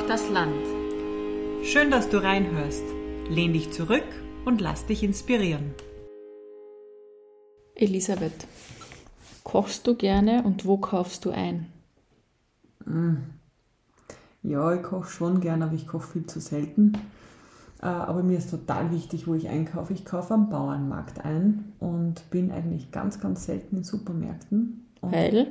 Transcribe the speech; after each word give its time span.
Braucht 0.00 0.10
das 0.10 0.30
Land. 0.30 0.66
Schön, 1.62 1.90
dass 1.90 2.08
du 2.08 2.22
reinhörst. 2.22 2.84
Lehn 3.28 3.52
dich 3.52 3.70
zurück 3.70 4.06
und 4.46 4.60
lass 4.62 4.86
dich 4.86 5.02
inspirieren. 5.02 5.74
Elisabeth, 7.74 8.46
kochst 9.44 9.86
du 9.86 9.94
gerne 9.94 10.42
und 10.42 10.64
wo 10.64 10.78
kaufst 10.78 11.26
du 11.26 11.30
ein? 11.30 11.66
Ja, 14.42 14.74
ich 14.74 14.82
koche 14.82 15.10
schon 15.10 15.40
gerne, 15.40 15.66
aber 15.66 15.74
ich 15.74 15.86
koche 15.86 16.12
viel 16.12 16.26
zu 16.26 16.40
selten. 16.40 16.94
Äh, 17.82 17.86
Aber 17.86 18.22
mir 18.22 18.38
ist 18.38 18.50
total 18.50 18.92
wichtig, 18.92 19.26
wo 19.26 19.34
ich 19.34 19.48
einkaufe. 19.48 19.92
Ich 19.92 20.06
kaufe 20.06 20.32
am 20.32 20.48
Bauernmarkt 20.48 21.22
ein 21.26 21.72
und 21.78 22.30
bin 22.30 22.50
eigentlich 22.52 22.90
ganz, 22.90 23.20
ganz 23.20 23.44
selten 23.44 23.76
in 23.76 23.84
Supermärkten. 23.84 24.86
Und 25.02 25.12
Weil? 25.12 25.48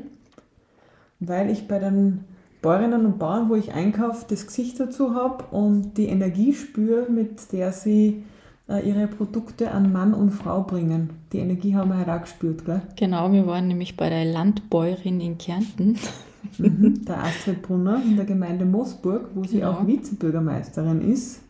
weil 1.19 1.51
ich 1.51 1.67
bei 1.67 1.77
den 1.77 2.25
Bäuerinnen 2.61 3.05
und 3.05 3.19
Bauern, 3.19 3.49
wo 3.49 3.55
ich 3.55 3.73
einkaufe, 3.73 4.25
das 4.29 4.45
Gesicht 4.45 4.79
dazu 4.79 5.15
habe 5.15 5.45
und 5.51 5.97
die 5.97 6.07
Energie 6.07 6.53
spüre, 6.53 7.09
mit 7.09 7.51
der 7.53 7.71
sie 7.71 8.23
äh, 8.67 8.87
ihre 8.87 9.07
Produkte 9.07 9.71
an 9.71 9.93
Mann 9.93 10.13
und 10.13 10.31
Frau 10.31 10.63
bringen. 10.63 11.11
Die 11.31 11.39
Energie 11.39 11.73
haben 11.75 11.89
wir 11.89 11.97
halt 11.97 12.09
auch 12.09 12.21
gespürt, 12.21 12.65
gell? 12.65 12.81
Genau, 12.97 13.31
wir 13.31 13.47
waren 13.47 13.67
nämlich 13.69 13.95
bei 13.95 14.09
der 14.09 14.25
Landbäuerin 14.25 15.21
in 15.21 15.37
Kärnten. 15.37 15.97
Mhm. 16.57 17.05
Der 17.05 17.23
Astrid 17.23 17.61
Brunner 17.61 18.01
in 18.05 18.15
der 18.15 18.25
Gemeinde 18.25 18.65
Moosburg, 18.65 19.29
wo 19.35 19.43
sie 19.43 19.59
Ja. 19.59 19.71
auch 19.71 19.85
Vizebürgermeisterin 19.87 21.01
ist. 21.01 21.41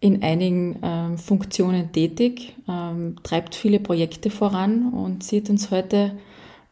in 0.00 0.22
einigen 0.22 0.76
ähm, 0.82 1.18
Funktionen 1.18 1.90
tätig, 1.92 2.54
ähm, 2.68 3.16
treibt 3.24 3.54
viele 3.56 3.80
Projekte 3.80 4.30
voran 4.30 4.92
und 4.92 5.24
sie 5.24 5.38
hat 5.40 5.50
uns 5.50 5.70
heute 5.72 6.12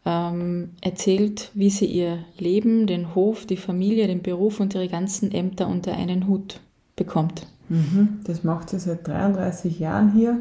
ähm, 0.07 0.71
erzählt, 0.81 1.51
wie 1.55 1.69
sie 1.69 1.87
ihr 1.87 2.25
Leben, 2.39 2.87
den 2.87 3.15
Hof, 3.15 3.45
die 3.45 3.57
Familie, 3.57 4.07
den 4.07 4.23
Beruf 4.23 4.61
und 4.61 4.75
ihre 4.75 4.89
ganzen 4.89 5.33
Ämter 5.33 5.67
unter 5.67 5.93
einen 5.95 6.29
Hut 6.29 6.61
bekommt. 6.95 7.47
Mhm. 7.69 8.21
Das 8.25 8.45
macht 8.45 8.71
sie 8.71 8.79
seit 8.79 9.07
33 9.07 9.81
Jahren 9.81 10.13
hier. 10.13 10.41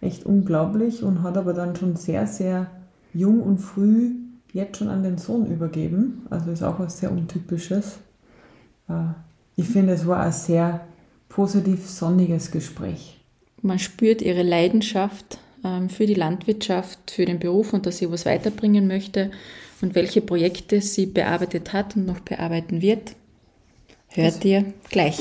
Echt 0.00 0.24
unglaublich 0.24 1.02
und 1.02 1.22
hat 1.22 1.36
aber 1.36 1.52
dann 1.52 1.76
schon 1.76 1.96
sehr, 1.96 2.26
sehr 2.26 2.70
jung 3.12 3.42
und 3.42 3.58
früh 3.58 4.12
jetzt 4.52 4.78
schon 4.78 4.88
an 4.88 5.02
den 5.02 5.18
Sohn 5.18 5.46
übergeben. 5.46 6.26
Also 6.30 6.50
ist 6.50 6.62
auch 6.62 6.78
was 6.78 6.98
sehr 6.98 7.12
Untypisches. 7.12 7.98
Äh, 8.88 9.12
Ich 9.56 9.68
finde, 9.68 9.92
es 9.92 10.06
war 10.06 10.20
ein 10.20 10.32
sehr 10.32 10.86
positiv 11.28 11.88
sonniges 11.88 12.50
Gespräch. 12.50 13.20
Man 13.62 13.78
spürt 13.78 14.22
ihre 14.22 14.42
Leidenschaft 14.42 15.38
für 15.88 16.06
die 16.06 16.14
Landwirtschaft, 16.14 17.10
für 17.10 17.24
den 17.24 17.38
Beruf 17.38 17.72
und 17.72 17.86
dass 17.86 17.98
sie 17.98 18.10
was 18.10 18.24
weiterbringen 18.24 18.86
möchte 18.86 19.30
und 19.82 19.94
welche 19.94 20.20
Projekte 20.20 20.80
sie 20.80 21.06
bearbeitet 21.06 21.72
hat 21.72 21.96
und 21.96 22.06
noch 22.06 22.20
bearbeiten 22.20 22.82
wird. 22.82 23.14
Hört 24.08 24.44
ihr 24.44 24.64
gleich. 24.90 25.18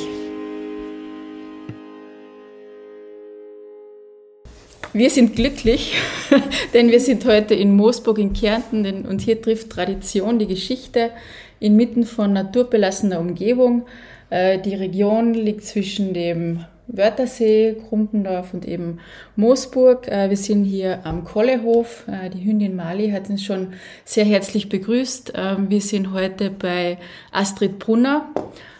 Wir 4.93 5.09
sind 5.09 5.35
glücklich, 5.35 5.93
denn 6.73 6.89
wir 6.89 7.01
sind 7.01 7.25
heute 7.25 7.53
in 7.53 7.75
Moosburg 7.75 8.17
in 8.17 8.31
Kärnten 8.31 9.05
und 9.05 9.19
hier 9.19 9.41
trifft 9.41 9.69
Tradition 9.69 10.39
die 10.39 10.47
Geschichte 10.47 11.11
inmitten 11.59 12.05
von 12.05 12.31
naturbelassener 12.31 13.19
Umgebung. 13.19 13.87
Äh, 14.29 14.59
Die 14.59 14.73
Region 14.73 15.33
liegt 15.33 15.65
zwischen 15.65 16.13
dem 16.13 16.63
Wörthersee, 16.87 17.75
Krumpendorf 17.87 18.53
und 18.53 18.67
eben 18.67 18.99
Moosburg. 19.35 20.07
Äh, 20.07 20.29
Wir 20.29 20.37
sind 20.37 20.65
hier 20.65 21.05
am 21.05 21.23
Kollehof. 21.23 22.05
Äh, 22.07 22.29
Die 22.29 22.45
Hündin 22.45 22.75
Mali 22.75 23.09
hat 23.09 23.29
uns 23.29 23.43
schon 23.43 23.73
sehr 24.03 24.25
herzlich 24.25 24.69
begrüßt. 24.69 25.33
Ähm, 25.35 25.69
Wir 25.69 25.81
sind 25.81 26.13
heute 26.13 26.49
bei 26.49 26.97
Astrid 27.31 27.79
Brunner 27.79 28.29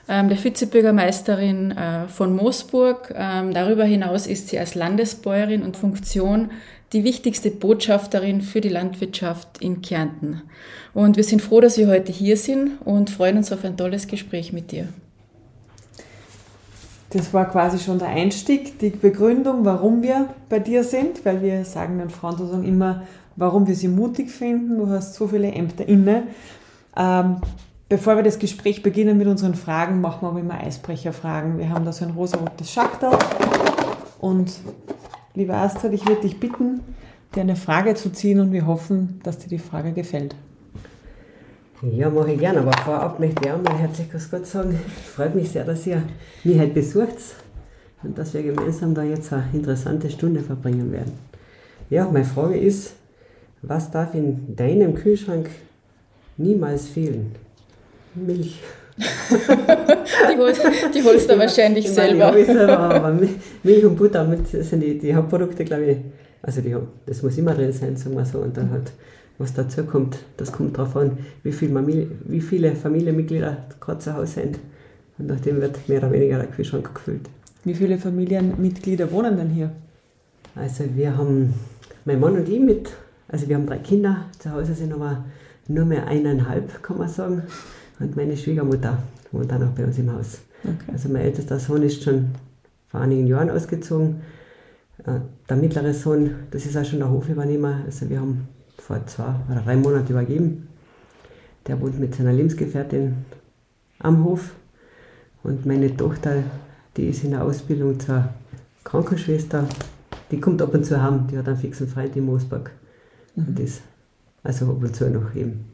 ähm, 0.07 0.29
der 0.29 0.43
Vizebürgermeisterin 0.43 1.71
äh, 1.71 2.07
von 2.07 2.35
Moosburg. 2.35 3.13
Ähm, 3.15 3.53
darüber 3.53 3.85
hinaus 3.85 4.27
ist 4.27 4.49
sie 4.49 4.59
als 4.59 4.75
Landesbäuerin 4.75 5.63
und 5.63 5.77
Funktion 5.77 6.51
die 6.93 7.03
wichtigste 7.03 7.51
Botschafterin 7.51 8.41
für 8.41 8.61
die 8.61 8.69
Landwirtschaft 8.69 9.59
in 9.59 9.81
Kärnten. 9.81 10.43
Und 10.93 11.17
wir 11.17 11.23
sind 11.23 11.41
froh, 11.41 11.59
dass 11.59 11.77
wir 11.77 11.87
heute 11.87 12.11
hier 12.11 12.37
sind 12.37 12.79
und 12.85 13.09
freuen 13.09 13.37
uns 13.37 13.51
auf 13.51 13.65
ein 13.65 13.75
tolles 13.75 14.07
Gespräch 14.07 14.53
mit 14.53 14.71
dir. 14.71 14.87
Das 17.15 17.33
war 17.33 17.49
quasi 17.49 17.79
schon 17.79 17.97
der 17.97 18.09
Einstieg, 18.09 18.77
die 18.79 18.89
Begründung, 18.89 19.63
warum 19.63 20.03
wir 20.03 20.27
bei 20.49 20.59
dir 20.59 20.83
sind, 20.83 21.23
weil 21.23 21.41
wir 21.41 21.63
sagen 21.63 21.97
den 21.97 22.09
Frauen 22.09 22.35
sozusagen 22.35 22.65
immer, 22.65 23.03
warum 23.37 23.67
wir 23.67 23.75
sie 23.75 23.87
mutig 23.87 24.29
finden. 24.29 24.77
Du 24.77 24.89
hast 24.89 25.13
so 25.13 25.29
viele 25.29 25.49
Ämter 25.49 25.87
inne. 25.87 26.23
Ähm, 26.97 27.37
bevor 27.87 28.17
wir 28.17 28.23
das 28.23 28.37
Gespräch 28.37 28.83
beginnen 28.83 29.17
mit 29.17 29.27
unseren 29.27 29.55
Fragen, 29.55 30.01
machen 30.01 30.23
wir 30.23 30.27
aber 30.27 30.41
immer 30.41 30.59
Eisbrecherfragen. 30.59 31.57
Wir 31.57 31.69
haben 31.69 31.85
da 31.85 31.93
so 31.93 32.03
ein 32.03 32.11
rosarotes 32.11 32.69
Schachtel. 32.69 33.11
Und 34.19 34.51
liebe 35.35 35.53
Astrid, 35.53 35.93
ich 35.93 36.05
würde 36.05 36.23
dich 36.23 36.37
bitten, 36.37 36.81
dir 37.33 37.43
eine 37.43 37.55
Frage 37.55 37.95
zu 37.95 38.11
ziehen 38.11 38.41
und 38.41 38.51
wir 38.51 38.67
hoffen, 38.67 39.21
dass 39.23 39.37
dir 39.37 39.47
die 39.47 39.59
Frage 39.59 39.93
gefällt. 39.93 40.35
Ja, 41.91 42.09
mache 42.09 42.31
ich 42.33 42.39
gerne, 42.39 42.59
aber 42.59 42.71
vorab 42.83 43.19
möchte 43.19 43.43
ich 43.45 43.51
auch 43.51 43.61
mal 43.61 43.77
herzlich 43.77 44.09
Grüß 44.09 44.31
Gott 44.31 44.45
sagen. 44.45 44.79
Freut 45.15 45.35
mich 45.35 45.49
sehr, 45.51 45.63
dass 45.65 45.85
ihr 45.85 46.01
mich 46.43 46.57
heute 46.59 46.73
besucht 46.73 47.17
und 48.03 48.17
dass 48.17 48.33
wir 48.33 48.43
gemeinsam 48.43 48.93
da 48.95 49.03
jetzt 49.03 49.31
eine 49.33 49.43
interessante 49.53 50.09
Stunde 50.09 50.39
verbringen 50.41 50.91
werden. 50.91 51.11
Ja, 51.89 52.05
meine 52.11 52.25
Frage 52.25 52.57
ist, 52.57 52.93
was 53.61 53.91
darf 53.91 54.13
in 54.15 54.55
deinem 54.55 54.95
Kühlschrank 54.95 55.49
niemals 56.37 56.87
fehlen? 56.87 57.33
Milch. 58.15 58.61
Die 58.97 60.37
holst, 60.37 60.61
die 60.93 61.03
holst 61.03 61.29
du 61.29 61.37
wahrscheinlich 61.37 61.85
Ich 61.85 61.95
meine, 61.97 62.09
selber. 62.11 62.31
Ja, 62.31 62.35
ich 62.37 62.45
selber, 62.47 62.79
aber 62.79 63.09
Mi- 63.09 63.35
Milch 63.63 63.83
und 63.85 63.97
Butter 63.97 64.23
mit 64.23 64.47
sind 64.47 64.79
die, 64.81 64.97
die 64.97 65.13
Hauptprodukte, 65.13 65.65
glaube 65.65 65.85
ich. 65.85 65.97
Also 66.41 66.61
die, 66.61 66.73
das 67.05 67.21
muss 67.21 67.37
immer 67.37 67.53
drin 67.53 67.73
sein, 67.73 67.97
sagen 67.97 68.15
wir 68.15 68.25
so. 68.25 68.37
Und 68.39 68.55
dann 68.55 68.71
halt, 68.71 68.91
was 69.37 69.53
dazu 69.53 69.83
kommt, 69.83 70.17
das 70.37 70.51
kommt 70.51 70.77
darauf 70.77 70.95
an, 70.95 71.17
wie, 71.43 71.51
viel 71.51 71.71
Familie, 71.71 72.07
wie 72.25 72.41
viele 72.41 72.75
Familienmitglieder 72.75 73.65
gerade 73.79 73.99
zu 73.99 74.13
Hause 74.13 74.33
sind. 74.41 74.59
Und 75.17 75.27
nachdem 75.27 75.61
wird 75.61 75.87
mehr 75.87 75.99
oder 75.99 76.11
weniger 76.11 76.37
der 76.37 76.47
Kühlschrank 76.47 76.93
gefüllt. 76.93 77.29
Wie 77.63 77.73
viele 77.73 77.97
Familienmitglieder 77.97 79.11
wohnen 79.11 79.37
denn 79.37 79.49
hier? 79.49 79.71
Also 80.55 80.83
wir 80.95 81.17
haben, 81.17 81.53
mein 82.05 82.19
Mann 82.19 82.35
und 82.35 82.47
ich 82.47 82.59
mit, 82.59 82.91
also 83.27 83.47
wir 83.47 83.55
haben 83.55 83.65
drei 83.65 83.79
Kinder, 83.79 84.25
zu 84.39 84.51
Hause 84.51 84.73
sind 84.73 84.93
aber 84.93 85.25
nur 85.67 85.85
mehr 85.85 86.07
eineinhalb, 86.07 86.81
kann 86.83 86.97
man 86.97 87.09
sagen. 87.09 87.43
Und 87.99 88.15
meine 88.15 88.37
Schwiegermutter 88.37 88.97
wohnt 89.31 89.51
auch 89.51 89.59
noch 89.59 89.71
bei 89.71 89.83
uns 89.85 89.97
im 89.97 90.11
Haus. 90.13 90.39
Okay. 90.63 90.91
Also 90.91 91.09
mein 91.09 91.23
ältester 91.23 91.59
Sohn 91.59 91.83
ist 91.83 92.03
schon 92.03 92.27
vor 92.87 93.01
einigen 93.01 93.27
Jahren 93.27 93.49
ausgezogen. 93.49 94.21
Äh, 95.05 95.19
Der 95.49 95.57
mittlere 95.57 95.93
Sohn, 95.93 96.31
das 96.51 96.65
ist 96.65 96.77
auch 96.77 96.85
schon 96.85 96.99
der 96.99 97.09
Hofübernehmer. 97.09 97.81
Also 97.85 98.09
wir 98.09 98.19
haben 98.19 98.47
vor 98.85 99.05
zwei 99.07 99.33
oder 99.49 99.61
drei 99.61 99.75
Monaten 99.75 100.11
übergeben. 100.11 100.67
Der 101.65 101.81
wohnt 101.81 101.99
mit 101.99 102.13
seiner 102.13 102.33
Lebensgefährtin 102.33 103.25
am 103.99 104.23
Hof. 104.23 104.51
Und 105.41 105.65
meine 105.65 105.95
Tochter, 105.95 106.43
die 106.95 107.07
ist 107.07 107.23
in 107.23 107.31
der 107.31 107.43
Ausbildung 107.43 107.99
zur 107.99 108.29
Krankenschwester. 108.83 109.67
Die 110.29 110.39
kommt 110.39 110.61
ab 110.61 110.73
und 110.73 110.85
zu 110.85 111.01
heim. 111.01 111.27
Die 111.31 111.37
hat 111.37 111.47
einen 111.47 111.57
fixen 111.57 111.87
Freund 111.87 112.15
in 112.15 112.25
Moosburg. 112.25 112.71
Und 113.35 113.59
ist 113.59 113.81
also 114.43 114.69
ab 114.69 114.81
und 114.81 114.95
zu 114.95 115.09
noch 115.09 115.35
eben 115.35 115.65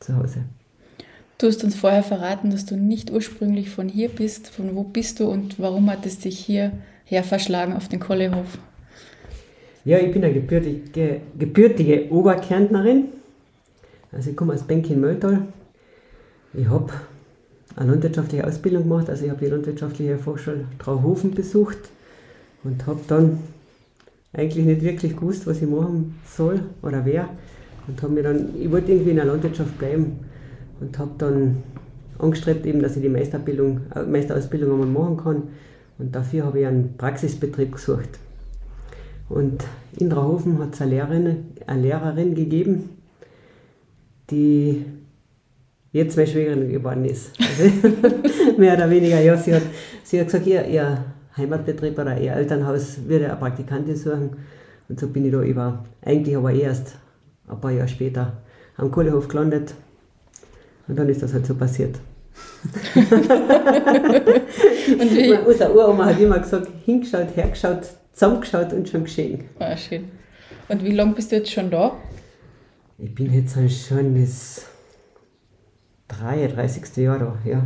zu 0.00 0.16
Hause. 0.16 0.44
Du 1.36 1.48
hast 1.48 1.62
uns 1.64 1.74
vorher 1.74 2.02
verraten, 2.02 2.50
dass 2.50 2.64
du 2.64 2.76
nicht 2.76 3.10
ursprünglich 3.10 3.68
von 3.68 3.88
hier 3.88 4.08
bist. 4.08 4.48
Von 4.48 4.74
wo 4.74 4.84
bist 4.84 5.20
du 5.20 5.26
und 5.26 5.60
warum 5.60 5.90
hat 5.90 6.06
es 6.06 6.18
dich 6.18 6.38
hierher 6.38 7.24
verschlagen 7.24 7.74
auf 7.74 7.88
den 7.88 8.00
Kollehof? 8.00 8.58
Ja, 9.86 9.98
ich 9.98 10.12
bin 10.12 10.24
eine 10.24 10.32
gebürtige, 10.32 11.20
gebürtige 11.38 12.10
Oberkärntnerin. 12.10 13.08
Also 14.12 14.30
ich 14.30 14.36
komme 14.36 14.54
aus 14.54 14.62
Benk 14.62 14.88
in 14.88 15.00
Mölltal. 15.00 15.42
Ich 16.54 16.66
habe 16.68 16.90
eine 17.76 17.90
landwirtschaftliche 17.90 18.46
Ausbildung 18.46 18.84
gemacht, 18.84 19.10
also 19.10 19.24
ich 19.24 19.30
habe 19.30 19.44
die 19.44 19.50
landwirtschaftliche 19.50 20.16
Fachschule 20.16 20.64
Trauhofen 20.78 21.32
besucht 21.32 21.76
und 22.62 22.86
habe 22.86 23.00
dann 23.08 23.40
eigentlich 24.32 24.64
nicht 24.64 24.82
wirklich 24.82 25.16
gewusst, 25.16 25.46
was 25.46 25.60
ich 25.60 25.68
machen 25.68 26.18
soll 26.26 26.60
oder 26.80 27.04
wer. 27.04 27.28
Und 27.86 28.00
habe 28.00 28.14
mir 28.14 28.22
dann, 28.22 28.54
ich 28.58 28.70
wollte 28.70 28.92
irgendwie 28.92 29.10
in 29.10 29.16
der 29.16 29.26
Landwirtschaft 29.26 29.76
bleiben 29.78 30.20
und 30.80 30.98
habe 30.98 31.10
dann 31.18 31.62
angestrebt, 32.18 32.64
eben, 32.64 32.80
dass 32.80 32.96
ich 32.96 33.02
die 33.02 33.08
äh, 33.08 34.02
Meisterausbildung 34.06 34.72
einmal 34.72 34.86
machen 34.86 35.16
kann. 35.18 35.42
Und 35.98 36.14
dafür 36.14 36.46
habe 36.46 36.60
ich 36.60 36.66
einen 36.66 36.96
Praxisbetrieb 36.96 37.72
gesucht. 37.72 38.18
Und 39.28 39.64
in 39.98 40.10
Trauhofen 40.10 40.58
hat 40.58 40.74
es 40.74 40.80
eine 40.80 40.90
Lehrerin, 40.90 41.44
eine 41.66 41.82
Lehrerin 41.82 42.34
gegeben, 42.34 42.90
die 44.30 44.84
jetzt 45.92 46.16
meine 46.16 46.28
Schwägerin 46.28 46.68
geworden 46.70 47.04
ist. 47.04 47.30
Also, 47.38 47.70
mehr 48.58 48.74
oder 48.74 48.90
weniger, 48.90 49.20
ja. 49.20 49.36
Sie 49.36 49.54
hat, 49.54 49.62
sie 50.02 50.20
hat 50.20 50.26
gesagt, 50.26 50.46
ihr, 50.46 50.64
ihr 50.66 51.04
Heimatbetrieb 51.36 51.98
oder 51.98 52.18
ihr 52.20 52.32
Elternhaus 52.32 52.98
würde 53.06 53.26
eine 53.26 53.36
Praktikantin 53.36 53.96
suchen. 53.96 54.36
Und 54.88 55.00
so 55.00 55.08
bin 55.08 55.24
ich 55.24 55.32
da 55.32 55.42
über, 55.42 55.84
eigentlich 56.04 56.36
aber 56.36 56.52
erst 56.52 56.96
ein 57.48 57.60
paar 57.60 57.70
Jahre 57.70 57.88
später 57.88 58.34
am 58.76 58.90
Kohlehof 58.90 59.28
gelandet. 59.28 59.74
Und 60.86 60.98
dann 60.98 61.08
ist 61.08 61.22
das 61.22 61.32
halt 61.32 61.46
so 61.46 61.54
passiert. 61.54 61.98
und 62.94 63.10
wie? 65.16 65.32
Unsere 65.46 65.72
Uroma 65.72 66.06
hat 66.06 66.20
immer 66.20 66.38
gesagt, 66.40 66.68
hingeschaut, 66.84 67.28
hergeschaut, 67.36 67.90
zusammengeschaut 68.14 68.72
und 68.72 68.88
schon 68.88 69.04
geschehen. 69.04 69.44
Ah, 69.58 69.76
schön. 69.76 70.08
Und 70.68 70.82
wie 70.82 70.92
lange 70.92 71.12
bist 71.12 71.30
du 71.30 71.36
jetzt 71.36 71.52
schon 71.52 71.70
da? 71.70 71.92
Ich 72.96 73.14
bin 73.14 73.32
jetzt 73.32 73.54
schon 73.86 74.20
das 74.20 74.66
33. 76.08 76.96
Jahr 76.96 77.18
da, 77.18 77.36
ja. 77.44 77.62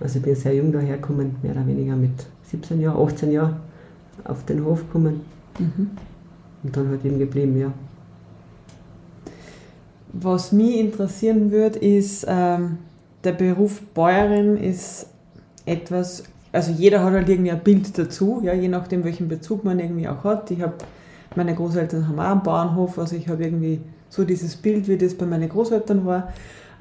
Also 0.00 0.18
ich 0.18 0.24
bin 0.24 0.34
sehr 0.34 0.54
jung 0.54 0.72
dahergekommen, 0.72 1.36
mehr 1.42 1.52
oder 1.52 1.66
weniger 1.66 1.94
mit 1.94 2.26
17 2.44 2.80
Jahren, 2.80 3.06
18 3.06 3.30
Jahren 3.30 3.60
auf 4.24 4.44
den 4.46 4.64
Hof 4.64 4.80
gekommen. 4.80 5.20
Mhm. 5.58 5.90
Und 6.62 6.76
dann 6.76 6.88
halt 6.88 7.04
eben 7.04 7.18
geblieben, 7.18 7.58
ja. 7.58 7.72
Was 10.12 10.52
mich 10.52 10.78
interessieren 10.78 11.50
würde, 11.50 11.78
ist, 11.78 12.24
ähm, 12.26 12.78
der 13.22 13.32
Beruf 13.32 13.82
Bäuerin 13.94 14.56
ist 14.56 15.06
etwas, 15.66 16.24
also 16.52 16.72
jeder 16.72 17.04
hat 17.04 17.12
halt 17.12 17.28
irgendwie 17.28 17.50
ein 17.50 17.60
Bild 17.60 17.96
dazu, 17.96 18.40
ja, 18.42 18.52
je 18.52 18.68
nachdem, 18.68 19.04
welchen 19.04 19.28
Bezug 19.28 19.64
man 19.64 19.78
irgendwie 19.78 20.08
auch 20.08 20.24
hat. 20.24 20.50
Ich 20.50 20.60
habe, 20.60 20.74
meine 21.36 21.54
Großeltern 21.54 22.08
haben 22.08 22.18
auch 22.18 22.30
einen 22.30 22.42
Bauernhof, 22.42 22.98
also 22.98 23.14
ich 23.14 23.28
habe 23.28 23.44
irgendwie 23.44 23.80
so 24.08 24.24
dieses 24.24 24.56
Bild, 24.56 24.88
wie 24.88 24.98
das 24.98 25.14
bei 25.14 25.26
meinen 25.26 25.48
Großeltern 25.48 26.04
war. 26.04 26.32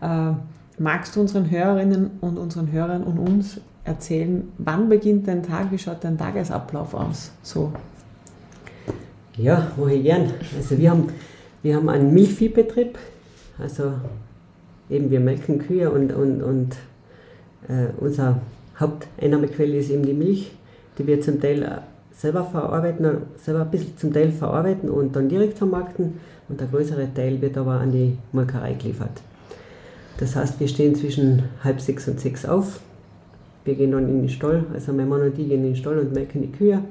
Äh, 0.01 0.33
magst 0.79 1.15
du 1.15 1.21
unseren 1.21 1.49
Hörerinnen 1.51 2.11
und 2.21 2.37
unseren 2.37 2.71
Hörern 2.71 3.03
und 3.03 3.19
uns 3.19 3.61
erzählen, 3.83 4.51
wann 4.57 4.89
beginnt 4.89 5.27
dein 5.27 5.43
Tag, 5.43 5.71
wie 5.71 5.77
schaut 5.77 6.03
dein 6.03 6.17
Tagesablauf 6.17 6.93
aus? 6.93 7.31
So. 7.43 7.71
Ja, 9.37 9.71
ich 9.91 10.03
gern. 10.03 10.33
Also 10.57 10.77
wir 10.77 10.91
haben, 10.91 11.07
wir 11.61 11.75
haben 11.75 11.89
einen 11.89 12.13
Milchviehbetrieb, 12.13 12.97
also 13.57 13.93
eben 14.89 15.11
wir 15.11 15.19
melken 15.19 15.59
Kühe 15.59 15.89
und, 15.91 16.11
und, 16.11 16.41
und 16.41 16.75
äh, 17.67 17.87
unsere 17.97 18.41
Haupteinnahmequelle 18.79 19.77
ist 19.77 19.89
eben 19.89 20.05
die 20.05 20.13
Milch, 20.13 20.51
die 20.97 21.07
wir 21.07 21.19
zum 21.21 21.39
Teil 21.41 21.81
selber 22.13 22.43
verarbeiten, 22.43 23.23
selber 23.37 23.61
ein 23.61 23.71
bisschen 23.71 23.97
zum 23.97 24.13
Teil 24.13 24.31
verarbeiten 24.31 24.89
und 24.89 25.15
dann 25.15 25.29
direkt 25.29 25.57
vermarkten 25.57 26.15
und 26.49 26.59
der 26.59 26.67
größere 26.67 27.13
Teil 27.13 27.41
wird 27.41 27.57
aber 27.57 27.73
an 27.73 27.91
die 27.91 28.17
Molkerei 28.31 28.73
geliefert. 28.73 29.21
Das 30.17 30.35
heißt, 30.35 30.59
wir 30.59 30.67
stehen 30.67 30.95
zwischen 30.95 31.43
halb 31.63 31.79
sechs 31.79 32.07
und 32.07 32.19
sechs 32.19 32.45
auf. 32.45 32.81
Wir 33.63 33.75
gehen 33.75 33.91
dann 33.91 34.09
in 34.09 34.21
den 34.21 34.29
Stall, 34.29 34.65
also 34.73 34.91
mein 34.91 35.07
Mann 35.07 35.21
und 35.21 35.39
ich 35.39 35.47
gehen 35.47 35.63
in 35.63 35.73
den 35.73 35.75
Stall 35.75 35.97
und 35.97 36.13
melken 36.13 36.41
die 36.41 36.51
Kühe. 36.51 36.83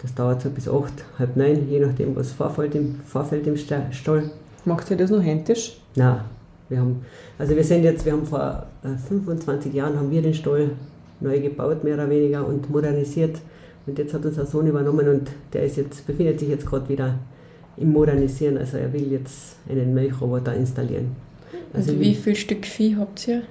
Das 0.00 0.14
dauert 0.14 0.40
so 0.40 0.50
bis 0.50 0.68
acht, 0.68 1.04
halb 1.18 1.36
neun, 1.36 1.68
je 1.68 1.78
nachdem, 1.78 2.16
was 2.16 2.32
vorfällt 2.32 2.74
im, 2.74 2.96
vorfällt 3.06 3.46
im 3.46 3.56
Stall. 3.56 4.30
Macht 4.64 4.90
ihr 4.90 4.96
das 4.96 5.10
noch 5.10 5.22
händisch? 5.22 5.78
Nein, 5.94 6.20
wir 6.72 6.80
haben, 6.80 7.04
also 7.38 7.54
wir 7.54 7.62
sind 7.62 7.84
jetzt, 7.84 8.04
wir 8.04 8.12
haben 8.12 8.26
vor 8.26 8.66
25 9.08 9.72
äh, 9.72 9.76
Jahren 9.76 9.96
haben 9.96 10.10
wir 10.10 10.22
den 10.22 10.34
Stall 10.34 10.70
neu 11.20 11.38
gebaut, 11.38 11.84
mehr 11.84 11.94
oder 11.94 12.10
weniger, 12.10 12.46
und 12.46 12.68
modernisiert. 12.70 13.38
Und 13.86 13.98
jetzt 13.98 14.14
hat 14.14 14.24
unser 14.24 14.46
Sohn 14.46 14.66
übernommen 14.66 15.08
und 15.08 15.30
der 15.52 15.64
ist 15.64 15.76
jetzt, 15.76 16.06
befindet 16.06 16.40
sich 16.40 16.48
jetzt 16.48 16.66
gerade 16.66 16.88
wieder 16.88 17.18
im 17.76 17.92
Modernisieren. 17.92 18.58
Also 18.58 18.78
er 18.78 18.92
will 18.92 19.12
jetzt 19.12 19.56
einen 19.68 19.94
Milchroboter 19.94 20.54
installieren. 20.54 21.16
Also 21.72 21.92
und 21.92 22.00
wie 22.00 22.14
viel 22.14 22.34
Stück 22.34 22.64
Vieh 22.64 22.96
habt 22.96 23.28
ihr? 23.28 23.42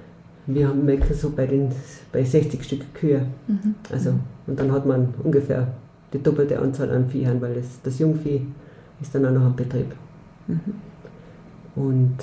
Wir 0.46 0.68
haben 0.68 0.84
melken 0.84 1.14
so 1.14 1.30
bei, 1.30 1.46
den, 1.46 1.70
bei 2.10 2.24
60 2.24 2.64
Stück 2.64 2.94
Kühe. 2.94 3.26
Mhm. 3.46 3.74
Also, 3.90 4.14
und 4.46 4.58
dann 4.58 4.72
hat 4.72 4.86
man 4.86 5.14
ungefähr 5.22 5.68
die 6.12 6.22
doppelte 6.22 6.58
Anzahl 6.58 6.90
an 6.90 7.08
Viehern, 7.08 7.40
weil 7.40 7.54
das, 7.54 7.66
das 7.82 7.98
Jungvieh 7.98 8.42
ist 9.00 9.14
dann 9.14 9.24
auch 9.26 9.30
noch 9.30 9.42
am 9.42 9.56
Betrieb. 9.56 9.94
Mhm. 10.48 10.60
Und 11.76 12.18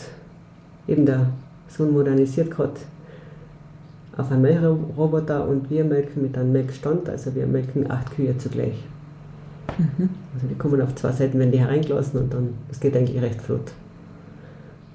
eben 0.90 1.06
der 1.06 1.28
Sohn 1.68 1.94
modernisiert 1.94 2.52
gerade 2.52 2.74
auf 4.18 4.32
einen 4.32 4.42
Melkroboter 4.42 5.48
und 5.48 5.70
wir 5.70 5.86
melken 5.86 6.22
mit 6.22 6.38
einem 6.38 6.52
Melkstand, 6.52 7.08
also 7.10 7.34
wir 7.36 7.46
melken 7.46 7.90
acht 7.90 8.14
Kühe 8.16 8.38
zugleich. 8.38 8.84
Mhm. 9.78 10.10
Also 10.34 10.48
die 10.50 10.56
kommen 10.56 10.82
auf 10.82 10.94
zwei 10.96 11.12
Seiten, 11.12 11.40
wenn 11.40 11.52
die 11.52 11.60
hereingelassen 11.60 12.20
und 12.20 12.34
dann, 12.34 12.50
das 12.68 12.80
geht 12.80 12.98
eigentlich 12.98 13.22
recht 13.22 13.42
flott. 13.42 13.72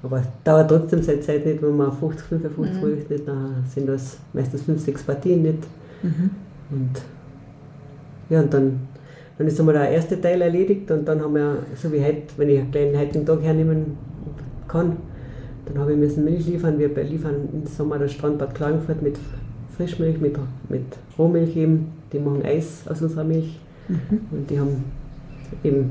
Aber 0.02 0.18
es 0.18 0.26
dauert 0.42 0.68
trotzdem 0.68 1.02
seine 1.02 1.20
Zeit 1.20 1.46
nicht, 1.46 1.62
wenn 1.62 1.76
man 1.76 1.90
50, 1.90 2.26
55 2.26 2.82
mhm. 2.82 3.14
nicht, 3.14 3.28
dann 3.28 3.64
sind 3.66 3.88
das 3.88 4.18
meistens 4.34 4.62
5, 4.62 4.80
6 4.82 5.02
Partien 5.04 5.42
nicht. 5.42 5.60
Mhm. 6.02 6.30
Und 6.70 7.02
ja, 8.28 8.40
und 8.40 8.52
dann, 8.52 8.80
dann 9.38 9.46
ist 9.46 9.58
einmal 9.58 9.74
der 9.74 9.90
erste 9.90 10.20
Teil 10.20 10.42
erledigt 10.42 10.90
und 10.90 11.06
dann 11.06 11.22
haben 11.22 11.34
wir, 11.34 11.58
so 11.80 11.90
wie 11.90 12.04
heute, 12.04 12.22
wenn 12.36 12.50
ich 12.50 12.58
einen 12.58 12.70
kleinen 12.70 12.98
heutigen 12.98 13.24
Tag 13.24 13.40
hernehmen 13.42 13.96
kann, 14.68 14.96
dann 15.66 15.78
habe 15.78 15.92
ich 15.92 15.98
müssen 15.98 16.24
Milch 16.24 16.46
liefern. 16.46 16.78
Wir 16.78 16.88
liefern 16.88 17.48
im 17.52 17.66
Sommer 17.66 17.98
das 17.98 18.12
Strandbad 18.12 18.54
Klagenfurt 18.54 19.02
mit 19.02 19.18
Frischmilch, 19.76 20.20
mit, 20.20 20.38
mit 20.68 20.84
Rohmilch 21.18 21.56
eben. 21.56 21.92
Die 22.12 22.18
machen 22.18 22.44
Eis 22.44 22.86
aus 22.88 23.02
unserer 23.02 23.24
Milch. 23.24 23.58
Mhm. 23.88 24.20
Und 24.30 24.50
die 24.50 24.58
haben 24.58 24.84
eben 25.62 25.90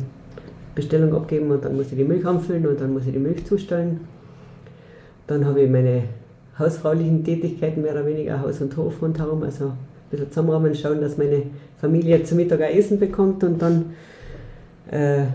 Bestellung 0.75 1.13
abgeben 1.13 1.51
und 1.51 1.63
dann 1.63 1.75
muss 1.75 1.91
ich 1.91 1.97
die 1.97 2.03
Milch 2.03 2.25
anfüllen 2.25 2.65
und 2.65 2.79
dann 2.79 2.93
muss 2.93 3.05
ich 3.05 3.13
die 3.13 3.19
Milch 3.19 3.45
zustellen. 3.45 4.01
Dann 5.27 5.45
habe 5.45 5.61
ich 5.61 5.69
meine 5.69 6.03
hausfraulichen 6.57 7.23
Tätigkeiten 7.23 7.81
mehr 7.81 7.93
oder 7.93 8.05
weniger 8.05 8.41
Haus 8.41 8.61
und 8.61 8.75
Hof 8.77 9.01
rundherum, 9.01 9.43
also 9.43 9.65
ein 9.65 9.77
bisschen 10.09 10.29
zusammenräumen, 10.29 10.75
schauen, 10.75 11.01
dass 11.01 11.17
meine 11.17 11.43
Familie 11.77 12.23
zum 12.23 12.37
Mittag 12.37 12.61
ein 12.61 12.77
Essen 12.77 12.99
bekommt 12.99 13.43
und 13.43 13.61
dann 13.61 13.93
äh, 14.91 15.25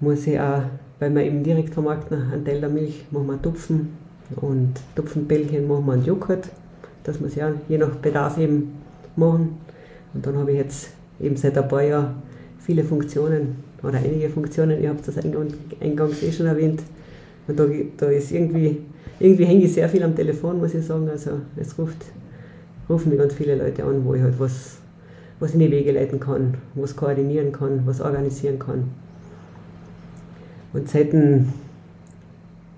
muss 0.00 0.26
ich 0.26 0.38
auch, 0.38 0.62
weil 1.04 1.14
wir 1.14 1.22
eben 1.24 1.42
direkt 1.42 1.74
vermarkten, 1.74 2.32
einen 2.32 2.46
Teil 2.46 2.60
der 2.60 2.70
Milch 2.70 3.04
machen 3.10 3.26
wir 3.26 3.42
Tupfen 3.42 3.90
und 4.36 4.72
Tupfenbällchen 4.96 5.68
machen 5.68 5.84
wir 5.84 5.92
einen 5.92 6.04
Joghurt. 6.04 6.48
Das 7.02 7.20
muss 7.20 7.36
ich 7.36 7.44
auch 7.44 7.52
je 7.68 7.76
nach 7.76 7.90
Bedarf 7.96 8.38
eben 8.38 8.72
machen. 9.14 9.58
Und 10.14 10.24
dann 10.24 10.38
habe 10.38 10.52
ich 10.52 10.56
jetzt 10.56 10.92
eben 11.20 11.36
seit 11.36 11.58
ein 11.58 11.68
paar 11.68 11.82
Jahren 11.82 12.22
viele 12.58 12.82
Funktionen 12.82 13.56
oder 13.82 13.98
einige 13.98 14.30
Funktionen, 14.30 14.82
ihr 14.82 14.88
habt 14.88 15.06
das 15.06 15.18
eingangs 15.18 16.22
eh 16.22 16.32
schon 16.32 16.46
erwähnt. 16.46 16.80
Und 17.46 17.60
da, 17.60 17.66
da 17.98 18.06
ist 18.06 18.32
irgendwie, 18.32 18.78
irgendwie 19.20 19.44
hänge 19.44 19.64
ich 19.64 19.74
sehr 19.74 19.90
viel 19.90 20.02
am 20.04 20.16
Telefon, 20.16 20.58
muss 20.58 20.72
ich 20.72 20.86
sagen. 20.86 21.06
Also 21.10 21.32
es 21.56 21.78
ruft, 21.78 21.98
rufen 22.88 23.10
mich 23.10 23.18
ganz 23.18 23.34
viele 23.34 23.56
Leute 23.56 23.84
an, 23.84 24.06
wo 24.06 24.14
ich 24.14 24.22
halt 24.22 24.40
was, 24.40 24.78
was 25.38 25.52
in 25.52 25.60
die 25.60 25.70
Wege 25.70 25.92
leiten 25.92 26.18
kann, 26.18 26.54
was 26.74 26.96
koordinieren 26.96 27.52
kann, 27.52 27.82
was 27.84 28.00
organisieren 28.00 28.58
kann. 28.58 29.03
Und 30.74 30.88
seit 30.88 31.12
dem 31.12 31.48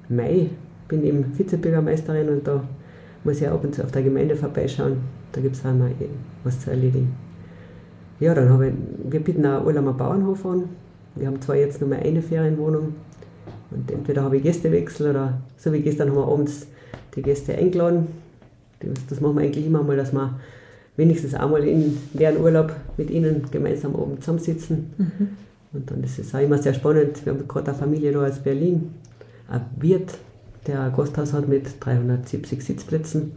Mai 0.08 0.50
bin 0.86 1.04
ich 1.04 1.38
Vizebürgermeisterin 1.38 2.28
und 2.28 2.46
da 2.46 2.62
muss 3.24 3.40
ich 3.40 3.48
ab 3.48 3.64
und 3.64 3.74
zu 3.74 3.82
auf 3.82 3.90
der 3.90 4.02
Gemeinde 4.02 4.36
vorbeischauen. 4.36 4.98
Da 5.32 5.40
gibt 5.40 5.56
es 5.56 5.64
auch 5.64 5.72
noch 5.72 5.88
was 6.44 6.60
zu 6.60 6.70
erledigen. 6.70 7.12
Ja, 8.20 8.34
dann 8.34 8.48
habe 8.50 8.68
ich, 8.68 8.74
wir 9.10 9.20
bieten 9.20 9.44
auch 9.44 9.66
am 9.66 9.96
Bauernhof 9.96 10.46
an. 10.46 10.64
Wir 11.16 11.26
haben 11.26 11.40
zwar 11.40 11.56
jetzt 11.56 11.80
nur 11.80 11.90
mehr 11.90 12.02
eine 12.02 12.22
Ferienwohnung 12.22 12.94
und 13.70 13.90
entweder 13.90 14.22
habe 14.22 14.36
ich 14.36 14.42
Gästewechsel 14.42 15.10
oder 15.10 15.40
so 15.56 15.72
wie 15.72 15.80
gestern 15.80 16.10
haben 16.10 16.16
wir 16.16 16.28
abends 16.28 16.66
die 17.14 17.22
Gäste 17.22 17.54
eingeladen. 17.54 18.06
Das 19.08 19.20
machen 19.20 19.36
wir 19.36 19.42
eigentlich 19.42 19.66
immer 19.66 19.82
mal, 19.82 19.96
dass 19.96 20.12
wir 20.12 20.38
wenigstens 20.96 21.34
einmal 21.34 21.64
in 21.64 21.98
deren 22.12 22.38
Urlaub 22.38 22.72
mit 22.96 23.10
ihnen 23.10 23.42
gemeinsam 23.50 23.94
oben 23.94 24.20
zusammensitzen. 24.20 24.92
Mhm. 24.98 25.28
Und 25.76 25.90
dann 25.90 26.02
ist 26.02 26.18
es 26.18 26.34
auch 26.34 26.40
immer 26.40 26.58
sehr 26.58 26.74
spannend. 26.74 27.24
Wir 27.24 27.34
haben 27.34 27.46
gerade 27.46 27.70
eine 27.70 27.78
Familie 27.78 28.12
da 28.12 28.26
aus 28.26 28.38
Berlin, 28.38 28.94
ein 29.48 29.60
Wirt, 29.78 30.14
der 30.66 30.80
ein 30.80 30.92
Gasthaus 30.92 31.32
hat 31.32 31.48
mit 31.48 31.66
370 31.84 32.64
Sitzplätzen. 32.64 33.32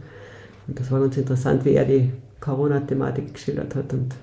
Und 0.66 0.80
das 0.80 0.90
war 0.90 1.00
ganz 1.00 1.16
interessant, 1.16 1.64
wie 1.64 1.74
er 1.74 1.84
die 1.84 2.12
Corona-Thematik 2.40 3.34
geschildert 3.34 3.74
hat. 3.74 3.92
Und 3.92 4.14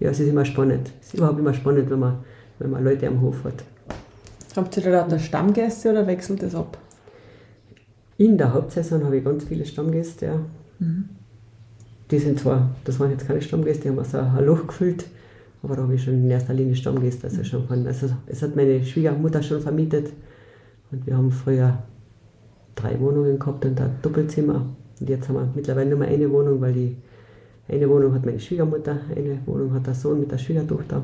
ja, 0.00 0.10
es 0.10 0.18
ist 0.18 0.28
immer 0.28 0.44
spannend. 0.44 0.90
Es 1.00 1.08
ist 1.08 1.14
überhaupt 1.14 1.38
immer 1.38 1.54
spannend, 1.54 1.90
wenn 1.90 2.00
man, 2.00 2.18
wenn 2.58 2.70
man 2.70 2.82
Leute 2.82 3.06
am 3.06 3.20
Hof 3.20 3.44
hat. 3.44 3.64
Habt 4.56 4.76
ihr 4.76 4.82
da 4.82 4.90
lauter 4.90 5.18
Stammgäste 5.18 5.90
oder 5.90 6.06
wechselt 6.06 6.42
das 6.42 6.54
ab? 6.54 6.78
In 8.16 8.36
der 8.38 8.52
Hauptsaison 8.52 9.04
habe 9.04 9.18
ich 9.18 9.24
ganz 9.24 9.44
viele 9.44 9.64
Stammgäste, 9.64 10.26
ja. 10.26 10.40
Mhm. 10.78 11.08
Die 12.10 12.18
sind 12.18 12.38
zwar, 12.38 12.70
das 12.84 13.00
waren 13.00 13.10
jetzt 13.10 13.26
keine 13.26 13.42
Stammgäste, 13.42 13.84
die 13.84 13.88
haben 13.88 13.98
also 13.98 14.18
ein 14.18 14.44
Loch 14.44 14.66
gefüllt, 14.66 15.06
aber 15.64 15.76
da 15.76 15.82
habe 15.82 15.94
ich 15.94 16.04
schon 16.04 16.14
in 16.14 16.30
erster 16.30 16.52
Linie 16.52 16.76
Stammgäste. 16.76 17.26
Also, 17.26 17.42
schon 17.42 17.66
von, 17.66 17.86
also 17.86 18.08
es 18.26 18.42
hat 18.42 18.54
meine 18.54 18.84
Schwiegermutter 18.84 19.42
schon 19.42 19.60
vermietet 19.60 20.12
und 20.92 21.06
wir 21.06 21.16
haben 21.16 21.30
früher 21.30 21.78
drei 22.74 23.00
Wohnungen 23.00 23.38
gehabt 23.38 23.64
und 23.64 23.80
ein 23.80 23.90
Doppelzimmer. 24.02 24.66
Und 25.00 25.08
jetzt 25.08 25.28
haben 25.28 25.36
wir 25.36 25.48
mittlerweile 25.54 25.90
nur 25.90 25.98
mehr 25.98 26.08
eine 26.08 26.30
Wohnung, 26.30 26.60
weil 26.60 26.72
die 26.72 26.96
eine 27.68 27.88
Wohnung 27.88 28.12
hat 28.14 28.26
meine 28.26 28.38
Schwiegermutter, 28.38 28.98
eine 29.16 29.38
Wohnung 29.46 29.72
hat 29.72 29.86
der 29.86 29.94
Sohn 29.94 30.20
mit 30.20 30.30
der 30.30 30.38
Schwiegertochter. 30.38 31.02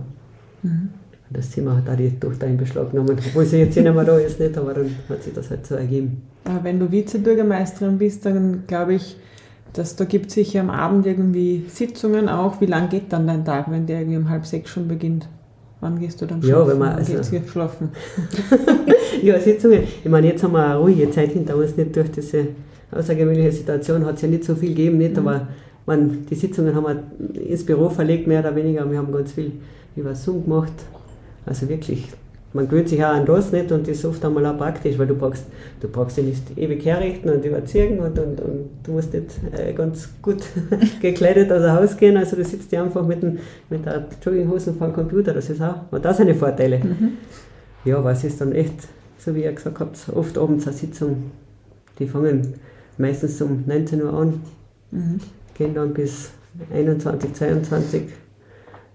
Mhm. 0.62 0.90
Und 1.28 1.36
das 1.36 1.50
Zimmer 1.50 1.76
hat 1.76 1.88
auch 1.88 1.96
die 1.96 2.10
Tochter 2.20 2.46
in 2.46 2.58
Beschlag 2.58 2.90
genommen, 2.90 3.16
obwohl 3.28 3.46
sie 3.46 3.58
jetzt 3.58 3.76
nicht 3.76 3.94
mehr 3.94 4.04
da 4.04 4.18
ist, 4.18 4.38
nicht, 4.38 4.58
aber 4.58 4.74
dann 4.74 4.90
hat 5.08 5.22
sich 5.22 5.32
das 5.32 5.48
halt 5.50 5.66
so 5.66 5.76
ergeben. 5.76 6.22
Aber 6.44 6.64
wenn 6.64 6.78
du 6.78 6.90
Vizebürgermeisterin 6.90 7.96
bist, 7.96 8.26
dann 8.26 8.64
glaube 8.66 8.94
ich, 8.94 9.16
dass 9.72 9.96
da 9.96 10.04
gibt 10.04 10.26
es 10.26 10.34
sicher 10.34 10.60
am 10.60 10.70
Abend 10.70 11.06
irgendwie 11.06 11.64
Sitzungen 11.68 12.28
auch. 12.28 12.60
Wie 12.60 12.66
lange 12.66 12.88
geht 12.88 13.12
dann 13.12 13.26
dein 13.26 13.44
Tag, 13.44 13.70
wenn 13.70 13.86
der 13.86 14.00
irgendwie 14.00 14.18
um 14.18 14.28
halb 14.28 14.46
sechs 14.46 14.70
schon 14.70 14.88
beginnt? 14.88 15.28
Wann 15.80 15.98
gehst 15.98 16.20
du 16.20 16.26
dann 16.26 16.42
schlafen? 16.42 16.60
Ja, 16.60 16.68
wenn 16.68 16.78
man, 16.78 16.94
also, 16.96 17.30
geht's 17.30 17.50
schlafen? 17.50 17.90
ja, 19.22 19.38
Sitzungen. 19.40 19.84
Ich 20.04 20.10
meine, 20.10 20.26
jetzt 20.28 20.42
haben 20.42 20.52
wir 20.52 20.64
eine 20.64 20.78
ruhige 20.78 21.10
Zeit 21.10 21.32
hinter 21.32 21.56
uns, 21.56 21.76
nicht 21.76 21.96
durch 21.96 22.10
diese 22.10 22.48
außergewöhnliche 22.90 23.52
Situation 23.52 24.04
hat 24.04 24.16
es 24.16 24.22
ja 24.22 24.28
nicht 24.28 24.44
so 24.44 24.54
viel 24.54 24.70
gegeben, 24.70 24.98
nicht, 24.98 25.12
mhm. 25.12 25.26
aber 25.26 25.48
man, 25.86 26.26
die 26.26 26.34
Sitzungen 26.34 26.74
haben 26.74 26.84
wir 26.84 27.40
ins 27.40 27.64
Büro 27.64 27.88
verlegt, 27.88 28.26
mehr 28.26 28.40
oder 28.40 28.54
weniger. 28.54 28.90
Wir 28.90 28.98
haben 28.98 29.12
ganz 29.12 29.32
viel 29.32 29.52
über 29.96 30.14
Zoom 30.14 30.44
gemacht. 30.44 30.72
Also 31.46 31.68
wirklich, 31.68 32.08
man 32.52 32.68
gewöhnt 32.68 32.88
sich 32.88 33.04
auch 33.04 33.10
an 33.10 33.26
das 33.26 33.52
nicht 33.52 33.70
und 33.70 33.86
das 33.86 33.98
ist 33.98 34.04
oft 34.04 34.24
einmal 34.24 34.44
auch 34.46 34.58
praktisch, 34.58 34.98
weil 34.98 35.06
du 35.06 35.14
brauchst, 35.14 35.44
du 35.80 35.88
brauchst 35.88 36.16
dich 36.16 36.24
nicht 36.24 36.58
ewig 36.58 36.84
herrichten 36.84 37.30
und 37.30 37.44
überziehen 37.44 38.00
und, 38.00 38.18
und, 38.18 38.40
und 38.40 38.70
du 38.82 38.92
musst 38.92 39.12
nicht 39.12 39.30
äh, 39.52 39.72
ganz 39.72 40.08
gut 40.20 40.42
gekleidet 41.00 41.52
aus 41.52 41.62
dem 41.62 41.72
Haus 41.72 41.96
gehen. 41.96 42.16
Also 42.16 42.36
du 42.36 42.44
sitzt 42.44 42.72
ja 42.72 42.82
einfach 42.82 43.06
mit, 43.06 43.22
dem, 43.22 43.38
mit 43.68 43.86
der 43.86 44.06
Jogginghose 44.22 44.72
vor 44.72 44.88
dem 44.88 44.94
Computer, 44.94 45.32
das 45.32 45.48
ist 45.48 45.62
auch, 45.62 45.92
hat 45.92 46.06
auch 46.06 46.14
seine 46.14 46.34
Vorteile. 46.34 46.78
Mhm. 46.78 47.12
Ja, 47.84 47.98
aber 47.98 48.12
es 48.12 48.24
ist 48.24 48.40
dann 48.40 48.52
echt, 48.52 48.88
so 49.18 49.34
wie 49.34 49.44
ihr 49.44 49.52
gesagt 49.52 49.78
habt, 49.78 49.98
oft 50.14 50.36
abends 50.36 50.66
eine 50.66 50.76
Sitzung, 50.76 51.30
die 51.98 52.06
fangen 52.06 52.54
meistens 52.98 53.40
um 53.40 53.64
19 53.66 54.02
Uhr 54.02 54.12
an. 54.12 54.40
Mhm 54.90 55.20
gehen 55.60 55.74
dann 55.74 55.92
bis 55.92 56.30
21, 56.72 57.34
22, 57.34 58.02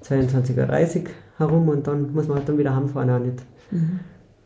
22.30 0.03 0.57
Uhr 0.57 1.03
herum 1.37 1.69
und 1.69 1.87
dann 1.87 2.13
muss 2.13 2.27
man 2.27 2.37
halt 2.37 2.49
dann 2.49 2.57
wieder 2.57 2.75
heimfahren 2.75 3.09
auch 3.09 3.19
nicht. 3.19 3.39
Mhm. 3.71 3.99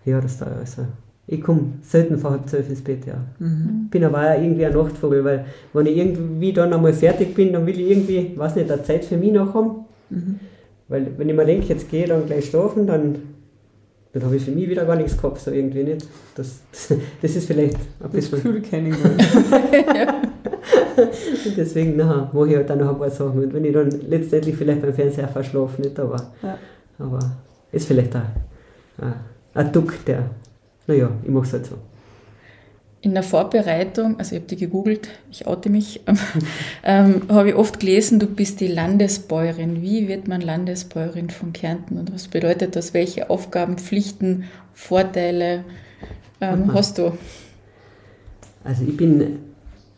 Ja, 0.06 0.20
das 0.22 0.38
da 0.38 0.46
also. 0.46 0.84
Ich 1.32 1.42
komme 1.42 1.74
selten 1.84 2.18
vor 2.18 2.32
halb 2.32 2.50
zwölf 2.50 2.68
ins 2.70 2.82
Bett, 2.82 3.06
ja. 3.06 3.24
Mhm. 3.38 3.88
Bin 3.92 4.04
aber 4.04 4.18
auch 4.18 4.42
irgendwie 4.42 4.66
ein 4.66 4.74
Nachtvogel, 4.74 5.24
weil 5.24 5.46
wenn 5.74 5.86
ich 5.86 5.98
irgendwie 5.98 6.52
dann 6.52 6.74
einmal 6.74 6.94
fertig 6.94 7.36
bin, 7.36 7.54
dann 7.54 7.68
will 7.68 7.80
ich 7.80 7.92
irgendwie, 7.92 8.34
weiß 8.36 8.56
nicht, 8.56 8.72
eine 8.72 8.82
Zeit 8.82 9.06
für 9.06 9.16
mich 9.16 9.32
noch 9.32 9.54
haben. 9.54 9.86
Mhm. 10.10 10.40
Weil 10.88 11.08
wenn 11.18 11.30
ich 11.30 11.36
mir 11.36 11.46
denke, 11.46 11.68
jetzt 11.68 11.88
gehe 11.88 12.04
ich 12.04 12.10
dann 12.10 12.26
gleich 12.26 12.46
schlafen, 12.46 12.88
dann, 12.88 13.16
dann 14.12 14.24
habe 14.24 14.38
ich 14.38 14.44
für 14.44 14.50
mich 14.50 14.68
wieder 14.68 14.86
gar 14.86 14.96
nichts 14.96 15.16
gehabt, 15.16 15.40
so 15.40 15.52
irgendwie 15.52 15.84
nicht. 15.84 16.08
Das, 16.34 16.62
das 17.22 17.36
ist 17.36 17.46
vielleicht 17.46 17.78
ein 18.00 18.10
bisschen... 18.10 18.32
Das 18.32 18.44
Gefühl 18.44 18.62
kenne 18.62 18.90
ich 18.90 18.96
ja. 19.96 20.22
Deswegen 21.58 21.96
nachher 21.96 22.32
mache 22.34 22.50
ich 22.50 22.56
halt 22.56 22.70
dann 22.72 22.80
noch 22.80 22.90
ein 22.90 22.98
paar 22.98 23.12
Sachen. 23.12 23.44
Und 23.44 23.54
wenn 23.54 23.66
ich 23.66 23.74
dann 23.74 23.92
letztendlich 24.10 24.56
vielleicht 24.56 24.82
beim 24.82 24.94
Fernseher 24.96 25.28
verschlafe, 25.28 25.80
nicht, 25.80 26.00
aber, 26.00 26.32
ja. 26.42 26.58
Aber 27.00 27.20
ist 27.72 27.88
vielleicht 27.88 28.16
ein, 28.16 28.26
ein, 29.54 29.72
Duck, 29.72 30.06
der, 30.06 30.30
naja, 30.88 31.10
ich 31.24 31.30
mache 31.30 31.46
es 31.46 31.54
halt 31.54 31.66
so. 31.66 31.76
In 33.02 33.14
der 33.14 33.24
Vorbereitung, 33.24 34.20
also 34.20 34.36
ich 34.36 34.42
habe 34.42 34.50
die 34.50 34.58
gegoogelt, 34.58 35.08
ich 35.32 35.48
oute 35.48 35.70
mich, 35.70 36.02
ähm, 36.84 37.22
habe 37.30 37.50
ich 37.50 37.56
oft 37.56 37.80
gelesen, 37.80 38.20
du 38.20 38.28
bist 38.28 38.60
die 38.60 38.68
Landesbäuerin. 38.68 39.82
Wie 39.82 40.10
wird 40.10 40.28
man 40.28 40.42
Landesbäuerin 40.42 41.30
von 41.30 41.54
Kärnten 41.54 41.98
und 41.98 42.14
was 42.14 42.28
bedeutet 42.28 42.76
das? 42.76 42.94
Welche 42.94 43.30
Aufgaben, 43.30 43.78
Pflichten, 43.78 44.46
Vorteile 44.74 45.64
ähm, 46.42 46.74
hast 46.74 46.98
du? 46.98 47.14
Also 48.66 48.84
ich 48.84 48.98
bin 48.98 49.40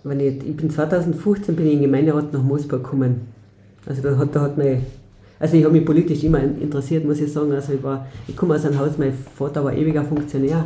wenn 0.03 0.19
ich, 0.19 0.45
ich 0.45 0.57
bin 0.57 0.69
2015 0.69 1.55
bin 1.55 1.65
ich 1.65 1.73
in 1.73 1.79
den 1.79 1.91
Gemeinderat 1.91 2.33
nach 2.33 2.41
Moosburg 2.41 2.83
gekommen. 2.83 3.21
Also 3.85 4.01
da 4.01 4.17
hat, 4.17 4.35
da 4.35 4.41
hat 4.41 4.57
mich, 4.57 4.79
also 5.41 5.57
ich 5.57 5.63
habe 5.63 5.73
mich 5.73 5.85
politisch 5.85 6.23
immer 6.23 6.39
interessiert, 6.39 7.03
muss 7.03 7.19
ich 7.19 7.33
sagen. 7.33 7.51
Also 7.51 7.73
ich 7.73 7.81
war, 7.81 8.05
ich 8.27 8.35
komme 8.37 8.53
aus 8.53 8.63
einem 8.63 8.77
Haus, 8.77 8.99
mein 8.99 9.11
Vater 9.11 9.63
war 9.63 9.73
ewiger 9.73 10.03
Funktionär. 10.03 10.63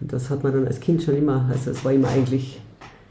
Und 0.00 0.10
das 0.10 0.30
hat 0.30 0.42
man 0.42 0.54
dann 0.54 0.66
als 0.66 0.80
Kind 0.80 1.02
schon 1.02 1.14
immer, 1.14 1.46
also 1.52 1.72
es 1.72 1.84
war 1.84 1.92
immer 1.92 2.08
eigentlich 2.08 2.58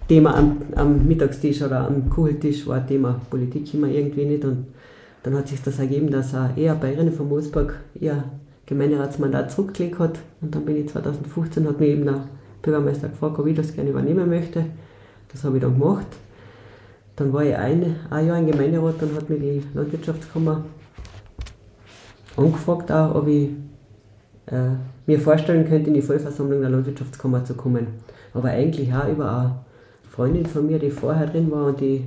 Thema 0.08 0.36
am, 0.36 0.58
am 0.76 1.08
Mittagstisch 1.08 1.62
oder 1.62 1.88
am 1.88 2.10
Kucheltisch 2.10 2.66
war 2.66 2.86
Thema 2.86 3.22
Politik 3.30 3.72
immer 3.76 3.90
irgendwie 3.90 4.26
nicht. 4.26 4.44
Und 4.44 4.66
dann 5.22 5.36
hat 5.36 5.50
sich 5.50 5.62
das 5.62 5.78
ergeben, 5.78 6.10
dass 6.10 6.34
er 6.34 6.58
eher 6.58 6.74
Bayern 6.74 7.12
von 7.12 7.30
Moosburg 7.30 7.76
ihr 8.00 8.24
Gemeinderatsmandat 8.66 9.52
zurückgelegt 9.52 10.00
hat. 10.00 10.18
Und 10.42 10.56
dann 10.56 10.66
bin 10.66 10.78
ich 10.78 10.90
2015, 10.90 11.68
hat 11.68 11.80
mich 11.80 11.90
eben 11.90 12.06
der 12.06 12.28
Bürgermeister 12.64 13.10
gefragt, 13.10 13.38
ob 13.38 13.46
ich 13.46 13.56
das 13.56 13.76
gerne 13.76 13.92
übernehmen 13.92 14.28
möchte. 14.28 14.66
Das 15.32 15.44
habe 15.44 15.58
ich 15.58 15.62
dann 15.62 15.80
gemacht. 15.80 16.08
Dann 17.22 17.34
war 17.34 17.44
ich 17.44 17.56
ein, 17.56 17.98
ein 18.10 18.26
Jahr 18.26 18.40
im 18.40 18.48
Gemeinderat, 18.48 18.96
dann 19.00 19.16
hat 19.16 19.30
mir 19.30 19.38
die 19.38 19.62
Landwirtschaftskammer 19.76 20.66
angefragt, 22.36 22.92
auch, 22.92 23.14
ob 23.14 23.28
ich 23.28 23.50
äh, 24.48 24.72
mir 25.06 25.20
vorstellen 25.20 25.70
könnte, 25.70 25.90
in 25.90 25.94
die 25.94 26.02
Vollversammlung 26.02 26.62
der 26.62 26.72
Landwirtschaftskammer 26.72 27.46
zu 27.46 27.54
kommen. 27.54 27.86
Aber 28.34 28.50
eigentlich 28.50 28.92
auch 28.92 29.08
über 29.08 29.30
eine 29.30 29.56
Freundin 30.10 30.48
von 30.48 30.66
mir, 30.66 30.80
die 30.80 30.90
vorher 30.90 31.28
drin 31.28 31.52
war 31.52 31.68
und 31.68 31.80
die 31.80 32.06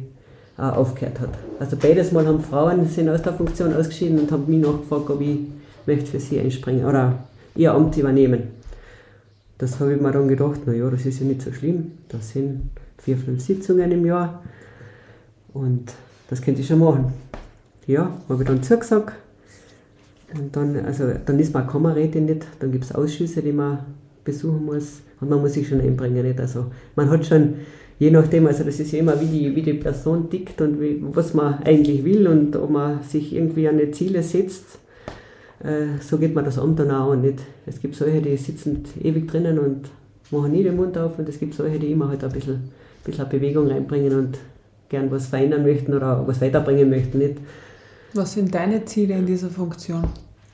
auch 0.57 0.79
aufgehört 0.79 1.21
hat. 1.21 1.31
Also 1.61 1.77
beides 1.77 2.11
Mal 2.11 2.27
haben 2.27 2.41
Frauen 2.41 2.85
sind 2.87 3.09
aus 3.09 3.23
der 3.23 3.35
Funktion 3.35 3.73
ausgeschieden 3.73 4.19
und 4.19 4.33
haben 4.33 4.47
mich 4.49 4.67
nachgefragt, 4.67 5.11
ob 5.11 5.21
ich 5.21 5.39
möchte 5.87 6.07
für 6.07 6.19
sie 6.19 6.41
einspringen 6.41 6.87
oder 6.87 7.21
ihr 7.55 7.73
Amt 7.73 7.97
übernehmen. 7.97 8.49
Das 9.59 9.79
habe 9.79 9.95
ich 9.95 10.01
mir 10.01 10.11
dann 10.11 10.27
gedacht, 10.27 10.67
naja, 10.67 10.91
das 10.91 11.07
ist 11.07 11.21
ja 11.21 11.27
nicht 11.27 11.43
so 11.43 11.53
schlimm. 11.53 11.93
Das 12.09 12.31
sind 12.31 12.71
vier, 12.99 13.17
fünf 13.17 13.41
Sitzungen 13.41 13.93
im 13.93 14.05
Jahr. 14.07 14.43
Und 15.55 15.93
das 16.29 16.43
könnte 16.43 16.61
ich 16.61 16.67
schon 16.67 16.81
machen. 16.81 17.13
Ja, 17.87 18.13
habe 18.29 18.43
ich 18.43 18.49
dann 18.49 18.63
zugesagt. 18.63 19.15
Und 20.35 20.55
dann, 20.55 20.85
also, 20.85 21.05
dann 21.25 21.39
ist 21.39 21.55
man 21.55 21.67
Kammerrätin 21.67 22.27
nicht, 22.27 22.47
dann 22.59 22.73
gibt 22.73 22.85
es 22.85 22.95
Ausschüsse, 22.95 23.41
die 23.41 23.53
man 23.53 23.79
besuchen 24.25 24.65
muss. 24.65 25.01
Und 25.21 25.31
man 25.31 25.41
muss 25.41 25.55
sich 25.55 25.69
schon 25.69 25.81
einbringen. 25.81 26.27
Nicht? 26.27 26.41
Also, 26.41 26.67
man 26.97 27.09
hat 27.09 27.25
schon, 27.25 27.55
je 27.99 28.11
nachdem, 28.11 28.47
also 28.47 28.65
das 28.65 28.81
ist 28.81 28.91
ja 28.93 28.99
immer, 28.99 29.19
wie 29.21 29.27
die, 29.27 29.55
wie 29.55 29.63
die 29.63 29.75
Person 29.75 30.29
tickt 30.29 30.61
und 30.61 30.81
wie, 30.81 31.03
was 31.13 31.35
man 31.35 31.63
eigentlich 31.63 32.05
will 32.05 32.27
und 32.27 32.57
ob 32.57 32.71
man 32.71 33.03
sich 33.03 33.35
irgendwie 33.35 33.69
an 33.69 33.79
die 33.79 33.93
Ziele 33.93 34.23
setzt. 34.23 34.79
Äh, 35.63 36.01
so 36.01 36.19
geht 36.19 36.35
man 36.35 36.45
das 36.45 36.59
Amt 36.59 36.81
dann 36.81 36.91
auch 36.91 37.15
nicht. 37.15 37.39
Es 37.65 37.81
gibt 37.81 37.95
solche, 37.95 38.21
die 38.21 38.37
sitzen 38.37 38.85
ewig 39.01 39.29
drinnen 39.29 39.59
und 39.59 39.89
machen 40.33 40.51
nie 40.51 40.65
den 40.65 40.77
Mund 40.77 40.99
auf 40.99 41.19
und 41.19 41.29
es 41.29 41.39
gibt 41.39 41.55
solche, 41.55 41.79
die 41.79 41.93
immer 41.93 42.09
halt 42.09 42.25
ein 42.25 42.33
bisschen 42.33 42.71
bisschen 43.05 43.29
Bewegung 43.29 43.69
reinbringen 43.69 44.19
und 44.19 44.39
gern 44.89 45.11
was 45.11 45.27
verändern 45.27 45.63
möchten 45.63 45.95
oder 45.95 46.27
was 46.27 46.41
weiterbringen 46.41 46.91
möchten. 46.91 47.19
Nicht? 47.19 47.37
Was 48.15 48.35
sind 48.35 48.55
deine 48.55 48.85
Ziele 48.85 49.15
in 49.15 49.27
dieser 49.27 49.49
Funktion? 49.49 50.05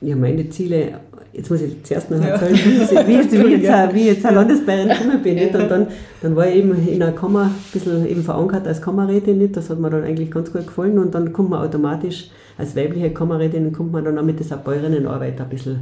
Ja, 0.01 0.15
meine 0.15 0.49
Ziele, 0.49 0.93
jetzt 1.31 1.51
muss 1.51 1.61
ich 1.61 1.83
zuerst 1.83 2.09
noch 2.09 2.19
erzählen, 2.19 2.55
ja. 2.55 2.65
wie, 2.65 2.81
ich, 2.81 3.07
wie, 3.07 3.13
jetzt, 3.13 3.31
wie, 3.31 3.37
jetzt, 3.63 3.93
wie 3.93 4.07
jetzt 4.07 4.25
eine 4.25 4.35
Landesbayern 4.37 4.89
gekommen 4.89 5.21
bin. 5.21 5.35
Nicht? 5.35 5.55
Und 5.55 5.69
dann, 5.69 5.87
dann 6.23 6.35
war 6.35 6.47
ich 6.47 6.55
eben 6.55 6.87
in 6.87 7.03
einer 7.03 7.11
Kammer 7.11 7.43
ein 7.43 7.71
bisschen 7.71 8.07
eben 8.07 8.23
verankert 8.23 8.67
als 8.67 8.81
Kammerrätin. 8.81 9.37
Nicht? 9.37 9.55
Das 9.55 9.69
hat 9.69 9.79
mir 9.79 9.91
dann 9.91 10.03
eigentlich 10.03 10.31
ganz 10.31 10.51
gut 10.51 10.65
gefallen. 10.65 10.97
Und 10.97 11.13
dann 11.13 11.31
kommt 11.33 11.51
man 11.51 11.61
automatisch, 11.61 12.31
als 12.57 12.75
weibliche 12.75 13.11
Kammerrätin, 13.11 13.71
kommt 13.71 13.91
man 13.91 14.03
dann 14.03 14.17
auch 14.17 14.23
mit 14.23 14.39
dieser 14.39 14.57
Bäuerinnenarbeit 14.57 15.39
ein 15.39 15.49
bisschen, 15.49 15.79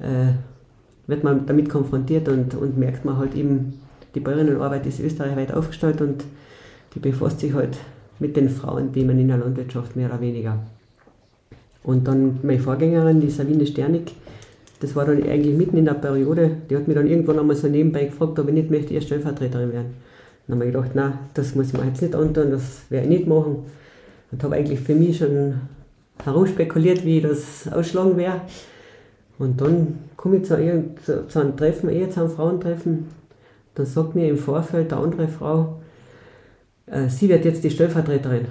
äh, 0.00 0.32
wird 1.06 1.22
man 1.22 1.46
damit 1.46 1.68
konfrontiert 1.68 2.28
und, 2.28 2.54
und 2.54 2.76
merkt 2.76 3.04
man 3.04 3.18
halt 3.18 3.36
eben, 3.36 3.80
die 4.16 4.20
Bäuerinnenarbeit 4.20 4.84
ist 4.86 5.00
österreichweit 5.00 5.52
aufgestellt 5.52 6.00
und 6.00 6.24
die 6.94 7.00
befasst 7.00 7.40
sich 7.40 7.52
halt 7.52 7.76
mit 8.18 8.36
den 8.36 8.48
Frauenthemen 8.48 9.18
in 9.18 9.28
der 9.28 9.38
Landwirtschaft 9.38 9.96
mehr 9.96 10.08
oder 10.08 10.20
weniger. 10.20 10.58
Und 11.82 12.06
dann 12.08 12.38
meine 12.42 12.60
Vorgängerin, 12.60 13.20
die 13.20 13.30
Sabine 13.30 13.66
Sternig, 13.66 14.14
das 14.80 14.96
war 14.96 15.04
dann 15.04 15.22
eigentlich 15.22 15.56
mitten 15.56 15.76
in 15.76 15.84
der 15.84 15.94
Periode, 15.94 16.50
die 16.68 16.76
hat 16.76 16.88
mich 16.88 16.96
dann 16.96 17.06
irgendwann 17.06 17.38
einmal 17.38 17.56
so 17.56 17.68
nebenbei 17.68 18.04
gefragt, 18.06 18.38
ob 18.38 18.48
ich 18.48 18.54
nicht 18.54 18.70
möchte, 18.70 18.94
erst 18.94 19.06
Stellvertreterin 19.06 19.72
werden. 19.72 19.94
Dann 20.46 20.56
habe 20.56 20.66
ich 20.66 20.74
gedacht, 20.74 20.94
nein, 20.94 21.12
das 21.34 21.54
muss 21.54 21.68
ich 21.68 21.72
mir 21.74 21.86
jetzt 21.86 22.02
nicht 22.02 22.14
antun, 22.14 22.50
das 22.50 22.82
werde 22.90 23.06
ich 23.06 23.18
nicht 23.18 23.26
machen. 23.26 23.64
Und 24.30 24.42
habe 24.42 24.56
eigentlich 24.56 24.80
für 24.80 24.94
mich 24.94 25.18
schon 25.18 25.54
herumspekuliert, 26.22 27.04
wie 27.04 27.20
das 27.20 27.68
ausschlagen 27.72 28.16
wäre. 28.16 28.42
Und 29.38 29.60
dann 29.60 29.98
komme 30.16 30.36
ich 30.36 30.44
zu, 30.44 30.56
zu, 31.28 31.40
einem 31.40 31.56
Treffen, 31.56 31.88
eher 31.88 32.10
zu 32.10 32.20
einem 32.20 32.30
Frauentreffen, 32.30 33.06
dann 33.74 33.86
sagt 33.86 34.14
mir 34.14 34.28
im 34.28 34.36
Vorfeld 34.36 34.90
der 34.90 34.98
andere 34.98 35.28
Frau, 35.28 35.80
äh, 36.86 37.08
sie 37.08 37.28
wird 37.28 37.44
jetzt 37.44 37.64
die 37.64 37.70
Stellvertreterin. 37.70 38.46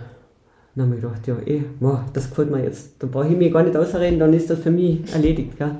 Dann 0.75 0.85
habe 0.87 0.95
ich 0.95 1.01
gedacht, 1.01 1.27
ja, 1.27 1.37
eh, 1.45 1.63
wow, 1.79 1.99
das 2.13 2.29
gefällt 2.29 2.49
mir 2.49 2.63
jetzt. 2.63 2.95
Da 2.99 3.07
brauche 3.07 3.27
ich 3.27 3.37
mich 3.37 3.53
gar 3.53 3.63
nicht 3.63 3.77
ausreden, 3.77 4.19
dann 4.19 4.33
ist 4.33 4.49
das 4.49 4.59
für 4.59 4.71
mich 4.71 5.01
erledigt. 5.13 5.57
Gell? 5.57 5.71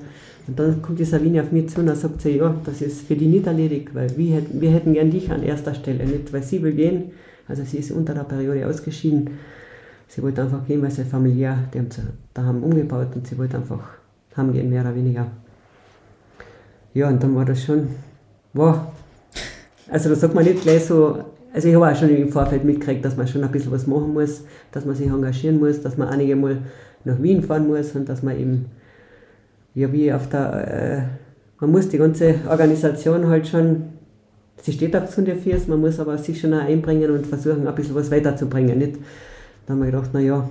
Und 0.48 0.60
dann 0.60 0.81
kommt 0.81 1.00
die 1.00 1.05
Sabine 1.05 1.41
auf 1.41 1.51
mich 1.51 1.69
zu 1.69 1.79
und 1.79 1.88
dann 1.88 1.95
sagt 1.95 2.22
sie, 2.22 2.38
ja, 2.38 2.53
das 2.63 2.81
ist 2.81 3.07
für 3.07 3.15
die 3.15 3.27
nicht 3.27 3.48
erledigt, 3.48 3.95
weil 3.95 4.15
wir 4.17 4.36
hätten, 4.36 4.62
wir 4.62 4.72
hätten 4.72 4.93
gern 4.93 5.10
dich 5.10 5.31
an 5.31 5.41
erster 5.41 5.74
Stelle, 5.74 6.05
nicht 6.05 6.31
weil 6.31 6.43
sie 6.43 6.62
will 6.62 6.74
gehen. 6.74 7.12
Also 7.48 7.63
sie 7.63 7.77
ist 7.77 7.91
unter 7.91 8.13
der 8.13 8.24
Periode 8.24 8.67
ausgeschieden. 8.67 9.31
Sie 10.07 10.22
wollte 10.22 10.43
einfach 10.43 10.65
gehen, 10.67 10.81
weil 10.81 10.91
sie 10.91 11.05
familiär, 11.05 11.57
die 11.74 11.79
haben 11.79 11.89
sie 11.89 12.01
daheim 12.33 12.62
umgebaut 12.62 13.15
und 13.15 13.25
sie 13.25 13.38
wollte 13.38 13.57
einfach 13.57 13.79
haben 14.36 14.53
gehen, 14.53 14.69
mehr 14.69 14.81
oder 14.81 14.95
weniger. 14.95 15.27
Ja, 16.93 17.07
und 17.07 17.24
dann 17.24 17.36
war 17.36 17.45
das 17.45 17.63
schon, 17.63 17.88
wow, 18.53 18.79
also 19.89 20.10
da 20.10 20.15
sagt 20.15 20.33
man 20.36 20.43
nicht 20.43 20.62
gleich 20.62 20.86
so, 20.86 21.24
also 21.53 21.67
ich 21.67 21.75
habe 21.75 21.88
auch 21.88 21.95
schon 21.95 22.10
im 22.10 22.29
Vorfeld 22.29 22.63
mitgekriegt, 22.63 23.05
dass 23.05 23.15
man 23.15 23.27
schon 23.27 23.43
ein 23.43 23.51
bisschen 23.51 23.72
was 23.72 23.86
machen 23.86 24.13
muss, 24.13 24.43
dass 24.72 24.86
man 24.86 24.95
sich 24.95 25.07
engagieren 25.07 25.60
muss, 25.60 25.81
dass 25.81 25.98
man 25.98 26.10
einige 26.10 26.36
Mal 26.36 26.57
nach 27.05 27.22
Wien 27.22 27.43
fahren 27.43 27.67
muss 27.67 27.91
und 27.91 28.10
dass 28.10 28.24
man 28.24 28.39
eben, 28.39 28.65
ja 29.75 29.91
wie 29.93 30.12
auf 30.12 30.27
der, 30.29 30.67
äh, 30.67 31.01
man 31.62 31.72
muss 31.72 31.89
die 31.89 32.00
ganze 32.00 32.36
Organisation 32.50 33.27
halt 33.27 33.48
schon, 33.48 33.83
sie 34.62 34.74
steht 34.74 34.95
auf 34.95 35.05
gesunde 35.05 35.36
Füße, 35.36 35.69
man 35.69 35.79
muss 35.79 36.00
aber 36.00 36.17
sich 36.17 36.41
schon 36.41 36.53
auch 36.53 36.63
einbringen 36.63 37.12
und 37.12 37.27
versuchen, 37.27 37.67
ein 37.67 37.75
bisschen 37.75 37.95
was 37.95 38.10
weiterzubringen. 38.10 38.79
Nicht? 38.79 38.98
Da 39.65 39.74
habe 39.74 39.86
ich 39.86 39.91
gedacht, 39.91 40.13
naja, 40.13 40.50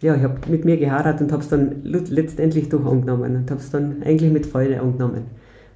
ja, 0.00 0.16
ich 0.16 0.22
habe 0.22 0.38
mit 0.48 0.64
mir 0.64 0.76
gehadert 0.76 1.20
und 1.20 1.30
habe 1.30 1.42
es 1.42 1.48
dann 1.48 1.82
letztendlich 1.82 2.68
doch 2.68 2.84
angenommen 2.84 3.36
und 3.36 3.50
habe 3.50 3.60
es 3.60 3.70
dann 3.70 4.02
eigentlich 4.02 4.32
mit 4.32 4.46
Freude 4.46 4.80
angenommen. 4.80 5.24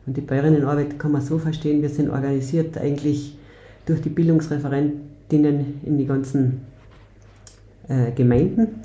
Und 0.06 0.16
die 0.16 0.22
Bäuerinnenarbeit 0.22 0.98
kann 0.98 1.12
man 1.12 1.20
so 1.20 1.38
verstehen, 1.38 1.82
wir 1.82 1.88
sind 1.88 2.10
organisiert 2.10 2.78
eigentlich, 2.78 3.37
durch 3.88 4.00
die 4.02 4.10
Bildungsreferentinnen 4.10 5.80
in 5.84 5.98
die 5.98 6.06
ganzen 6.06 6.62
äh, 7.88 8.12
Gemeinden. 8.12 8.82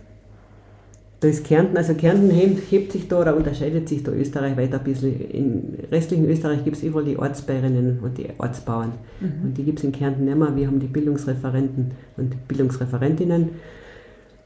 Da 1.20 1.30
ist 1.30 1.46
Kärnten, 1.46 1.78
also 1.78 1.94
Kärnten 1.94 2.30
hebt, 2.30 2.70
hebt, 2.70 2.92
sich 2.92 3.08
da 3.08 3.22
oder 3.22 3.36
unterscheidet 3.36 3.88
sich 3.88 4.04
da 4.04 4.12
Österreich 4.12 4.58
weiter 4.58 4.80
ein 4.80 4.84
bisschen. 4.84 5.32
Im 5.32 5.64
restlichen 5.90 6.30
Österreich 6.30 6.66
gibt 6.66 6.76
es 6.78 6.84
überall 6.84 7.06
die 7.06 7.18
Ortsbäuerinnen 7.18 8.00
und 8.02 8.18
die 8.18 8.28
Ortsbauern. 8.38 8.92
Mhm. 9.22 9.46
Und 9.46 9.58
die 9.58 9.64
gibt 9.64 9.80
es 9.80 9.86
in 9.86 9.94
Kärnten 9.94 10.26
nicht 10.26 10.38
mehr. 10.38 10.54
Wir 10.56 10.68
haben 10.68 10.82
die 10.82 10.88
Bildungsreferenten 10.88 11.92
und 12.18 12.48
Bildungsreferentinnen. 12.48 13.50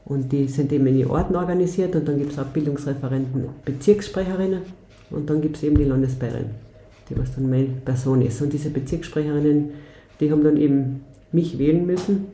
Und 0.04 0.32
die 0.32 0.46
sind 0.48 0.72
eben 0.72 0.86
in 0.86 0.96
die 0.96 1.06
Orten 1.06 1.36
organisiert 1.36 1.94
und 1.94 2.08
dann 2.08 2.16
gibt 2.16 2.32
es 2.32 2.38
auch 2.38 2.46
Bildungsreferenten, 2.46 3.44
Bezirkssprecherinnen 3.64 4.62
und 5.10 5.28
dann 5.28 5.42
gibt 5.42 5.56
es 5.56 5.64
eben 5.64 5.76
die 5.76 5.84
Landesbäuerin, 5.84 6.46
die 7.10 7.18
was 7.18 7.34
dann 7.34 7.50
meine 7.50 7.68
Person 7.84 8.22
ist. 8.22 8.40
Und 8.40 8.52
diese 8.52 8.70
Bezirkssprecherinnen, 8.70 9.70
die 10.20 10.30
haben 10.30 10.44
dann 10.44 10.56
eben 10.56 11.04
mich 11.32 11.58
wählen 11.58 11.86
müssen. 11.86 12.26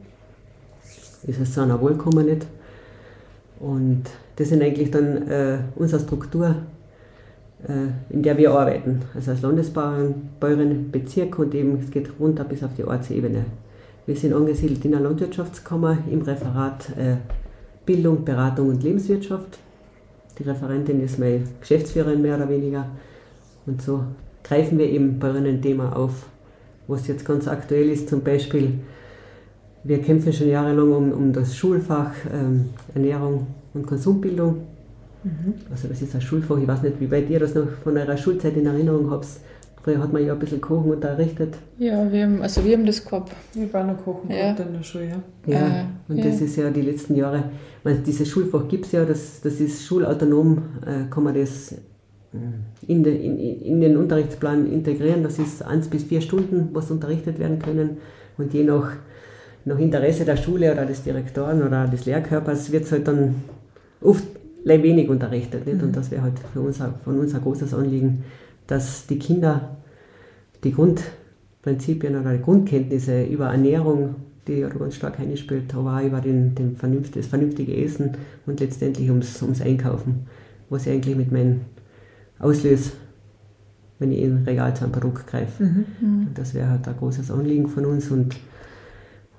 Ist 1.27 1.41
es 1.41 1.55
seiner 1.55 1.81
Wohlkommen 1.81 2.27
nicht. 2.27 2.47
Und 3.61 4.05
das 4.37 4.49
sind 4.49 4.63
eigentlich 4.63 4.91
dann 4.91 5.29
äh, 5.29 5.59
unsere 5.77 6.03
Struktur, 6.03 6.57
äh, 7.67 8.13
in 8.13 8.23
der 8.23 8.37
wir 8.37 8.53
arbeiten. 8.53 9.03
Also 9.15 9.31
als 9.31 9.43
Landesbäuerin, 9.43 10.91
Bezirk 10.91 11.39
und 11.39 11.55
eben 11.55 11.79
es 11.83 11.91
geht 11.91 12.11
runter 12.19 12.45
bis 12.45 12.63
auf 12.63 12.75
die 12.77 12.85
Ortsebene. 12.85 13.45
Wir 14.07 14.17
sind 14.17 14.35
angesiedelt 14.35 14.85
in 14.85 14.91
der 14.91 15.01
Landwirtschaftskammer 15.01 15.99
im 16.11 16.21
Referat 16.23 16.91
äh, 16.91 17.17
Bildung, 17.87 18.25
Beratung 18.25 18.69
und 18.69 18.83
Lebenswirtschaft. 18.83 19.59
Die 20.39 20.43
Referentin 20.43 21.01
ist 21.01 21.19
meine 21.19 21.45
Geschäftsführerin 21.61 22.21
mehr 22.21 22.37
oder 22.37 22.49
weniger. 22.49 22.87
Und 23.67 23.81
so 23.81 24.05
greifen 24.43 24.79
wir 24.79 24.91
eben 24.91 25.19
bei 25.19 25.31
einem 25.31 25.63
Thema 25.63 25.97
auf, 25.97 26.27
was 26.87 27.07
jetzt 27.07 27.25
ganz 27.25 27.49
aktuell 27.49 27.91
ist. 27.91 28.09
Zum 28.09 28.23
Beispiel, 28.23 28.81
wir 29.83 30.01
kämpfen 30.01 30.33
schon 30.33 30.49
jahrelang 30.49 30.93
um, 30.93 31.13
um 31.13 31.33
das 31.33 31.57
Schulfach 31.57 32.13
ähm, 32.33 32.71
Ernährung 32.95 33.47
und 33.75 33.87
Konsumbildung. 33.87 34.67
Mhm. 35.23 35.55
Also 35.71 35.89
das 35.89 36.03
ist 36.03 36.15
ein 36.15 36.21
Schulfach, 36.21 36.59
ich 36.59 36.69
weiß 36.69 36.83
nicht, 36.83 37.01
wie 37.01 37.11
weit 37.11 37.31
ihr 37.31 37.41
das 37.41 37.55
noch 37.55 37.69
von 37.83 37.97
eurer 37.97 38.17
Schulzeit 38.17 38.57
in 38.57 38.67
Erinnerung 38.67 39.11
habt. 39.11 39.27
Früher 39.83 39.99
hat 39.99 40.13
man 40.15 40.25
ja 40.25 40.33
ein 40.33 40.39
bisschen 40.39 40.63
Kochen 40.63 40.93
unterrichtet. 40.93 41.57
Ja, 41.79 42.11
wir 42.11 42.25
haben, 42.25 42.41
also 42.41 42.65
wir 42.65 42.75
haben 42.75 42.87
das 42.87 43.05
gehabt. 43.05 43.33
Ich 43.55 43.71
war 43.73 43.85
noch 43.85 44.03
Kochen 44.03 44.31
ja. 44.31 44.53
in 44.53 44.73
der 44.73 44.83
Schule, 44.83 45.09
ja. 45.09 45.23
Ja, 45.47 45.67
äh, 45.67 45.85
und 46.09 46.17
ja. 46.17 46.25
das 46.25 46.41
ist 46.41 46.57
ja 46.57 46.71
die 46.71 46.81
letzten 46.81 47.15
Jahre, 47.17 47.45
meine, 47.83 47.99
dieses 47.99 48.27
Schulfach 48.27 48.67
gibt 48.67 48.87
es 48.87 48.93
ja, 48.93 49.05
das, 49.05 49.43
das 49.43 49.61
ist 49.61 49.85
schulautonom, 49.85 50.63
äh, 50.87 51.11
kann 51.11 51.25
man 51.25 51.35
das 51.35 51.75
in, 52.87 53.03
de, 53.03 53.15
in, 53.15 53.39
in, 53.39 53.81
den 53.81 53.97
Unterrichtsplan 53.97 54.71
integrieren. 54.71 55.23
Das 55.23 55.39
ist 55.39 55.63
eins 55.63 55.89
bis 55.89 56.05
vier 56.05 56.21
Stunden, 56.21 56.71
was 56.73 56.91
unterrichtet 56.91 57.39
werden 57.39 57.59
können. 57.59 57.99
Und 58.37 58.53
je 58.53 58.65
nach, 58.65 58.93
nach 59.65 59.79
Interesse 59.79 60.25
der 60.25 60.37
Schule 60.37 60.73
oder 60.73 60.85
des 60.85 61.03
Direktoren 61.03 61.63
oder 61.63 61.87
des 61.87 62.07
Lehrkörpers 62.07 62.73
wird 62.73 62.85
es 62.85 62.93
halt 62.93 63.07
dann 63.09 63.37
oft 64.01 64.25
wenig 64.65 65.09
unterrichtet. 65.09 65.67
Nicht? 65.67 65.83
Und 65.83 65.91
mhm. 65.91 65.95
das 65.95 66.11
wäre 66.11 66.23
halt 66.23 66.39
für 66.53 66.61
uns, 66.61 66.79
von 67.05 67.19
uns 67.19 67.35
ein 67.35 67.43
großes 67.43 67.73
Anliegen, 67.75 68.25
dass 68.67 69.07
die 69.07 69.19
Kinder 69.19 69.77
die 70.65 70.73
Grundprinzipien 70.73 72.19
oder 72.19 72.33
die 72.33 72.43
Grundkenntnisse 72.43 73.25
über 73.25 73.47
Ernährung, 73.47 74.17
die 74.47 74.61
ja 74.61 74.69
ganz 74.69 74.97
stark 74.97 75.21
eingespielt, 75.21 75.75
aber 75.75 75.99
auch 75.99 76.03
über 76.03 76.21
den, 76.21 76.55
den 76.55 76.77
vernünft, 76.77 77.17
das 77.17 77.27
vernünftige 77.27 77.77
Essen 77.77 78.13
und 78.47 78.61
letztendlich 78.61 79.09
ums, 79.11 79.41
ums 79.43 79.61
Einkaufen, 79.61 80.27
was 80.71 80.87
ich 80.87 80.93
eigentlich 80.93 81.17
mit 81.17 81.33
meinem 81.33 81.61
auslöse, 82.39 82.93
wenn 83.99 84.13
ich 84.13 84.23
in 84.23 84.39
ein 84.39 84.45
Regal 84.45 84.75
zu 84.75 84.85
einem 84.85 84.93
Produkt 84.93 85.27
greife. 85.27 85.63
Mhm. 85.63 85.87
mhm. 86.01 86.27
Und 86.29 86.39
das 86.39 86.55
wäre 86.55 86.69
halt 86.69 86.87
ein 86.87 86.97
großes 86.97 87.31
Anliegen 87.31 87.69
von 87.69 87.85
uns 87.87 88.11
und, 88.11 88.37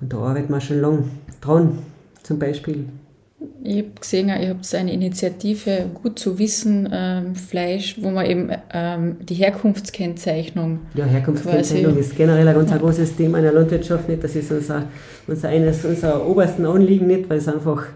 und 0.01 0.13
da 0.13 0.17
arbeiten 0.17 0.51
wir 0.51 0.62
schon 0.62 0.81
lange 0.81 1.03
dran. 1.41 1.79
Zum 2.23 2.39
Beispiel 2.39 2.86
ich 3.63 3.77
habe 3.77 3.89
gesehen, 3.99 4.29
ihr 4.29 4.49
habt 4.49 4.75
eine 4.75 4.93
Initiative 4.93 5.89
Gut 5.93 6.19
zu 6.19 6.38
wissen, 6.39 6.89
ähm, 6.91 7.36
Fleisch, 7.36 7.97
wo 7.99 8.12
man 8.12 8.25
eben 8.25 8.49
ähm, 8.73 9.17
die 9.21 9.36
Herkunftskennzeichnung. 9.36 10.79
Ja, 10.93 11.05
Herkunftskennzeichnung 11.05 11.97
ist 11.97 12.15
generell 12.15 12.47
ein 12.47 12.55
ganz 12.55 12.71
ja. 12.71 12.77
großes 12.77 13.15
Thema 13.15 13.39
in 13.39 13.43
der 13.43 13.53
Landwirtschaft 13.53 14.08
nicht. 14.08 14.23
Das 14.23 14.36
ist 14.36 14.51
unser, 14.51 14.84
unser 15.27 15.49
eines 15.49 15.84
unserer 15.84 16.25
obersten 16.27 16.65
Anliegen 16.65 17.08
nicht, 17.08 17.29
weil 17.29 17.39
es 17.39 17.47
einfach, 17.47 17.88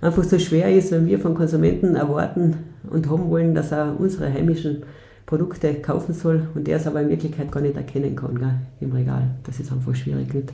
einfach 0.00 0.24
so 0.24 0.38
schwer 0.38 0.74
ist, 0.74 0.92
wenn 0.92 1.06
wir 1.06 1.18
von 1.18 1.34
Konsumenten 1.34 1.94
erwarten 1.96 2.56
und 2.90 3.08
haben 3.08 3.30
wollen, 3.30 3.54
dass 3.54 3.72
er 3.72 3.94
unsere 3.98 4.32
heimischen 4.32 4.82
Produkte 5.26 5.74
kaufen 5.74 6.14
soll 6.14 6.48
und 6.54 6.66
der 6.66 6.76
es 6.76 6.86
aber 6.86 7.02
in 7.02 7.08
Wirklichkeit 7.08 7.52
gar 7.52 7.60
nicht 7.60 7.76
erkennen 7.76 8.16
kann 8.16 8.38
gell, 8.38 8.54
im 8.80 8.92
Regal. 8.92 9.22
Das 9.44 9.60
ist 9.60 9.70
einfach 9.70 9.94
schwierig 9.94 10.32
nicht. 10.32 10.52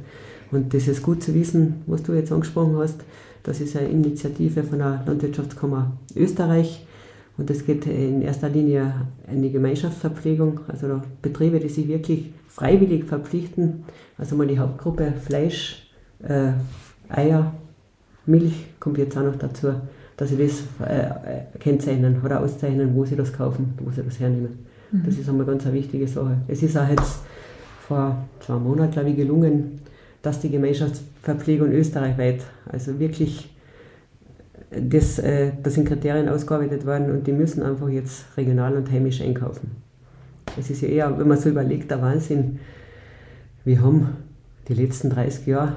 Und 0.51 0.75
das 0.75 0.89
ist 0.89 1.03
gut 1.03 1.23
zu 1.23 1.35
wissen, 1.35 1.83
was 1.87 2.03
du 2.03 2.13
jetzt 2.13 2.33
angesprochen 2.33 2.77
hast 2.77 3.01
das 3.45 3.61
ist 3.61 3.77
eine 3.77 3.89
Initiative 3.89 4.65
von 4.65 4.79
der 4.79 5.03
Landwirtschaftskammer 5.07 5.93
Österreich 6.17 6.87
und 7.37 7.51
es 7.51 7.65
geht 7.67 7.87
in 7.87 8.23
erster 8.23 8.49
Linie 8.49 9.07
an 9.29 9.43
die 9.43 9.53
Gemeinschaftsverpflegung, 9.53 10.61
also 10.67 11.03
Betriebe, 11.21 11.61
die 11.61 11.69
sich 11.69 11.87
wirklich 11.87 12.33
freiwillig 12.49 13.05
verpflichten. 13.05 13.85
Also 14.17 14.35
mal 14.35 14.47
die 14.47 14.59
Hauptgruppe 14.59 15.13
Fleisch, 15.23 15.91
äh, 16.23 16.53
Eier, 17.09 17.53
Milch 18.27 18.67
kommt 18.81 18.99
jetzt 18.99 19.17
auch 19.17 19.23
noch 19.23 19.37
dazu, 19.37 19.73
dass 20.17 20.29
sie 20.31 20.37
das 20.37 20.63
äh, 20.87 21.59
kennzeichnen 21.59 22.21
oder 22.25 22.41
auszeichnen, 22.41 22.95
wo 22.95 23.05
sie 23.05 23.17
das 23.17 23.33
kaufen, 23.33 23.75
wo 23.79 23.91
sie 23.91 24.03
das 24.03 24.21
hernehmen. 24.21 24.67
Mhm. 24.91 25.03
Das 25.05 25.19
ist 25.19 25.29
einmal 25.29 25.47
ganz 25.47 25.67
eine 25.67 25.75
wichtige 25.75 26.07
Sache. 26.07 26.39
Es 26.49 26.63
ist 26.63 26.77
auch 26.77 26.89
jetzt 26.89 27.21
vor 27.87 28.25
zwei 28.41 28.55
Monaten, 28.55 28.93
glaube 28.93 29.11
ich, 29.11 29.17
gelungen, 29.17 29.81
dass 30.23 30.41
die 30.41 30.51
Gemeinschaftsverpflegung 30.51 31.71
österreichweit, 31.73 32.43
also 32.67 32.99
wirklich, 32.99 33.51
das, 34.71 35.19
äh, 35.19 35.53
das 35.63 35.75
sind 35.75 35.87
Kriterien 35.87 36.29
ausgearbeitet 36.29 36.87
worden 36.87 37.11
und 37.11 37.27
die 37.27 37.33
müssen 37.33 37.63
einfach 37.63 37.89
jetzt 37.89 38.25
regional 38.37 38.77
und 38.77 38.91
heimisch 38.91 39.21
einkaufen. 39.21 39.73
Es 40.59 40.71
ist 40.71 40.81
ja 40.83 40.89
eher, 40.89 41.19
wenn 41.19 41.29
man 41.29 41.39
so 41.39 41.49
überlegt, 41.49 41.91
der 41.91 42.01
Wahnsinn. 42.01 42.61
Wir 43.65 43.83
haben 43.83 44.09
die 44.69 44.75
letzten 44.75 45.11
30 45.11 45.47
Jahre 45.47 45.75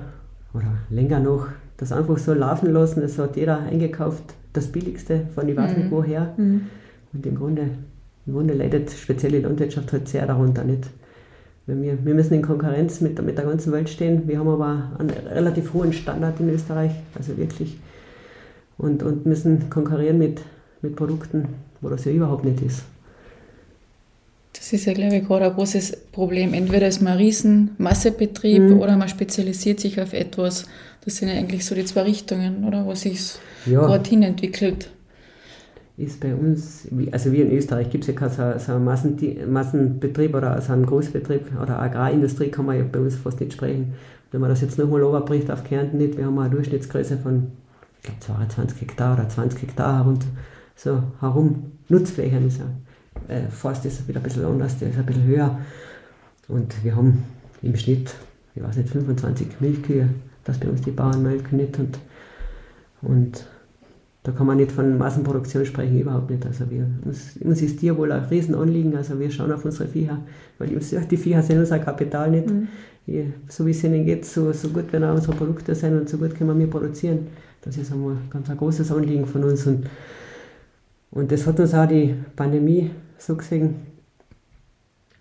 oder 0.54 0.78
länger 0.90 1.20
noch 1.20 1.48
das 1.78 1.92
einfach 1.92 2.18
so 2.18 2.34
laufen 2.34 2.74
lassen. 2.74 3.02
Es 3.04 3.18
hat 3.18 3.36
jeder 3.38 3.60
eingekauft, 3.60 4.24
das 4.54 4.68
Billigste 4.68 5.28
von 5.36 5.48
ich 5.48 5.56
weiß 5.56 5.78
nicht 5.78 5.88
mhm. 5.88 5.92
woher. 5.92 6.34
Mhm. 6.38 6.68
Und 7.14 7.26
im 7.26 7.36
Grunde, 7.36 7.70
im 8.26 8.34
Grunde 8.34 8.54
leidet 8.54 8.92
spezielle 8.92 9.40
Landwirtschaft 9.40 9.92
halt 9.94 10.08
sehr 10.08 10.26
darunter 10.26 10.64
nicht. 10.64 10.90
Wir, 11.68 11.98
wir 12.06 12.14
müssen 12.14 12.34
in 12.34 12.42
Konkurrenz 12.42 13.02
mit, 13.02 13.22
mit 13.22 13.38
der 13.38 13.46
ganzen 13.46 13.74
Welt 13.74 13.90
stehen. 13.90 14.28
Wir 14.28 14.40
haben 14.40 14.48
aber 14.48 14.92
einen 14.98 15.10
relativ 15.10 15.74
hohen 15.74 15.92
Standard 15.92 16.40
in 16.40 16.50
Österreich, 16.50 16.92
also 17.14 17.38
wirklich. 17.38 17.78
Und, 18.78 19.04
und 19.04 19.26
müssen 19.26 19.70
konkurrieren 19.70 20.18
mit, 20.18 20.42
mit 20.82 20.96
Produkten, 20.96 21.50
wo 21.82 21.90
das 21.90 22.06
ja 22.06 22.12
überhaupt 22.12 22.46
nicht 22.46 22.62
ist. 22.62 22.84
Das 24.54 24.72
ist 24.72 24.86
ja, 24.86 24.94
glaube 24.94 25.18
ich, 25.18 25.28
gerade 25.28 25.46
ein 25.46 25.54
großes 25.54 25.98
Problem. 26.12 26.54
Entweder 26.54 26.88
ist 26.88 27.02
man 27.02 27.14
ein 27.14 27.20
Riesenmassebetrieb 27.20 28.64
mhm. 28.64 28.80
oder 28.80 28.98
man 28.98 29.10
spezialisiert 29.10 29.80
sich 29.80 30.02
auf 30.02 30.14
etwas. 30.14 30.66
Das 31.08 31.16
sind 31.16 31.30
ja 31.30 31.36
eigentlich 31.36 31.66
so 31.66 31.74
die 31.74 31.86
zwei 31.86 32.02
Richtungen, 32.02 32.66
oder? 32.66 32.86
Wo 32.86 32.94
sich 32.94 33.36
ja. 33.66 33.80
gerade 33.80 34.10
hin 34.10 34.24
entwickelt 34.24 34.90
ist 35.98 36.20
bei 36.20 36.36
uns, 36.36 36.88
also 37.12 37.32
wie 37.32 37.42
in 37.42 37.52
Österreich 37.52 37.90
gibt 37.90 38.04
es 38.04 38.10
ja 38.10 38.14
keinen 38.14 38.60
so, 38.60 38.74
so 38.74 38.78
Massen, 38.78 39.18
Massenbetrieb 39.52 40.36
oder 40.36 40.62
so 40.62 40.74
einen 40.74 40.86
Großbetrieb 40.86 41.60
oder 41.60 41.80
Agrarindustrie 41.80 42.50
kann 42.50 42.68
man 42.68 42.78
ja 42.78 42.84
bei 42.84 43.00
uns 43.00 43.16
fast 43.16 43.40
nicht 43.40 43.54
sprechen. 43.54 43.96
Wenn 44.32 44.42
man 44.42 44.52
das 44.52 44.62
jetzt 44.62 44.78
nochmal 44.78 45.02
überbricht 45.02 45.50
auf 45.50 45.64
Kärnten 45.64 45.98
nicht, 45.98 46.18
wir 46.18 46.28
haben 46.28 46.38
eine 46.38 46.52
Durchschnittsgröße 46.52 47.18
von, 47.18 47.52
ich 47.98 48.04
glaube, 48.04 48.20
22 48.20 48.82
Hektar 48.82 49.18
oder 49.18 49.28
20 49.28 49.64
Hektar 49.64 50.06
und 50.06 50.24
so 50.76 51.02
herum. 51.20 51.72
Nutzflächen 51.90 52.48
ist 52.48 52.60
ja, 52.60 53.34
äh, 53.34 53.48
Forst 53.50 53.84
ist 53.86 54.08
wieder 54.08 54.20
ein 54.20 54.24
bisschen 54.24 54.46
anders, 54.46 54.78
der 54.78 54.90
ist 54.90 55.00
ein 55.00 55.06
bisschen 55.06 55.24
höher. 55.24 55.58
Und 56.48 56.84
wir 56.84 56.96
haben 56.96 57.24
im 57.64 57.76
Schnitt, 57.76 58.14
ich 58.54 58.62
weiß 58.62 58.78
nicht, 58.78 58.90
25 58.90 59.48
Milchkühe, 59.62 60.10
das 60.48 60.58
bei 60.60 60.70
uns 60.70 60.82
die 60.82 60.92
Bauern 60.92 61.22
melken 61.22 61.58
nicht 61.58 61.78
und, 61.78 62.00
und 63.02 63.46
da 64.24 64.32
kann 64.32 64.48
man 64.48 64.58
nicht 64.58 64.72
von 64.72 64.98
Massenproduktion 64.98 65.66
sprechen, 65.66 66.00
überhaupt 66.00 66.30
nicht. 66.30 66.46
Also 66.46 66.70
wir, 66.70 66.86
uns, 67.06 67.38
uns 67.38 67.62
ist 67.62 67.80
Tierwohl 67.80 68.12
ein 68.12 68.26
Riesenanliegen, 68.26 68.96
also 68.96 69.18
wir 69.20 69.32
schauen 69.32 69.52
auf 69.52 69.64
unsere 69.64 69.88
Viecher, 69.88 70.20
weil 70.58 70.76
uns, 70.76 70.94
die 71.12 71.18
Viecher 71.18 71.42
sind 71.44 71.60
unser 71.60 71.80
Kapital 71.80 72.32
nicht. 72.32 72.50
Mhm. 72.50 72.68
Je, 73.06 73.28
so 73.48 73.66
wie 73.66 73.72
es 73.72 73.82
ihnen 73.86 74.06
geht, 74.06 74.26
so, 74.26 74.52
so 74.52 74.68
gut 74.68 74.92
werden 74.92 75.06
auch 75.06 75.16
unsere 75.16 75.34
Produkte 75.34 75.74
sein 75.76 75.98
und 75.98 76.10
so 76.10 76.18
gut 76.18 76.36
können 76.36 76.60
wir 76.60 76.70
produzieren. 76.70 77.28
Das 77.62 77.78
ist 77.78 77.92
einmal 77.92 78.18
ganz 78.30 78.50
ein 78.50 78.58
großes 78.58 78.92
Anliegen 78.92 79.26
von 79.26 79.46
uns. 79.46 79.66
Und, 79.66 79.88
und 81.12 81.32
das 81.32 81.48
hat 81.48 81.58
uns 81.62 81.74
auch 81.74 81.88
die 81.88 82.14
Pandemie 82.36 82.92
so 83.18 83.36
gesehen 83.38 83.76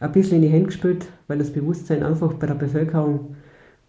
ein 0.01 0.13
bisschen 0.13 0.37
in 0.37 0.43
die 0.43 0.49
Hände 0.49 0.67
gespielt, 0.67 1.07
weil 1.29 1.39
das 1.39 1.53
Bewusstsein 1.53 2.03
einfach 2.03 2.33
bei 2.35 2.47
der 2.47 2.55
Bevölkerung 2.55 3.37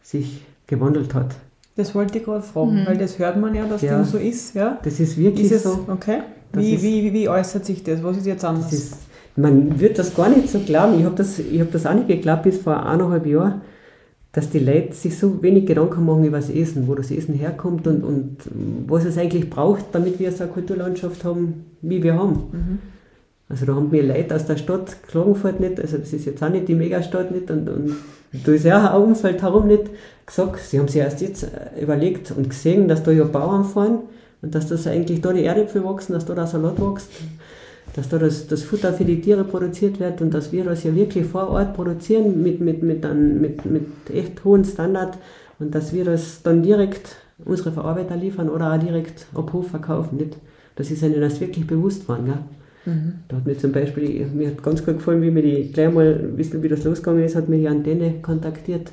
sich 0.01 0.45
gewandelt 0.67 1.13
hat. 1.13 1.35
Das 1.75 1.93
wollte 1.93 2.17
ich 2.17 2.25
gerade 2.25 2.41
fragen, 2.41 2.81
mhm. 2.81 2.87
weil 2.87 2.97
das 2.97 3.19
hört 3.19 3.37
man 3.37 3.53
ja, 3.53 3.65
dass 3.65 3.81
ja, 3.81 3.97
dem 3.97 4.05
so 4.05 4.17
ist. 4.17 4.55
Ja? 4.55 4.79
Das 4.83 4.99
ist 4.99 5.17
wirklich 5.17 5.45
ist 5.45 5.51
es, 5.51 5.63
so. 5.63 5.85
Okay. 5.87 6.19
Wie, 6.53 6.73
ist, 6.73 6.83
wie, 6.83 7.13
wie 7.13 7.29
äußert 7.29 7.65
sich 7.65 7.83
das? 7.83 8.03
Was 8.03 8.17
ist 8.17 8.25
jetzt 8.25 8.43
anders? 8.43 8.73
Ist, 8.73 8.97
man 9.35 9.79
wird 9.79 9.99
das 9.99 10.15
gar 10.15 10.29
nicht 10.29 10.49
so 10.49 10.59
glauben. 10.59 10.99
Ich 10.99 11.05
habe 11.05 11.15
das, 11.15 11.37
hab 11.37 11.71
das 11.71 11.85
auch 11.85 11.93
nicht 11.93 12.07
geglaubt 12.07 12.43
bis 12.43 12.57
vor 12.57 12.83
eineinhalb 12.83 13.25
Jahren, 13.27 13.61
dass 14.31 14.49
die 14.49 14.59
Leute 14.59 14.93
sich 14.93 15.17
so 15.17 15.41
wenig 15.43 15.67
Gedanken 15.67 16.05
machen 16.05 16.25
über 16.25 16.37
das 16.37 16.49
Essen, 16.49 16.87
wo 16.87 16.95
das 16.95 17.11
Essen 17.11 17.35
herkommt 17.35 17.85
und, 17.85 18.03
und 18.03 18.37
was 18.87 19.05
es 19.05 19.17
eigentlich 19.17 19.49
braucht, 19.49 19.85
damit 19.93 20.19
wir 20.19 20.31
so 20.31 20.43
eine 20.43 20.53
Kulturlandschaft 20.53 21.23
haben, 21.23 21.65
wie 21.81 22.01
wir 22.01 22.15
haben. 22.15 22.33
Mhm. 22.51 22.79
Also 23.49 23.65
da 23.65 23.75
haben 23.75 23.91
wir 23.91 24.03
Leute 24.03 24.35
aus 24.35 24.45
der 24.45 24.57
Stadt 24.57 25.03
Klagenfurt 25.07 25.59
nicht, 25.59 25.79
also 25.79 25.97
das 25.97 26.11
ist 26.11 26.25
jetzt 26.25 26.43
auch 26.43 26.49
nicht 26.49 26.67
die 26.67 26.75
Megastadt 26.75 27.31
nicht 27.31 27.49
und, 27.49 27.69
und 27.69 27.95
da 28.31 28.51
ist 28.51 28.65
ja 28.65 28.91
auch 28.91 28.95
ein 28.95 29.03
Umfeld 29.09 29.41
herum 29.41 29.67
nicht 29.67 29.85
gesagt. 30.25 30.59
Sie 30.59 30.79
haben 30.79 30.87
sich 30.87 31.01
erst 31.01 31.21
jetzt 31.21 31.43
äh, 31.43 31.81
überlegt 31.81 32.31
und 32.31 32.49
gesehen, 32.49 32.87
dass 32.87 33.03
da 33.03 33.11
ja 33.11 33.23
Bauern 33.23 33.65
fahren 33.65 33.99
und 34.41 34.53
dass 34.53 34.67
das 34.67 34.87
eigentlich 34.87 35.21
da 35.21 35.33
die 35.33 35.43
Erdäpfel 35.43 35.83
wachsen, 35.83 36.13
dass 36.13 36.25
da 36.25 36.35
der 36.35 36.47
Salat 36.47 36.79
wächst, 36.79 37.09
dass 37.95 38.09
da 38.09 38.17
das, 38.17 38.47
das 38.47 38.63
Futter 38.63 38.93
für 38.93 39.05
die 39.05 39.21
Tiere 39.21 39.43
produziert 39.43 39.99
wird 39.99 40.21
und 40.21 40.33
dass 40.33 40.51
wir 40.51 40.65
das 40.65 40.83
ja 40.83 40.93
wirklich 40.93 41.25
vor 41.25 41.49
Ort 41.49 41.73
produzieren 41.73 42.43
mit, 42.43 42.59
mit, 42.59 42.83
mit, 42.83 43.05
einem, 43.05 43.41
mit, 43.41 43.65
mit 43.65 43.85
echt 44.13 44.43
hohen 44.43 44.65
Standard 44.65 45.17
und 45.59 45.73
dass 45.73 45.93
wir 45.93 46.05
das 46.05 46.43
dann 46.43 46.61
direkt 46.61 47.15
unsere 47.43 47.71
Verarbeiter 47.71 48.15
liefern 48.15 48.49
oder 48.49 48.73
auch 48.73 48.79
direkt 48.79 49.25
ab 49.33 49.53
Hof 49.53 49.69
verkaufen. 49.69 50.17
Nicht? 50.17 50.37
Das 50.75 50.91
ist 50.91 51.01
ihnen 51.01 51.21
das 51.21 51.39
wirklich 51.39 51.65
bewusst 51.65 52.07
worden. 52.07 52.25
Gell? 52.25 52.39
Mhm. 52.87 53.15
Da 53.27 53.35
hat 53.35 53.45
mir 53.45 53.57
zum 53.57 53.73
Beispiel, 53.73 54.25
mir 54.27 54.47
hat 54.47 54.63
ganz 54.63 54.83
gut 54.83 54.95
gefallen, 54.97 55.21
wie 55.21 55.29
mir 55.29 55.41
die 55.41 55.71
gleich 55.73 55.93
mal 55.93 56.37
wissen, 56.37 56.63
wie 56.63 56.69
das 56.69 56.85
losgegangen 56.85 57.23
ist, 57.23 57.35
hat 57.35 57.49
mir 57.49 57.57
die 57.57 57.67
Antenne 57.67 58.21
kontaktiert. 58.21 58.89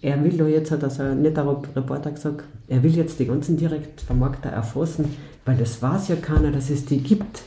Er 0.00 0.24
will 0.24 0.38
da 0.38 0.46
jetzt, 0.46 0.70
hat 0.70 0.82
also 0.82 1.02
ein 1.02 1.20
netter 1.20 1.62
Reporter 1.76 2.10
gesagt, 2.12 2.44
er 2.66 2.82
will 2.82 2.96
jetzt 2.96 3.18
die 3.18 3.26
ganzen 3.26 3.58
Direktvermarkter 3.58 4.48
erfassen, 4.48 5.04
weil 5.44 5.58
das 5.58 5.82
weiß 5.82 6.08
ja 6.08 6.16
keiner, 6.16 6.50
dass 6.50 6.70
es 6.70 6.86
die 6.86 7.02
gibt. 7.02 7.42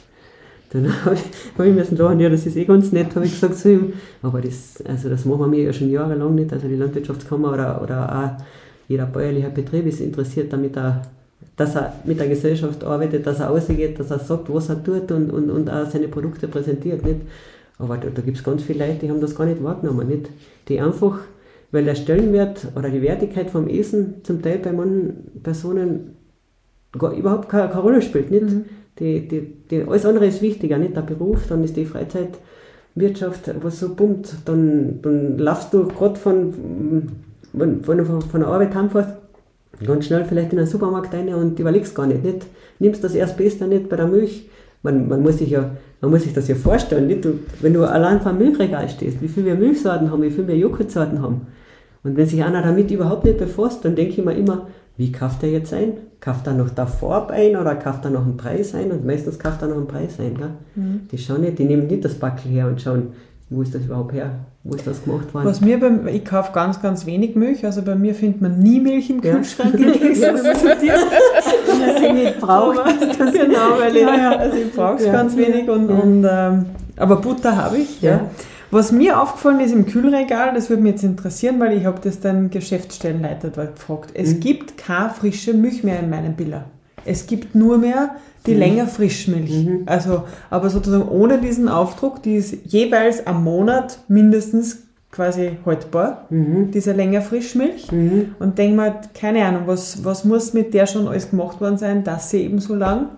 Dann 0.70 0.88
habe 1.06 1.16
ich, 1.16 1.22
hab 1.58 1.66
ich 1.66 2.22
ja, 2.22 2.30
das 2.30 2.46
ist 2.46 2.56
eh 2.56 2.66
ganz 2.66 2.92
nett, 2.92 3.16
habe 3.16 3.26
ich 3.26 3.34
gesagt 3.34 3.58
zu 3.58 3.74
ihm. 3.74 3.94
Aber 4.22 4.42
das, 4.42 4.80
also 4.86 5.10
das 5.10 5.26
machen 5.26 5.52
wir 5.52 5.64
ja 5.64 5.74
schon 5.74 5.90
jahrelang 5.90 6.36
nicht. 6.36 6.54
Also 6.54 6.68
die 6.68 6.76
Landwirtschaftskammer 6.76 7.52
oder, 7.52 7.82
oder 7.82 8.16
auch 8.16 8.44
jeder 8.88 9.08
bäuerliche 9.08 9.50
Betrieb 9.50 9.88
ist 9.88 10.02
interessiert, 10.02 10.54
damit 10.54 10.78
er 10.78 11.02
dass 11.56 11.76
er 11.76 11.94
mit 12.04 12.20
der 12.20 12.28
Gesellschaft 12.28 12.84
arbeitet, 12.84 13.28
dass 13.28 13.40
er 13.40 13.48
rausgeht, 13.48 14.00
dass 14.00 14.12
er 14.12 14.20
sagt, 14.20 14.54
was 14.54 14.70
er 14.70 14.84
tut 14.84 15.12
und, 15.12 15.32
und, 15.32 15.50
und 15.50 15.70
auch 15.70 15.90
seine 15.90 16.08
Produkte 16.08 16.48
präsentiert. 16.48 17.06
Nicht? 17.06 17.22
Aber 17.78 17.98
da, 17.98 18.10
da 18.10 18.22
gibt 18.22 18.38
es 18.38 18.44
ganz 18.44 18.64
viele 18.64 18.86
Leute, 18.88 19.00
die 19.00 19.10
haben 19.10 19.22
das 19.22 19.36
gar 19.36 19.46
nicht 19.46 19.64
wahrgenommen. 19.64 20.08
Nicht? 20.08 20.30
Die 20.68 20.80
einfach, 20.80 21.20
weil 21.72 21.86
der 21.86 21.96
Stellenwert 21.96 22.68
oder 22.76 22.90
die 22.90 23.02
Wertigkeit 23.02 23.52
vom 23.52 23.68
Essen 23.68 24.24
zum 24.24 24.42
Teil 24.42 24.60
bei 24.60 24.72
manchen 24.72 25.42
Personen 25.44 26.16
gar, 26.98 27.14
überhaupt 27.14 27.50
keine, 27.50 27.70
keine 27.70 27.82
Rolle 27.82 28.02
spielt. 28.02 28.32
Nicht? 28.32 28.50
Mhm. 28.50 28.66
Die, 29.00 29.28
die, 29.28 29.54
die, 29.70 29.84
alles 29.84 30.06
andere 30.06 30.28
ist 30.28 30.42
wichtiger, 30.42 30.78
nicht 30.78 30.96
der 30.96 31.02
Beruf, 31.02 31.48
dann 31.48 31.64
ist 31.64 31.76
die 31.76 31.86
Freizeitwirtschaft, 31.86 33.52
was 33.64 33.80
so 33.80 33.96
pumpt, 33.96 34.36
dann, 34.46 35.00
dann 35.02 35.40
laufst 35.40 35.74
du 35.74 35.88
gerade 35.88 36.16
von, 36.16 37.10
wenn, 37.54 37.88
wenn 37.88 37.98
du 37.98 38.06
von 38.06 38.40
der 38.40 38.50
Arbeit 38.50 38.76
heimfährst, 38.76 39.23
ganz 39.86 40.06
schnell 40.06 40.26
vielleicht 40.26 40.54
in 40.54 40.60
einen 40.60 40.68
Supermarkt 40.68 41.14
rein 41.14 41.34
und 41.34 41.60
überlegst 41.60 41.96
gar 41.96 42.08
nicht. 42.08 42.24
nicht 42.24 42.46
nimmst 42.80 43.04
das 43.04 43.16
Erstbeste 43.16 43.68
nicht 43.68 43.90
bei 43.90 43.96
der 43.96 44.08
Milch. 44.08 44.50
Man, 44.82 45.08
man, 45.08 45.22
muss 45.22 45.38
sich 45.38 45.50
ja, 45.50 45.72
man 46.02 46.12
muss 46.12 46.24
sich 46.24 46.34
das 46.34 46.48
ja 46.48 46.56
vorstellen. 46.56 47.08
Nicht? 47.08 47.24
Du, 47.24 47.40
wenn 47.62 47.74
du 47.74 47.86
allein 47.86 48.22
vor 48.22 48.34
dem 48.34 48.40
Milchregal 48.40 48.90
stehst, 48.90 49.22
wie 49.22 49.28
viel 49.28 49.46
wir 49.46 49.56
Milchsorten 49.56 50.12
haben, 50.12 50.22
wie 50.22 50.32
viel 50.32 50.48
wir 50.48 50.58
Joghurtsorten 50.58 51.22
haben. 51.22 51.48
Und 52.04 52.18
wenn 52.18 52.28
sich 52.28 52.44
einer 52.44 52.62
damit 52.62 52.92
überhaupt 52.92 53.24
nicht 53.24 53.38
befasst, 53.38 53.86
dann 53.86 53.96
denke 53.96 54.20
ich 54.20 54.26
mir 54.26 54.36
immer, 54.36 54.68
wie 54.98 55.12
kauft 55.12 55.42
er 55.44 55.50
jetzt 55.50 55.74
ein? 55.74 55.94
Kauft 56.20 56.46
er 56.48 56.54
noch 56.54 56.70
Farbe 56.70 57.34
ein 57.34 57.56
oder 57.56 57.76
kauft 57.76 58.06
er 58.06 58.12
noch 58.12 58.26
einen 58.26 58.38
Preis 58.38 58.76
ein? 58.76 58.92
Und 58.92 59.06
meistens 59.06 59.40
kauft 59.40 59.62
er 59.62 59.70
noch 59.70 59.78
einen 59.78 59.88
Preis 59.88 60.20
ein. 60.20 60.38
Gell? 60.38 60.52
Mhm. 60.76 61.08
Die 61.12 61.18
schauen 61.18 61.42
nicht, 61.42 61.58
die 61.60 61.66
nehmen 61.66 61.88
nicht 61.88 62.06
das 62.06 62.16
Backel 62.16 62.52
her 62.52 62.68
und 62.68 62.82
schauen, 62.82 63.14
wo 63.50 63.62
ist 63.62 63.76
das 63.76 63.84
überhaupt 63.86 64.14
her? 64.14 64.32
Wo 64.64 64.76
ist 64.76 64.88
das 64.88 65.04
gemacht 65.04 65.34
worden? 65.34 65.46
Was 65.46 65.62
mir 65.62 65.80
beim, 65.80 66.08
ich 66.08 66.24
kaufe 66.24 66.54
ganz, 66.54 66.82
ganz 66.82 67.06
wenig 67.06 67.36
Milch. 67.36 67.66
Also 67.66 67.82
bei 67.82 67.96
mir 67.96 68.16
findet 68.16 68.42
man 68.42 68.60
nie 68.60 68.80
Milch 68.80 69.10
im 69.10 69.22
Kühlschrank 69.22 69.74
ja. 69.80 69.94
zu 69.94 70.76
dir. 70.78 70.94
Dass 70.94 72.02
ich 72.02 72.14
nicht 72.14 72.40
brauche. 72.40 72.84
genau, 73.32 73.78
weil 73.80 73.96
ich, 73.96 74.02
ja, 74.02 74.16
ja. 74.16 74.32
Also 74.38 74.58
ich 74.58 74.74
brauche 74.74 74.96
es 74.96 75.06
ja. 75.06 75.12
ganz 75.12 75.36
wenig. 75.36 75.70
Und, 75.70 75.90
und, 75.90 76.26
ähm, 76.30 76.66
aber 76.96 77.18
Butter 77.18 77.58
habe 77.58 77.78
ich. 77.78 78.02
Ja. 78.02 78.22
Was 78.72 78.92
mir 78.92 79.22
aufgefallen 79.22 79.60
ist 79.60 79.72
im 79.72 79.86
Kühlregal, 79.86 80.54
das 80.56 80.70
würde 80.70 80.82
mich 80.82 80.94
jetzt 80.94 81.04
interessieren, 81.04 81.60
weil 81.60 81.78
ich 81.78 81.86
habe 81.86 82.00
das 82.04 82.22
dann 82.22 82.50
Geschäftsstellenleiter 82.50 83.50
dort 83.50 83.76
gefragt. 83.76 84.12
Es 84.16 84.34
mhm. 84.34 84.40
gibt 84.40 84.78
keine 84.78 85.12
frische 85.12 85.54
Milch 85.54 85.84
mehr 85.84 86.00
in 86.00 86.10
meinem 86.10 86.34
Biller. 86.34 86.66
Es 87.06 87.28
gibt 87.28 87.56
nur 87.56 87.78
mehr 87.78 88.16
die 88.46 88.54
mhm. 88.54 88.60
länger 88.60 88.88
Frischmilch. 88.88 89.66
Mhm. 89.66 89.84
Also, 89.86 90.24
aber 90.50 90.70
sozusagen 90.70 91.08
ohne 91.08 91.40
diesen 91.40 91.70
Aufdruck, 91.70 92.22
die 92.24 92.36
ist 92.36 92.56
jeweils 92.66 93.26
am 93.26 93.44
Monat 93.44 94.00
mindestens 94.08 94.84
quasi 95.12 95.58
haltbar, 95.66 96.26
mhm. 96.30 96.72
diese 96.72 96.92
länger 96.92 97.22
Frischmilch. 97.22 97.92
Mhm. 97.92 98.36
Und 98.40 98.58
denk 98.58 98.76
mal, 98.76 99.02
keine 99.14 99.46
Ahnung, 99.46 99.64
was, 99.66 100.04
was 100.04 100.26
muss 100.26 100.54
mit 100.54 100.74
der 100.74 100.88
schon 100.88 101.08
alles 101.08 101.30
gemacht 101.30 101.62
worden 101.62 101.78
sein, 101.78 102.04
dass 102.04 102.32
sie 102.32 102.42
eben 102.42 102.60
so 102.60 102.76
lang? 102.76 103.10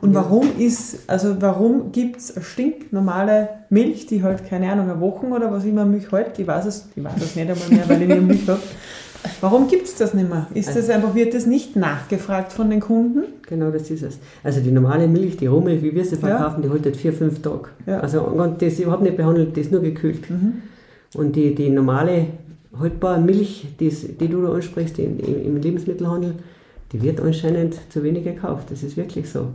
Und 0.00 0.14
ja. 0.14 0.20
warum 0.20 0.46
ist, 0.58 1.10
also 1.10 1.36
warum 1.40 1.90
gibt 1.90 2.18
es 2.18 2.34
stinknormale 2.40 3.48
Milch, 3.70 4.06
die 4.06 4.22
halt, 4.22 4.48
keine 4.48 4.70
Ahnung, 4.70 4.88
eine 4.88 5.00
Woche 5.00 5.26
oder 5.26 5.50
was 5.50 5.64
immer 5.64 5.84
Milch 5.84 6.12
halt, 6.12 6.38
ich 6.38 6.46
weiß 6.46 6.66
es, 6.66 6.88
ich 6.94 7.02
weiß 7.02 7.16
es 7.16 7.34
nicht 7.34 7.50
einmal 7.50 7.68
mehr, 7.68 7.88
weil 7.88 8.02
ich 8.02 8.08
nie 8.08 8.20
Milch 8.20 8.48
habe. 8.48 8.60
Warum 9.40 9.68
gibt 9.68 9.86
es 9.86 9.94
das 9.96 10.14
nicht 10.14 10.28
mehr? 10.28 10.46
Ist 10.54 10.68
das 10.68 10.76
also 10.76 10.92
einfach, 10.92 11.14
wird 11.14 11.34
das 11.34 11.46
nicht 11.46 11.76
nachgefragt 11.76 12.52
von 12.52 12.70
den 12.70 12.80
Kunden? 12.80 13.24
Genau, 13.48 13.70
das 13.70 13.90
ist 13.90 14.02
es. 14.02 14.18
Also 14.42 14.60
die 14.60 14.70
normale 14.70 15.08
Milch, 15.08 15.36
die 15.36 15.46
Rohmilch, 15.46 15.82
wie 15.82 15.94
wir 15.94 16.04
sie 16.04 16.16
verkaufen, 16.16 16.62
ja. 16.62 16.68
die 16.68 16.70
haltet 16.70 16.96
vier, 16.96 17.12
fünf 17.12 17.42
Tage. 17.42 17.68
Ja. 17.86 18.00
Also 18.00 18.20
das 18.58 18.72
ist 18.72 18.80
überhaupt 18.80 19.02
nicht 19.02 19.16
behandelt, 19.16 19.56
die 19.56 19.60
ist 19.60 19.72
nur 19.72 19.82
gekühlt. 19.82 20.28
Mhm. 20.30 20.62
Und 21.14 21.36
die, 21.36 21.54
die 21.54 21.70
normale 21.70 22.26
haltbare 22.78 23.20
Milch, 23.20 23.66
die, 23.78 23.88
die 23.88 24.28
du 24.28 24.42
da 24.42 24.52
ansprichst 24.52 24.98
in, 24.98 25.18
im 25.18 25.56
Lebensmittelhandel, 25.56 26.34
die 26.92 27.02
wird 27.02 27.20
anscheinend 27.20 27.78
zu 27.90 28.02
wenig 28.02 28.24
gekauft. 28.24 28.70
Das 28.70 28.82
ist 28.82 28.96
wirklich 28.96 29.28
so. 29.28 29.48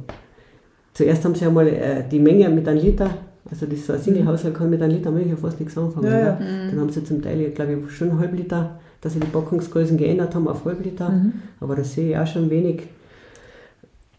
Zuerst 0.94 1.26
haben 1.26 1.36
sie 1.36 1.46
einmal 1.46 1.68
äh, 1.68 2.04
die 2.10 2.20
Menge 2.20 2.50
mit 2.50 2.68
einem 2.68 2.82
Liter 2.82 3.10
also 3.50 3.68
das 3.68 3.86
so 3.86 3.94
ein 3.94 4.00
Single-Haushalt 4.00 4.56
kann 4.56 4.70
mit 4.70 4.82
einem 4.82 4.94
Liter 4.94 5.12
Milch 5.12 5.30
ja 5.30 5.36
fast 5.36 5.60
nichts 5.60 5.78
anfangen. 5.78 6.08
Ja, 6.08 6.20
ja. 6.20 6.34
Mhm. 6.34 6.72
Dann 6.72 6.80
haben 6.80 6.90
sie 6.90 7.04
zum 7.04 7.22
Teil, 7.22 7.52
glaube 7.52 7.74
ich, 7.74 7.96
schon 7.96 8.10
einen 8.10 8.20
halben 8.20 8.38
Liter 8.38 8.80
dass 9.06 9.14
sie 9.14 9.20
die 9.20 9.28
Packungsgrößen 9.28 9.98
geändert 9.98 10.34
haben 10.34 10.48
auf 10.48 10.66
Halbliter, 10.66 11.10
mhm. 11.10 11.34
aber 11.60 11.76
das 11.76 11.94
sehe 11.94 12.10
ich 12.10 12.18
auch 12.18 12.26
schon 12.26 12.50
wenig. 12.50 12.82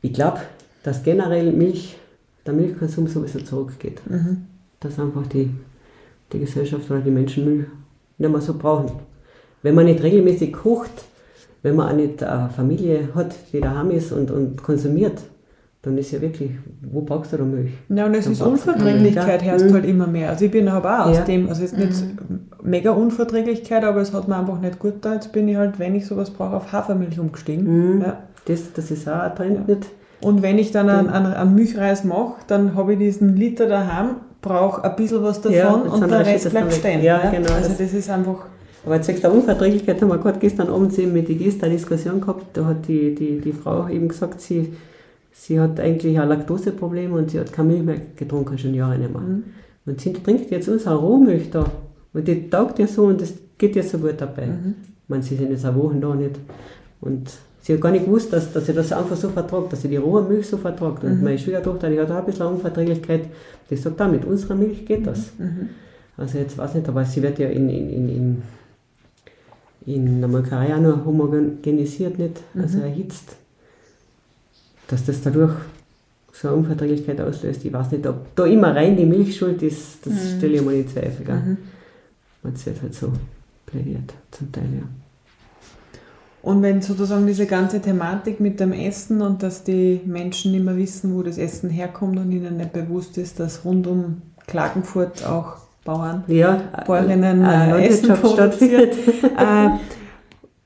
Ich 0.00 0.12
glaube, 0.12 0.38
dass 0.84 1.02
generell 1.02 1.50
Milch, 1.50 1.96
der 2.46 2.54
Milchkonsum 2.54 3.08
sowieso 3.08 3.40
zurückgeht. 3.40 4.00
Mhm. 4.08 4.46
Dass 4.78 5.00
einfach 5.00 5.26
die, 5.26 5.50
die 6.32 6.38
Gesellschaft 6.38 6.88
oder 6.88 7.00
die 7.00 7.10
Menschen 7.10 7.46
Milch 7.46 7.66
nicht 8.18 8.30
mehr 8.30 8.40
so 8.40 8.54
brauchen. 8.54 8.92
Wenn 9.62 9.74
man 9.74 9.86
nicht 9.86 10.04
regelmäßig 10.04 10.52
kocht, 10.52 11.04
wenn 11.62 11.74
man 11.74 11.88
auch 11.88 11.96
nicht 11.96 12.22
eine 12.22 12.48
Familie 12.50 13.08
hat, 13.12 13.34
die 13.52 13.60
daheim 13.60 13.90
ist 13.90 14.12
und, 14.12 14.30
und 14.30 14.62
konsumiert, 14.62 15.20
dann 15.82 15.98
ist 15.98 16.12
ja 16.12 16.20
wirklich, 16.20 16.52
wo 16.80 17.00
brauchst 17.00 17.32
du 17.32 17.38
da 17.38 17.44
Milch? 17.44 17.72
Ja, 17.88 18.06
und 18.06 18.14
es 18.14 18.28
ist 18.28 18.40
Unverträglichkeit 18.40 19.42
herrscht 19.42 19.66
mhm. 19.66 19.74
halt 19.74 19.84
immer 19.84 20.06
mehr. 20.06 20.30
Also 20.30 20.44
ich 20.44 20.52
bin 20.52 20.68
aber 20.68 21.02
auch 21.02 21.06
aus 21.06 21.16
ja. 21.16 21.24
dem, 21.24 21.48
also 21.48 21.64
ist 21.64 21.76
nicht 21.76 21.90
mhm. 21.90 22.46
Mega 22.66 22.90
Unverträglichkeit, 22.90 23.84
aber 23.84 24.00
es 24.00 24.12
hat 24.12 24.28
mir 24.28 24.36
einfach 24.36 24.60
nicht 24.60 24.78
gut 24.78 24.94
da. 25.00 25.14
Jetzt 25.14 25.32
bin 25.32 25.48
ich 25.48 25.56
halt, 25.56 25.78
wenn 25.78 25.94
ich 25.94 26.06
sowas 26.06 26.30
brauche, 26.30 26.56
auf 26.56 26.72
Hafermilch 26.72 27.18
umgestiegen. 27.18 27.96
Mhm. 27.96 28.02
Ja. 28.02 28.18
Das, 28.44 28.72
das 28.72 28.90
ist 28.90 29.08
auch 29.08 29.20
ein 29.20 29.34
Trend 29.34 29.68
ja. 29.68 29.74
nicht. 29.74 29.88
Und 30.20 30.42
wenn 30.42 30.58
ich 30.58 30.72
dann 30.72 30.88
einen, 30.88 31.08
einen, 31.08 31.32
einen 31.32 31.54
Milchreis 31.54 32.04
mache, 32.04 32.34
dann 32.46 32.74
habe 32.74 32.94
ich 32.94 32.98
diesen 32.98 33.36
Liter 33.36 33.66
daheim, 33.66 34.16
brauche 34.40 34.84
ein 34.84 34.96
bisschen 34.96 35.22
was 35.22 35.40
davon 35.40 35.56
ja, 35.56 35.72
und 35.72 36.10
der 36.10 36.26
Rest 36.26 36.50
bleibt 36.50 36.72
stehen. 36.72 37.02
Ja, 37.02 37.30
genau. 37.30 37.52
Also 37.52 37.70
das 37.70 37.92
ist 37.92 38.10
einfach... 38.10 38.46
Aber 38.84 38.94
jetzt 38.94 39.06
sagst 39.06 39.24
du 39.24 39.30
Unverträglichkeit, 39.30 40.00
haben 40.00 40.08
wir 40.08 40.18
gerade 40.18 40.38
gestern 40.38 40.68
Abend 40.68 40.96
eben 40.96 41.12
mit 41.12 41.28
die 41.28 41.36
Gäste 41.36 41.66
eine 41.66 41.74
Diskussion 41.74 42.20
gehabt, 42.20 42.56
da 42.56 42.66
hat 42.66 42.86
die, 42.86 43.14
die, 43.14 43.40
die 43.40 43.52
Frau 43.52 43.88
eben 43.88 44.06
gesagt, 44.06 44.40
sie 44.40 44.72
sie 45.36 45.60
hat 45.60 45.78
eigentlich 45.78 46.18
ein 46.18 46.28
Laktoseproblem 46.28 47.12
und 47.12 47.30
sie 47.30 47.40
hat 47.40 47.52
keine 47.52 47.68
Milch 47.68 47.82
mehr 47.82 47.96
getrunken, 48.16 48.58
schon 48.58 48.74
Jahre 48.74 48.98
nicht 48.98 49.12
mehr. 49.12 49.20
Mhm. 49.20 49.44
Und 49.84 50.00
sie 50.00 50.12
trinkt 50.12 50.50
jetzt 50.50 50.68
unsere 50.68 50.96
Rohmilch 50.96 51.50
da. 51.50 51.66
Und 52.16 52.28
die 52.28 52.48
taugt 52.48 52.78
ja 52.78 52.86
so 52.86 53.04
und 53.04 53.20
das 53.20 53.34
geht 53.58 53.76
ja 53.76 53.82
so 53.82 53.98
gut 53.98 54.14
dabei. 54.18 54.46
Mhm. 54.46 54.74
Ich 55.02 55.08
meine, 55.08 55.22
sie 55.22 55.36
sind 55.36 55.50
jetzt 55.50 55.64
eine 55.64 55.76
Woche 55.76 55.96
da 55.96 56.14
nicht. 56.14 56.36
Und 57.00 57.30
sie 57.60 57.74
hat 57.74 57.80
gar 57.80 57.92
nicht 57.92 58.06
gewusst, 58.06 58.32
dass, 58.32 58.52
dass 58.52 58.66
sie 58.66 58.72
das 58.72 58.92
einfach 58.92 59.16
so 59.16 59.28
vertragt, 59.28 59.72
dass 59.72 59.82
sie 59.82 59.88
die 59.88 59.96
rohe 59.96 60.22
Milch 60.22 60.46
so 60.46 60.56
vertragt. 60.56 61.04
Und 61.04 61.18
mhm. 61.18 61.24
meine 61.24 61.38
Schwiegertochter, 61.38 61.90
die 61.90 62.00
hat 62.00 62.10
auch 62.10 62.16
ein 62.16 62.26
bisschen 62.26 62.46
Unverträglichkeit, 62.46 63.22
die 63.70 63.76
sagt, 63.76 64.00
da 64.00 64.08
mit 64.08 64.24
unserer 64.24 64.54
Milch 64.54 64.84
geht 64.84 65.06
das. 65.06 65.32
Mhm. 65.38 65.44
mhm. 65.44 65.68
Also 66.18 66.38
jetzt 66.38 66.56
weiß 66.56 66.70
ich 66.70 66.76
nicht, 66.76 66.88
aber 66.88 67.04
sie 67.04 67.22
wird 67.22 67.38
ja 67.38 67.48
in, 67.48 67.68
in, 67.68 67.90
in, 67.90 68.08
in, 68.08 68.42
in 69.84 70.20
der 70.20 70.30
Molkerei 70.30 70.74
auch 70.74 70.80
nur 70.80 71.04
homogenisiert, 71.04 72.18
nicht? 72.18 72.40
also 72.54 72.78
mhm. 72.78 72.84
erhitzt 72.84 73.36
dass 74.88 75.04
das 75.04 75.20
dadurch 75.22 75.52
so 76.32 76.48
eine 76.48 76.56
Unverträglichkeit 76.58 77.20
auslöst. 77.20 77.64
Ich 77.64 77.72
weiß 77.72 77.92
nicht, 77.92 78.06
ob 78.06 78.34
da 78.36 78.44
immer 78.44 78.74
rein 78.74 78.96
die 78.96 79.06
Milch 79.06 79.36
schuld 79.36 79.62
ist, 79.62 80.06
das 80.06 80.12
mhm. 80.12 80.36
stelle 80.36 80.54
ich 80.54 80.62
mal 80.62 80.74
in 80.74 80.88
Zweifel. 80.88 81.24
Gell? 81.24 81.34
Mhm. 81.34 81.56
Wird 82.46 82.82
halt 82.82 82.94
so 82.94 83.12
plädiert, 83.66 84.14
zum 84.30 84.52
Teil, 84.52 84.68
ja. 84.72 84.86
Und 86.42 86.62
wenn 86.62 86.80
sozusagen 86.80 87.26
diese 87.26 87.46
ganze 87.46 87.80
Thematik 87.80 88.38
mit 88.38 88.60
dem 88.60 88.72
Essen 88.72 89.20
und 89.20 89.42
dass 89.42 89.64
die 89.64 90.00
Menschen 90.04 90.52
nicht 90.52 90.64
mehr 90.64 90.76
wissen, 90.76 91.12
wo 91.16 91.24
das 91.24 91.38
Essen 91.38 91.70
herkommt 91.70 92.18
und 92.20 92.30
ihnen 92.30 92.58
nicht 92.58 92.72
bewusst 92.72 93.18
ist, 93.18 93.40
dass 93.40 93.64
rund 93.64 93.88
um 93.88 94.22
Klagenfurt 94.46 95.26
auch 95.26 95.56
Bauern, 95.84 96.22
ja, 96.28 96.60
Bäuerinnen 96.86 97.44
äh, 97.44 97.86
Essen 97.86 98.14
produziert. 98.14 98.94
äh, 99.22 99.70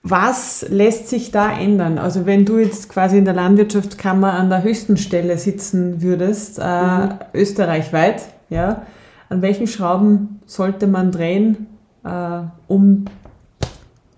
was 0.02 0.66
lässt 0.68 1.08
sich 1.08 1.30
da 1.30 1.50
ändern? 1.50 1.96
Also 1.96 2.26
wenn 2.26 2.44
du 2.44 2.58
jetzt 2.58 2.90
quasi 2.90 3.16
in 3.16 3.24
der 3.24 3.34
Landwirtschaftskammer 3.34 4.34
an 4.34 4.50
der 4.50 4.62
höchsten 4.62 4.98
Stelle 4.98 5.38
sitzen 5.38 6.02
würdest, 6.02 6.58
äh, 6.58 6.62
mhm. 6.62 7.08
österreichweit, 7.32 8.22
ja, 8.50 8.82
an 9.30 9.40
welchen 9.40 9.66
Schrauben 9.66 10.40
sollte 10.44 10.86
man 10.86 11.12
drehen, 11.12 11.68
äh, 12.04 12.42
um, 12.68 13.04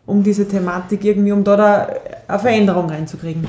um 0.06 0.22
diese 0.22 0.46
Thematik 0.46 1.04
irgendwie, 1.04 1.32
um 1.32 1.44
da, 1.44 1.56
da 1.56 1.88
eine 2.28 2.38
Veränderung 2.38 2.88
reinzukriegen? 2.88 3.46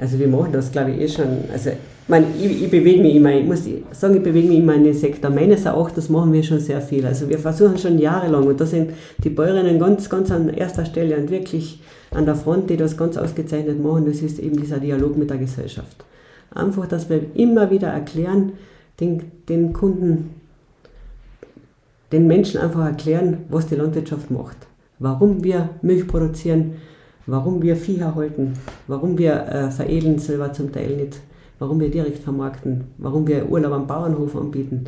Also 0.00 0.18
wir 0.18 0.28
machen 0.28 0.52
das, 0.52 0.70
glaube 0.70 0.92
ich, 0.92 1.00
eh 1.00 1.08
schon. 1.08 1.44
Also 1.52 1.70
meine, 2.08 2.26
ich, 2.40 2.62
ich 2.62 2.70
bewege 2.70 3.02
mich 3.02 3.16
immer, 3.16 3.32
ich 3.34 3.44
muss 3.44 3.64
sagen, 3.92 4.16
ich 4.16 4.22
bewege 4.22 4.48
mich 4.48 4.58
immer 4.58 4.74
in 4.74 4.84
den 4.84 4.94
Sektor. 4.94 5.30
Meines 5.30 5.64
Erachtens 5.64 6.08
machen 6.08 6.32
wir 6.32 6.42
schon 6.42 6.60
sehr 6.60 6.80
viel. 6.80 7.04
Also 7.04 7.28
wir 7.28 7.38
versuchen 7.38 7.76
schon 7.78 7.98
jahrelang 7.98 8.46
und 8.46 8.60
da 8.60 8.66
sind 8.66 8.92
die 9.22 9.30
Bäuerinnen 9.30 9.78
ganz, 9.78 10.08
ganz 10.08 10.30
an 10.30 10.48
erster 10.48 10.86
Stelle 10.86 11.16
und 11.16 11.30
wirklich 11.30 11.80
an 12.10 12.24
der 12.24 12.34
Front, 12.34 12.70
die 12.70 12.76
das 12.76 12.96
ganz 12.96 13.16
ausgezeichnet 13.16 13.82
machen, 13.82 14.06
das 14.06 14.22
ist 14.22 14.38
eben 14.38 14.58
dieser 14.58 14.78
Dialog 14.78 15.18
mit 15.18 15.28
der 15.28 15.36
Gesellschaft. 15.36 16.04
Einfach, 16.54 16.86
dass 16.86 17.10
wir 17.10 17.20
immer 17.34 17.70
wieder 17.70 17.88
erklären, 17.88 18.52
den, 19.00 19.22
den 19.48 19.72
Kunden, 19.74 20.30
den 22.12 22.26
Menschen 22.26 22.60
einfach 22.60 22.84
erklären, 22.84 23.38
was 23.48 23.66
die 23.66 23.76
Landwirtschaft 23.76 24.30
macht. 24.30 24.56
Warum 24.98 25.44
wir 25.44 25.70
Milch 25.82 26.06
produzieren, 26.06 26.76
warum 27.26 27.62
wir 27.62 27.76
Vieh 27.76 27.98
erhalten, 27.98 28.54
warum 28.86 29.18
wir 29.18 29.46
äh, 29.46 29.70
veredeln 29.70 30.18
selber 30.18 30.52
zum 30.52 30.72
Teil 30.72 30.96
nicht 30.96 31.20
warum 31.58 31.80
wir 31.80 31.90
direkt 31.90 32.18
vermarkten, 32.18 32.84
warum 32.98 33.26
wir 33.26 33.48
Urlaub 33.48 33.72
am 33.72 33.86
Bauernhof 33.86 34.36
anbieten. 34.36 34.84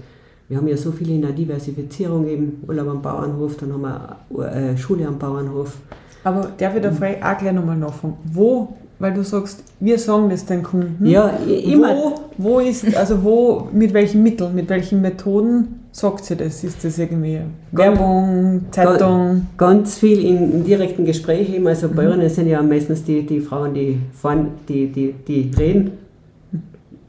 Wir 0.49 0.57
haben 0.57 0.69
ja 0.69 0.77
so 0.77 0.91
viele 0.91 1.15
in 1.15 1.23
der 1.23 1.33
Diversifizierung 1.33 2.27
eben, 2.27 2.65
Urlaub 2.67 2.89
am 2.89 3.03
Bauernhof, 3.03 3.57
dann 3.57 3.73
haben 3.73 3.83
wir 3.83 4.53
äh, 4.53 4.77
Schule 4.77 5.07
am 5.07 5.19
Bauernhof. 5.19 5.79
Aber 6.25 6.51
darf 6.59 6.75
ich 6.77 6.83
da 6.83 6.91
vielleicht 6.91 7.23
auch 7.23 7.39
gleich 7.39 7.53
nochmal 7.53 7.77
nachfragen, 7.77 8.17
wo, 8.25 8.77
weil 9.01 9.13
du 9.13 9.25
sagst, 9.25 9.65
wir 9.81 9.99
sagen 9.99 10.31
das 10.31 10.47
den 10.47 10.63
Kunden. 10.63 11.05
Ja, 11.05 11.29
immer. 11.29 11.97
Wo, 11.97 12.15
wo 12.39 12.61
ist, 12.61 12.95
also 12.97 13.25
wo, 13.25 13.69
mit 13.73 13.93
welchen 13.93 14.23
Mitteln, 14.23 14.55
mit 14.55 14.69
welchen 14.69 15.01
Methoden 15.01 15.81
sagt 15.91 16.25
sie 16.25 16.37
das? 16.37 16.63
Ist 16.63 16.85
das 16.85 16.99
irgendwie 16.99 17.41
Werbung, 17.73 18.67
Zeitung? 18.71 19.49
Ganz 19.57 19.99
viel 19.99 20.25
in, 20.25 20.53
in 20.53 20.65
direkten 20.65 21.05
Gesprächen. 21.05 21.67
Also 21.67 21.89
mhm. 21.89 21.97
Bäuerinnen 21.97 22.31
sind 22.31 22.47
ja 22.47 22.63
meistens 22.63 23.03
die, 23.03 23.27
die 23.27 23.41
Frauen, 23.41 23.75
die 23.75 23.99
fahren, 24.13 24.53
die, 24.69 24.87
die, 24.87 25.13
die 25.27 25.51
reden 25.59 25.93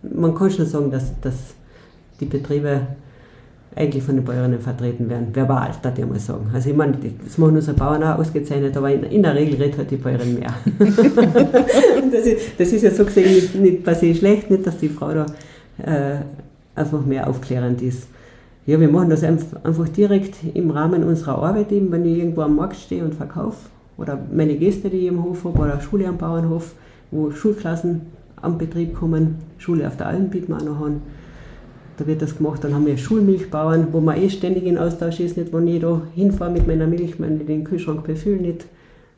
man 0.03 0.35
kann 0.35 0.51
schon 0.51 0.65
sagen, 0.65 0.91
dass, 0.91 1.19
dass 1.21 1.35
die 2.19 2.25
Betriebe 2.25 2.87
eigentlich 3.75 4.03
von 4.03 4.15
den 4.15 4.25
Bäuerinnen 4.25 4.59
vertreten 4.59 5.09
werden. 5.09 5.27
Verbal, 5.33 5.71
das 5.81 5.97
ich 5.97 6.05
mal 6.05 6.19
sagen. 6.19 6.49
Also 6.53 6.69
ich 6.69 6.75
meine, 6.75 6.97
das 7.23 7.37
machen 7.37 7.55
unsere 7.55 7.77
Bauern 7.77 8.03
auch 8.03 8.19
ausgezeichnet, 8.19 8.75
aber 8.75 8.91
in, 8.91 9.03
in 9.03 9.23
der 9.23 9.35
Regel 9.35 9.61
redet 9.61 9.77
halt 9.77 9.91
die 9.91 9.97
Bäuerin 9.97 10.37
mehr. 10.37 10.53
das, 12.11 12.25
ist, 12.25 12.59
das 12.59 12.71
ist 12.73 12.81
ja 12.81 12.91
so 12.91 13.05
gesehen 13.05 13.33
nicht, 13.33 13.55
nicht 13.55 13.83
per 13.83 13.95
se 13.95 14.13
schlecht, 14.13 14.51
nicht, 14.51 14.67
dass 14.67 14.77
die 14.77 14.89
Frau 14.89 15.13
da 15.13 15.25
äh, 15.77 16.17
einfach 16.75 17.05
mehr 17.05 17.29
aufklärend 17.29 17.81
ist. 17.81 18.07
Ja, 18.65 18.79
wir 18.79 18.89
machen 18.89 19.09
das 19.09 19.23
einfach 19.23 19.89
direkt 19.89 20.35
im 20.53 20.69
Rahmen 20.69 21.03
unserer 21.03 21.41
Arbeit, 21.41 21.71
eben, 21.71 21.91
wenn 21.91 22.05
ich 22.05 22.19
irgendwo 22.19 22.41
am 22.41 22.57
Markt 22.57 22.75
stehe 22.75 23.03
und 23.03 23.15
verkaufe, 23.15 23.69
oder 23.97 24.19
meine 24.31 24.55
Gäste, 24.55 24.89
die 24.89 24.97
ich 24.97 25.07
im 25.07 25.23
Hof 25.23 25.45
habe, 25.45 25.57
oder 25.59 25.81
Schule 25.81 26.07
am 26.07 26.17
Bauernhof, 26.17 26.73
wo 27.09 27.31
Schulklassen 27.31 28.01
am 28.41 28.57
Betrieb 28.57 28.95
kommen. 28.95 29.35
Schule 29.57 29.87
auf 29.87 29.97
der 29.97 30.07
Alm 30.07 30.29
bieten 30.29 30.49
wir 30.49 30.57
auch 30.57 30.63
noch 30.63 30.85
an. 30.85 31.01
Da 32.01 32.07
wird 32.07 32.23
das 32.23 32.35
gemacht. 32.35 32.63
Dann 32.63 32.73
haben 32.73 32.87
wir 32.87 32.97
Schulmilchbauern, 32.97 33.89
wo 33.91 33.99
man 33.99 34.17
eh 34.17 34.27
ständig 34.27 34.65
in 34.65 34.79
Austausch 34.79 35.19
ist, 35.19 35.37
nicht, 35.37 35.53
wenn 35.53 35.67
ich 35.67 35.81
da 35.81 36.01
hinfahre 36.15 36.49
mit 36.49 36.65
meiner 36.65 36.87
Milch, 36.87 37.19
wenn 37.19 37.39
ich 37.39 37.45
den 37.45 37.63
Kühlschrank 37.63 38.03
befülle 38.03 38.41
nicht, 38.41 38.65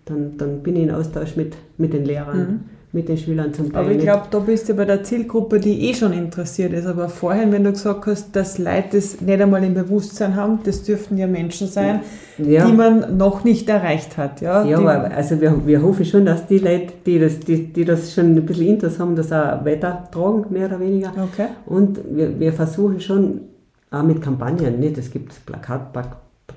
dann, 0.04 0.36
dann 0.38 0.64
bin 0.64 0.76
ich 0.76 0.84
in 0.84 0.92
Austausch 0.92 1.38
mit, 1.38 1.56
mit 1.78 1.94
den 1.94 2.04
Lehrern. 2.04 2.38
Mhm 2.38 2.60
mit 2.94 3.10
den 3.10 3.18
Schülern 3.18 3.52
zum 3.54 3.74
Teil. 3.74 3.82
Aber 3.82 3.92
ich 3.92 4.00
glaube, 4.00 4.28
da 4.30 4.38
bist 4.38 4.70
du 4.70 4.76
bei 4.76 4.86
der 4.86 5.04
Zielgruppe, 5.04 5.60
die 5.60 5.90
eh 5.90 5.96
schon 5.96 6.14
interessiert 6.14 6.74
ist. 6.74 6.86
Aber 6.86 7.10
vorhin, 7.10 7.52
wenn 7.52 7.64
du 7.64 7.72
gesagt 7.72 8.06
hast, 8.06 8.36
dass 8.36 8.60
Leute 8.60 8.90
das 8.94 9.20
nicht 9.20 9.42
einmal 9.42 9.64
im 9.64 9.74
Bewusstsein 9.74 10.36
haben, 10.36 10.60
das 10.64 10.84
dürften 10.84 11.18
ja 11.18 11.26
Menschen 11.26 11.68
sein, 11.68 12.02
ja. 12.38 12.68
die 12.68 12.72
man 12.72 13.18
noch 13.18 13.44
nicht 13.44 13.68
erreicht 13.68 14.16
hat. 14.18 14.42
Ja, 14.42 14.64
ja 14.64 14.78
aber 14.78 15.12
also 15.12 15.42
wir, 15.42 15.66
wir 15.66 15.82
hoffen 15.82 16.06
schon, 16.06 16.26
dass 16.28 16.46
die 16.46 16.60
Leute, 16.60 16.94
die 17.04 17.18
das, 17.18 17.40
die, 17.40 17.74
die 17.74 17.84
das 17.84 18.14
schon 18.14 18.36
ein 18.36 18.46
bisschen 18.46 18.68
Interesse 18.68 19.00
haben, 19.00 19.16
das 19.16 19.32
auch 19.32 19.66
weitertragen, 19.66 20.46
mehr 20.52 20.68
oder 20.68 20.80
weniger. 20.80 21.12
Okay. 21.18 21.48
Und 21.66 22.00
wir, 22.12 22.40
wir 22.40 22.54
versuchen 22.54 23.00
schon 23.00 23.42
auch 23.90 24.04
mit 24.04 24.22
Kampagnen, 24.22 24.80
nicht? 24.80 25.00
es 25.00 25.10
gibt 25.10 25.44
Plakat, 25.48 25.94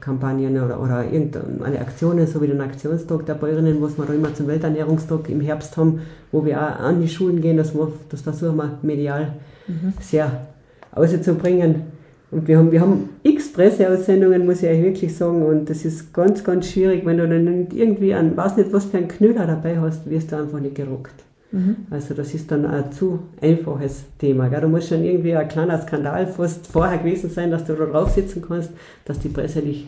Kampagnen 0.06 0.62
oder, 0.62 0.80
oder 0.80 1.04
irgendeine 1.04 1.80
Aktionen, 1.80 2.28
so 2.28 2.40
wie 2.40 2.46
den 2.46 2.60
Aktionstag 2.60 3.26
der 3.26 3.34
Bäuerinnen, 3.34 3.82
was 3.82 3.98
wir 3.98 4.04
da 4.04 4.14
immer 4.14 4.32
zum 4.32 4.46
Welternährungstag 4.46 5.28
im 5.28 5.40
Herbst 5.40 5.76
haben, 5.76 6.02
wo 6.30 6.44
wir 6.44 6.62
auch 6.62 6.78
an 6.78 7.00
die 7.00 7.08
Schulen 7.08 7.40
gehen, 7.40 7.56
das, 7.56 7.72
das 8.08 8.20
versuchen 8.20 8.56
wir 8.56 8.78
medial 8.82 9.32
mhm. 9.66 9.94
sehr 10.00 10.46
auszubringen. 10.92 11.82
Und 12.30 12.46
wir 12.46 12.56
haben, 12.56 12.70
wir 12.70 12.80
haben 12.80 13.08
x 13.24 13.52
Presseaussendungen, 13.52 14.46
muss 14.46 14.62
ich 14.62 14.68
euch 14.68 14.82
wirklich 14.82 15.16
sagen, 15.16 15.42
und 15.42 15.68
das 15.68 15.84
ist 15.84 16.14
ganz, 16.14 16.44
ganz 16.44 16.70
schwierig, 16.70 17.04
wenn 17.04 17.18
du 17.18 17.28
dann 17.28 17.66
irgendwie 17.74 18.14
an, 18.14 18.36
weiß 18.36 18.58
nicht, 18.58 18.72
was 18.72 18.84
für 18.84 18.98
einen 18.98 19.08
Knüller 19.08 19.44
dabei 19.44 19.80
hast, 19.80 20.08
wirst 20.08 20.30
du 20.30 20.36
einfach 20.36 20.60
nicht 20.60 20.76
gerockt. 20.76 21.25
Mhm. 21.56 21.76
Also 21.90 22.12
das 22.12 22.34
ist 22.34 22.50
dann 22.50 22.66
ein 22.66 22.92
zu 22.92 23.20
einfaches 23.40 24.04
Thema. 24.18 24.48
Gell? 24.48 24.60
Du 24.60 24.68
musst 24.68 24.88
schon 24.88 25.02
irgendwie 25.02 25.34
ein 25.34 25.48
kleiner 25.48 25.80
Skandal 25.80 26.26
fast 26.26 26.66
vorher 26.66 26.98
gewesen 26.98 27.30
sein, 27.30 27.50
dass 27.50 27.64
du 27.64 27.74
da 27.74 27.86
drauf 27.86 28.10
sitzen 28.10 28.44
kannst, 28.46 28.70
dass 29.06 29.18
die 29.18 29.30
Presse 29.30 29.62
dich 29.62 29.86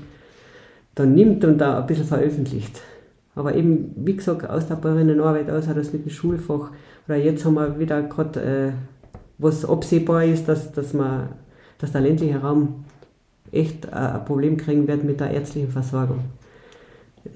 dann 0.94 1.14
nimmt 1.14 1.44
und 1.44 1.58
da 1.58 1.78
ein 1.78 1.86
bisschen 1.86 2.06
veröffentlicht. 2.06 2.80
Aber 3.34 3.54
eben, 3.54 3.92
wie 3.96 4.16
gesagt, 4.16 4.48
aus 4.48 4.66
der 4.66 4.76
Bäuerinnenarbeit 4.76 5.50
aus, 5.50 5.66
das 5.66 5.92
mit 5.92 6.06
dem 6.06 6.10
Schulfach, 6.10 6.70
oder 7.06 7.16
jetzt 7.16 7.44
haben 7.44 7.54
wir 7.54 7.78
wieder 7.78 8.02
gerade, 8.02 8.40
äh, 8.40 8.72
was 9.36 9.64
absehbar 9.64 10.24
ist, 10.24 10.48
dass, 10.48 10.72
dass, 10.72 10.94
man, 10.94 11.28
dass 11.78 11.92
der 11.92 12.00
ländliche 12.00 12.40
Raum 12.40 12.84
echt 13.52 13.84
äh, 13.84 13.90
ein 13.90 14.24
Problem 14.24 14.56
kriegen 14.56 14.88
wird 14.88 15.04
mit 15.04 15.20
der 15.20 15.30
ärztlichen 15.30 15.70
Versorgung. 15.70 16.20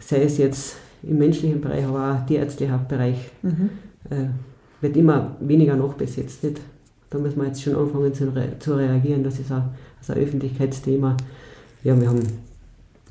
Sei 0.01 0.23
es 0.23 0.39
jetzt 0.39 0.77
im 1.03 1.19
menschlichen 1.19 1.61
Bereich, 1.61 1.85
aber 1.85 2.15
auch 2.15 2.27
tierärztlicher 2.27 2.81
Bereich. 2.89 3.31
Mhm 3.43 3.71
äh, 4.11 4.27
wird 4.81 4.97
immer 4.97 5.37
weniger 5.41 5.77
nachbesetzt. 5.77 6.45
Nicht? 6.45 6.61
Da 7.11 7.19
müssen 7.19 7.41
wir 7.41 7.47
jetzt 7.47 7.63
schon 7.63 7.77
anfangen 7.77 8.13
zu, 8.15 8.35
re 8.35 8.59
zu 8.59 8.75
reagieren. 8.75 9.23
Das 9.23 9.39
ist 9.39 9.53
ein, 9.53 9.65
das 9.99 10.09
ist 10.09 10.17
ein 10.17 10.23
Öffentlichkeitsthema. 10.23 11.17
Ja, 11.85 12.01
wir 12.01 12.09
haben 12.09 12.23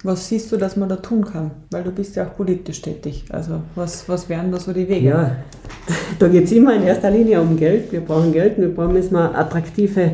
was 0.03 0.27
siehst 0.27 0.51
du, 0.51 0.57
dass 0.57 0.77
man 0.77 0.89
da 0.89 0.95
tun 0.95 1.23
kann? 1.23 1.51
Weil 1.69 1.83
du 1.83 1.91
bist 1.91 2.15
ja 2.15 2.25
auch 2.25 2.35
politisch 2.35 2.81
tätig. 2.81 3.25
Also 3.29 3.61
was, 3.75 4.09
was 4.09 4.29
wären 4.29 4.51
da 4.51 4.59
so 4.59 4.73
die 4.73 4.87
Wege? 4.89 5.07
Ja, 5.07 5.35
da 6.19 6.27
geht 6.27 6.45
es 6.45 6.51
immer 6.51 6.75
in 6.75 6.83
erster 6.83 7.11
Linie 7.11 7.39
um 7.39 7.55
Geld. 7.55 7.91
Wir 7.91 8.01
brauchen 8.01 8.31
Geld 8.31 8.57
und 8.57 8.63
wir 8.63 8.73
brauchen 8.73 8.95
wir 8.95 9.37
attraktive, 9.37 10.13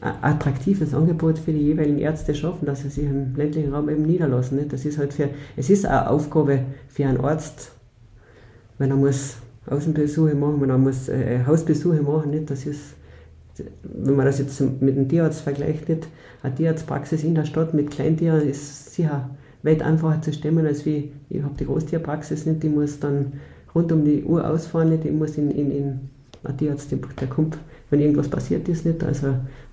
attraktives 0.00 0.94
Angebot 0.94 1.40
für 1.40 1.52
die 1.52 1.60
jeweiligen 1.60 1.98
Ärzte 1.98 2.34
schaffen, 2.36 2.66
dass 2.66 2.82
sie 2.82 2.88
sich 2.88 3.04
im 3.04 3.34
ländlichen 3.34 3.74
Raum 3.74 3.88
eben 3.88 4.02
niederlassen. 4.02 4.64
Das 4.68 4.84
ist 4.84 4.98
halt 4.98 5.12
für, 5.12 5.30
es 5.56 5.68
ist 5.68 5.84
eine 5.84 6.08
Aufgabe 6.08 6.60
für 6.88 7.06
einen 7.06 7.20
Arzt, 7.20 7.72
wenn 8.82 8.90
er 8.90 8.96
muss 8.96 9.36
Außenbesuche 9.66 10.34
machen, 10.34 10.60
wenn 10.60 10.70
er 10.70 10.76
muss 10.76 11.08
äh, 11.08 11.44
Hausbesuche 11.46 12.02
machen, 12.02 12.32
nicht? 12.32 12.50
Das 12.50 12.66
ist, 12.66 12.94
wenn 13.84 14.16
man 14.16 14.26
das 14.26 14.40
jetzt 14.40 14.60
mit 14.60 14.96
einem 14.96 15.08
Tierarzt 15.08 15.40
vergleicht, 15.40 15.88
nicht? 15.88 16.08
Eine 16.42 16.56
Tierarztpraxis 16.56 17.22
in 17.22 17.36
der 17.36 17.44
Stadt 17.44 17.74
mit 17.74 17.92
Kleintieren 17.92 18.42
ist 18.42 18.92
sicher 18.92 19.30
weit 19.62 19.82
einfacher 19.82 20.20
zu 20.20 20.32
stemmen, 20.32 20.66
als 20.66 20.84
wie, 20.84 21.12
ich 21.30 21.42
habe 21.44 21.54
die 21.56 21.64
Großtierpraxis 21.64 22.44
nicht, 22.44 22.64
die 22.64 22.68
muss 22.68 22.98
dann 22.98 23.34
rund 23.72 23.92
um 23.92 24.04
die 24.04 24.24
Uhr 24.24 24.44
ausfahren, 24.44 24.88
nicht? 24.88 25.04
Ich 25.04 25.12
muss 25.12 25.38
in, 25.38 25.52
in, 25.52 25.70
in 25.70 26.00
ein 26.42 26.56
Tierarzt, 26.56 26.90
der 26.90 27.28
kommt, 27.28 27.58
wenn 27.90 28.00
irgendwas 28.00 28.28
passiert 28.28 28.68
ist, 28.68 28.84
nicht? 28.84 29.04
Also, 29.04 29.28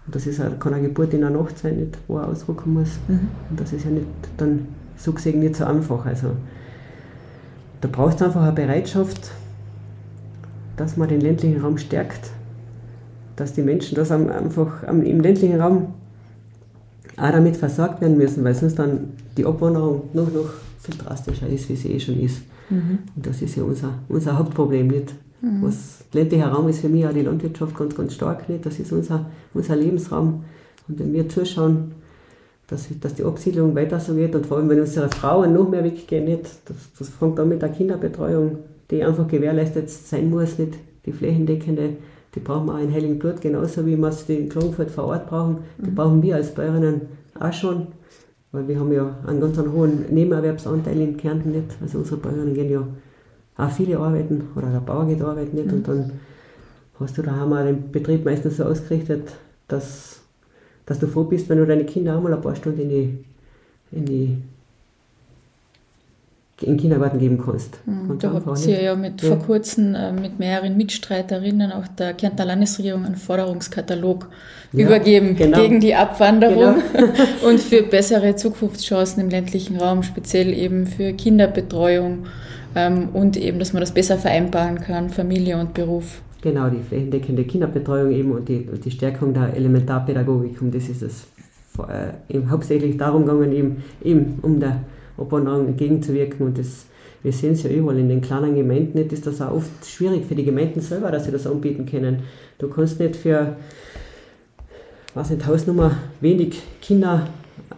das 0.05 0.27
ist, 0.27 0.39
kann 0.59 0.73
eine 0.75 0.87
Geburt 0.87 1.15
in 1.15 1.21
der 1.21 1.31
Nacht 1.31 1.57
sein, 1.57 1.77
nicht? 1.77 1.97
wo 2.07 2.17
er 2.17 2.27
ausrücken 2.27 2.75
muss. 2.75 2.99
Mhm. 3.07 3.27
Und 3.49 3.59
das 3.59 3.73
ist 3.73 3.85
ja 3.85 3.91
nicht 3.91 4.05
dann 4.37 4.67
so 4.97 5.13
gesehen 5.13 5.39
nicht 5.39 5.55
so 5.55 5.65
einfach. 5.65 6.05
Also, 6.05 6.27
da 7.81 7.87
braucht 7.87 8.15
es 8.17 8.21
einfach 8.21 8.41
eine 8.41 8.51
Bereitschaft, 8.51 9.31
dass 10.77 10.97
man 10.97 11.09
den 11.09 11.21
ländlichen 11.21 11.61
Raum 11.61 11.77
stärkt, 11.77 12.31
dass 13.35 13.53
die 13.53 13.61
Menschen 13.61 13.95
das 13.95 14.11
einfach 14.11 14.83
im 14.83 15.21
ländlichen 15.21 15.59
Raum 15.59 15.93
auch 17.17 17.31
damit 17.31 17.57
versorgt 17.57 18.01
werden 18.01 18.17
müssen, 18.17 18.43
weil 18.43 18.55
sonst 18.55 18.79
dann 18.79 19.11
die 19.37 19.45
Abwanderung 19.45 20.03
noch, 20.13 20.31
noch 20.31 20.53
viel 20.79 20.95
drastischer 20.95 21.47
ist, 21.47 21.69
wie 21.69 21.75
sie 21.75 21.93
eh 21.93 21.99
schon 21.99 22.19
ist. 22.19 22.41
Mhm. 22.69 22.99
Und 23.15 23.25
das 23.25 23.41
ist 23.41 23.55
ja 23.55 23.63
unser, 23.63 23.93
unser 24.07 24.37
Hauptproblem 24.37 24.87
nicht. 24.87 25.13
Mhm. 25.41 25.61
Was 25.61 25.99
ländlicher 26.13 26.47
Raum 26.47 26.69
ist 26.69 26.79
für 26.79 26.89
mich 26.89 27.05
auch 27.05 27.13
die 27.13 27.21
Landwirtschaft 27.21 27.75
ganz, 27.75 27.95
ganz 27.95 28.13
stark 28.13 28.47
nicht. 28.47 28.65
Das 28.65 28.79
ist 28.79 28.91
unser, 28.91 29.25
unser 29.53 29.75
Lebensraum. 29.75 30.43
Und 30.87 30.99
wenn 30.99 31.13
wir 31.13 31.27
zuschauen, 31.27 31.91
dass, 32.69 32.87
dass 32.99 33.15
die 33.15 33.23
Absiedlung 33.23 33.75
weiter 33.75 33.99
so 33.99 34.13
geht 34.13 34.35
und 34.35 34.45
vor 34.45 34.57
allem, 34.57 34.69
wenn 34.69 34.79
unsere 34.79 35.09
Frauen 35.09 35.53
noch 35.53 35.69
mehr 35.69 35.83
weggehen, 35.83 36.25
nicht, 36.25 36.43
das, 36.65 36.77
das 36.97 37.09
fängt 37.09 37.39
an 37.39 37.49
mit 37.49 37.61
der 37.61 37.69
Kinderbetreuung, 37.69 38.59
die 38.91 39.03
einfach 39.03 39.27
gewährleistet 39.27 39.89
sein 39.89 40.29
muss, 40.29 40.57
nicht? 40.57 40.75
Die 41.05 41.11
flächendeckende 41.11 41.97
Die 42.35 42.39
brauchen 42.39 42.67
wir 42.67 42.75
auch 42.75 42.79
in 42.79 42.93
Heiligenblut, 42.93 43.41
genauso 43.41 43.85
wie 43.85 43.97
wir 43.97 44.09
es 44.09 44.29
in 44.29 44.49
Klagenfurt 44.49 44.91
vor 44.91 45.05
Ort 45.05 45.27
brauchen. 45.27 45.59
Die 45.79 45.89
brauchen 45.89 46.21
wir 46.21 46.35
als 46.35 46.53
Bäuerinnen 46.53 47.01
auch 47.39 47.53
schon, 47.53 47.87
weil 48.51 48.67
wir 48.67 48.79
haben 48.79 48.91
ja 48.91 49.17
einen 49.25 49.39
ganz 49.39 49.57
hohen 49.57 50.05
Nebenerwerbsanteil 50.13 50.99
in 50.99 51.17
Kärnten 51.17 51.51
nicht. 51.51 51.77
Also 51.81 51.99
unsere 51.99 52.17
Bäuerinnen 52.17 52.53
gehen 52.53 52.69
ja 52.69 52.87
auch 53.57 53.71
viele 53.71 53.97
arbeiten 53.97 54.49
oder 54.55 54.69
der 54.69 54.79
Bauer 54.79 55.07
geht 55.07 55.21
arbeiten 55.21 55.57
nicht? 55.57 55.71
Und 55.71 55.87
dann 55.87 56.11
hast 56.99 57.17
du 57.17 57.23
daheim 57.23 57.53
auch 57.53 57.63
den 57.63 57.91
Betrieb 57.91 58.25
meistens 58.25 58.57
so 58.57 58.65
ausgerichtet, 58.65 59.29
dass, 59.67 60.18
dass 60.89 60.99
du 60.99 61.07
froh 61.07 61.23
bist, 61.23 61.47
wenn 61.49 61.59
du 61.59 61.65
deine 61.65 61.85
Kinder 61.85 62.17
auch 62.17 62.21
mal 62.21 62.33
ein 62.33 62.41
paar 62.41 62.55
Stunden 62.55 62.81
in 62.81 62.89
die, 62.89 63.17
in 63.91 64.05
die 64.05 64.37
in 66.61 66.73
den 66.73 66.77
Kindergarten 66.77 67.19
geben 67.19 67.37
kannst. 67.41 67.79
Mhm, 67.85 68.19
Da 68.19 68.33
habt 68.33 68.65
ihr 68.67 68.81
ja 68.81 68.95
mit, 68.95 69.21
Ja. 69.21 69.29
vor 69.29 69.39
kurzem 69.45 69.95
äh, 69.95 70.11
mit 70.11 70.39
mehreren 70.39 70.75
Mitstreiterinnen 70.75 71.71
auch 71.71 71.87
der 71.87 72.13
Kärntner 72.13 72.43
Landesregierung 72.43 73.05
einen 73.05 73.15
Forderungskatalog 73.15 74.27
Ja, 74.73 74.85
übergeben 74.85 75.37
genau. 75.37 75.57
gegen 75.61 75.79
die 75.79 75.95
Abwanderung 75.95 76.75
Genau. 76.91 77.07
und 77.47 77.61
für 77.61 77.83
bessere 77.83 78.35
Zukunftschancen 78.35 79.23
im 79.23 79.29
ländlichen 79.29 79.77
Raum, 79.77 80.03
speziell 80.03 80.51
eben 80.51 80.85
für 80.85 81.13
Kinderbetreuung 81.13 82.25
ähm, 82.75 83.07
und 83.13 83.37
eben, 83.37 83.59
dass 83.59 83.71
man 83.71 83.79
das 83.79 83.93
besser 83.93 84.17
vereinbaren 84.17 84.81
kann, 84.81 85.09
Familie 85.09 85.57
und 85.57 85.73
Beruf. 85.73 86.21
Genau, 86.41 86.69
die 86.69 86.81
flächendeckende 86.81 87.43
Kinderbetreuung 87.43 88.11
eben 88.11 88.31
und 88.31 88.47
die, 88.47 88.67
und 88.71 88.83
die 88.83 88.91
Stärkung 88.91 89.33
der 89.33 89.53
Elementarpädagogik. 89.55 90.61
Und 90.61 90.73
das 90.73 90.87
ist 90.87 91.01
es 91.01 91.27
äh, 91.79 92.33
eben 92.33 92.49
hauptsächlich 92.49 92.95
darum 92.97 93.25
gegangen, 93.25 93.51
eben, 93.51 93.83
eben 94.01 94.39
um 94.41 94.59
der 94.59 94.83
Abwanderung 95.17 95.67
entgegenzuwirken. 95.67 96.45
Und 96.45 96.57
das, 96.57 96.85
wir 97.23 97.33
sehen 97.33 97.53
es 97.53 97.63
ja 97.63 97.69
überall 97.69 97.99
in 97.99 98.07
den 98.07 98.21
kleinen 98.21 98.55
Gemeinden 98.55 98.97
nicht, 98.97 99.11
ist 99.11 99.27
das 99.27 99.41
auch 99.41 99.51
oft 99.51 99.85
schwierig 99.85 100.25
für 100.25 100.35
die 100.35 100.45
Gemeinden 100.45 100.79
selber, 100.79 101.11
dass 101.11 101.25
sie 101.25 101.31
das 101.31 101.45
anbieten 101.45 101.85
können. 101.85 102.23
Du 102.57 102.69
kannst 102.69 103.01
nicht 103.01 103.17
für, 103.17 103.57
was 105.13 105.29
nicht, 105.31 105.45
Hausnummer 105.45 105.97
wenig 106.21 106.61
Kinder, 106.81 107.27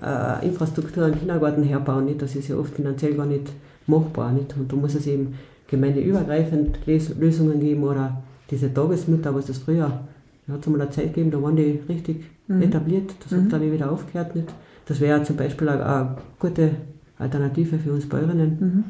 äh, 0.03 0.45
Infrastruktur 0.45 1.05
einen 1.05 1.17
Kindergarten 1.17 1.63
herbauen. 1.63 2.05
Nicht? 2.05 2.21
Das 2.21 2.35
ist 2.35 2.47
ja 2.47 2.57
oft 2.57 2.75
finanziell 2.75 3.15
gar 3.15 3.25
nicht 3.25 3.51
machbar. 3.87 4.31
Nicht? 4.31 4.55
Und 4.55 4.71
da 4.71 4.75
muss 4.75 4.93
es 4.93 5.07
eben 5.07 5.33
gemeindeübergreifend 5.67 6.79
Lösungen 6.85 7.59
geben 7.59 7.83
oder 7.83 8.21
diese 8.51 8.73
Tagesmütter, 8.73 9.33
was 9.33 9.47
das 9.47 9.57
früher, 9.57 10.01
da 10.47 10.53
hat 10.53 10.61
es 10.61 10.67
einmal 10.67 10.81
eine 10.81 10.91
Zeit 10.91 11.13
gegeben, 11.13 11.31
da 11.31 11.41
waren 11.41 11.55
die 11.55 11.79
richtig 11.87 12.25
etabliert. 12.59 13.13
Das 13.23 13.37
hat, 13.37 13.49
glaube 13.49 13.65
ich, 13.65 13.71
wieder 13.71 13.91
aufgehört. 13.91 14.35
Nicht? 14.35 14.49
Das 14.85 14.99
wäre 14.99 15.23
zum 15.23 15.37
Beispiel 15.37 15.69
eine, 15.69 15.85
eine 15.85 16.17
gute 16.39 16.71
Alternative 17.17 17.77
für 17.77 17.93
uns 17.93 18.09
Bäuerinnen, 18.09 18.83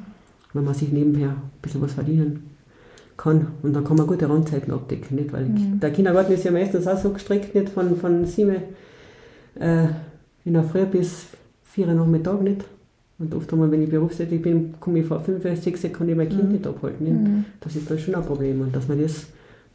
wenn 0.53 0.63
man 0.63 0.73
sich 0.73 0.91
nebenher 0.91 1.29
ein 1.29 1.41
bisschen 1.61 1.81
was 1.81 1.93
verdienen 1.93 2.49
kann. 3.17 3.47
Und 3.61 3.73
dann 3.73 3.83
kann 3.83 3.97
man 3.97 4.07
gute 4.07 4.27
Randzeiten 4.27 4.73
abdecken. 4.73 5.17
Nicht? 5.17 5.31
Weil 5.31 5.47
der 5.81 5.91
Kindergarten 5.91 6.33
ist 6.33 6.43
ja 6.43 6.51
meistens 6.51 6.87
auch 6.87 6.97
so 6.97 7.11
gestrickt, 7.11 7.53
nicht 7.53 7.69
von, 7.69 7.95
von 7.97 8.25
sieben 8.25 8.55
äh, 9.59 9.87
in 10.45 10.53
der 10.53 10.63
Früh 10.63 10.85
bis 10.85 11.27
vier 11.63 11.87
Uhr 11.87 11.93
Nachmittag 11.93 12.41
nicht. 12.41 12.65
Und 13.19 13.35
oft 13.35 13.53
einmal, 13.53 13.69
wenn 13.69 13.83
ich 13.83 13.89
berufstätig 13.89 14.41
bin, 14.41 14.73
komme 14.79 14.99
ich 14.99 15.05
vor 15.05 15.19
fünf, 15.19 15.43
sechs 15.61 15.81
Sekunden 15.81 16.17
mein 16.17 16.29
Kind 16.29 16.51
nicht 16.51 16.65
abhalten. 16.65 17.03
Nicht? 17.03 17.45
Das 17.59 17.75
ist 17.75 17.91
dann 17.91 17.99
schon 17.99 18.15
ein 18.15 18.25
Problem. 18.25 18.61
Und 18.61 18.75
dass 18.75 18.87
man 18.87 18.99
das 18.99 19.27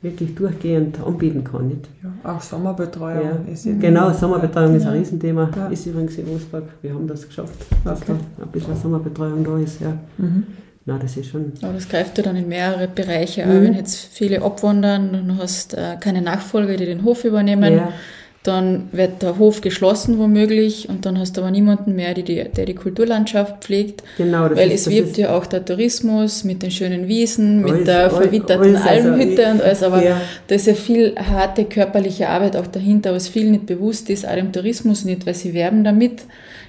wirklich 0.06 0.34
durchgehend 0.34 0.98
anbieten 1.04 1.44
kann. 1.44 1.68
Nicht? 1.68 1.88
Ja, 2.02 2.32
auch 2.32 2.40
Sommerbetreuung 2.40 3.20
Ja, 3.46 3.52
ist 3.52 3.64
genau, 3.80 4.12
Sommerbetreuung 4.12 4.74
ist 4.76 4.86
ein 4.86 4.92
Riesenthema. 4.94 5.50
Ja. 5.54 5.66
Ist 5.68 5.86
übrigens 5.86 6.16
in 6.16 6.26
Wolfsburg. 6.28 6.64
Wir 6.82 6.94
haben 6.94 7.06
das 7.06 7.26
geschafft, 7.26 7.54
dass 7.84 8.00
Okay. 8.02 8.12
da 8.38 8.44
ein 8.44 8.50
bisschen 8.50 8.76
Sommerbetreuung 8.76 9.44
da 9.44 9.58
ist. 9.58 9.80
Ja. 9.80 9.96
Mhm. 10.18 10.44
Na, 10.88 10.98
das 10.98 11.16
ist 11.16 11.26
schon. 11.30 11.52
Aber 11.62 11.72
das 11.72 11.88
greift 11.88 12.16
ja 12.16 12.22
dann 12.24 12.36
in 12.36 12.48
mehrere 12.48 12.86
Bereiche. 12.88 13.44
Mhm. 13.44 13.50
Auch 13.50 13.62
wenn 13.62 13.74
jetzt 13.74 13.96
viele 14.12 14.40
abwandern 14.42 15.10
und 15.14 15.28
du 15.28 15.36
hast 15.38 15.74
äh, 15.74 15.96
keine 16.00 16.22
Nachfolger, 16.22 16.76
die 16.76 16.86
den 16.86 17.02
Hof 17.04 17.24
übernehmen, 17.24 17.74
Ja. 17.74 17.88
Dann 18.46 18.88
wird 18.92 19.22
der 19.22 19.38
Hof 19.38 19.60
geschlossen 19.60 20.18
womöglich 20.18 20.88
und 20.88 21.04
dann 21.06 21.18
hast 21.18 21.36
du 21.36 21.40
aber 21.42 21.50
niemanden 21.50 21.94
mehr, 21.96 22.14
die 22.14 22.22
die, 22.22 22.44
der 22.44 22.64
die 22.66 22.74
Kulturlandschaft 22.74 23.64
pflegt. 23.64 24.02
Genau, 24.16 24.48
das 24.48 24.58
Weil 24.58 24.70
ist, 24.70 24.86
es 24.86 24.92
wirbt 24.92 25.10
ist, 25.10 25.16
ja 25.18 25.36
auch 25.36 25.46
der 25.46 25.64
Tourismus 25.64 26.44
mit 26.44 26.62
den 26.62 26.70
schönen 26.70 27.08
Wiesen, 27.08 27.64
Alles- 27.64 27.78
mit 27.78 27.86
der 27.86 28.10
verwitterten 28.10 28.76
alles, 28.76 28.86
also, 28.86 29.08
Almhütte 29.10 29.46
und 29.50 29.62
alles, 29.62 29.82
aber 29.82 30.04
ja. 30.04 30.20
da 30.46 30.54
ist 30.54 30.66
ja 30.66 30.74
viel 30.74 31.14
harte 31.16 31.64
körperliche 31.64 32.28
Arbeit 32.28 32.56
auch 32.56 32.66
dahinter, 32.66 33.12
was 33.12 33.28
vielen 33.28 33.52
nicht 33.52 33.66
bewusst 33.66 34.10
ist, 34.10 34.26
auch 34.26 34.34
dem 34.34 34.52
Tourismus 34.52 35.04
nicht, 35.04 35.26
weil 35.26 35.34
sie 35.34 35.52
werben 35.54 35.84
damit, 35.84 36.22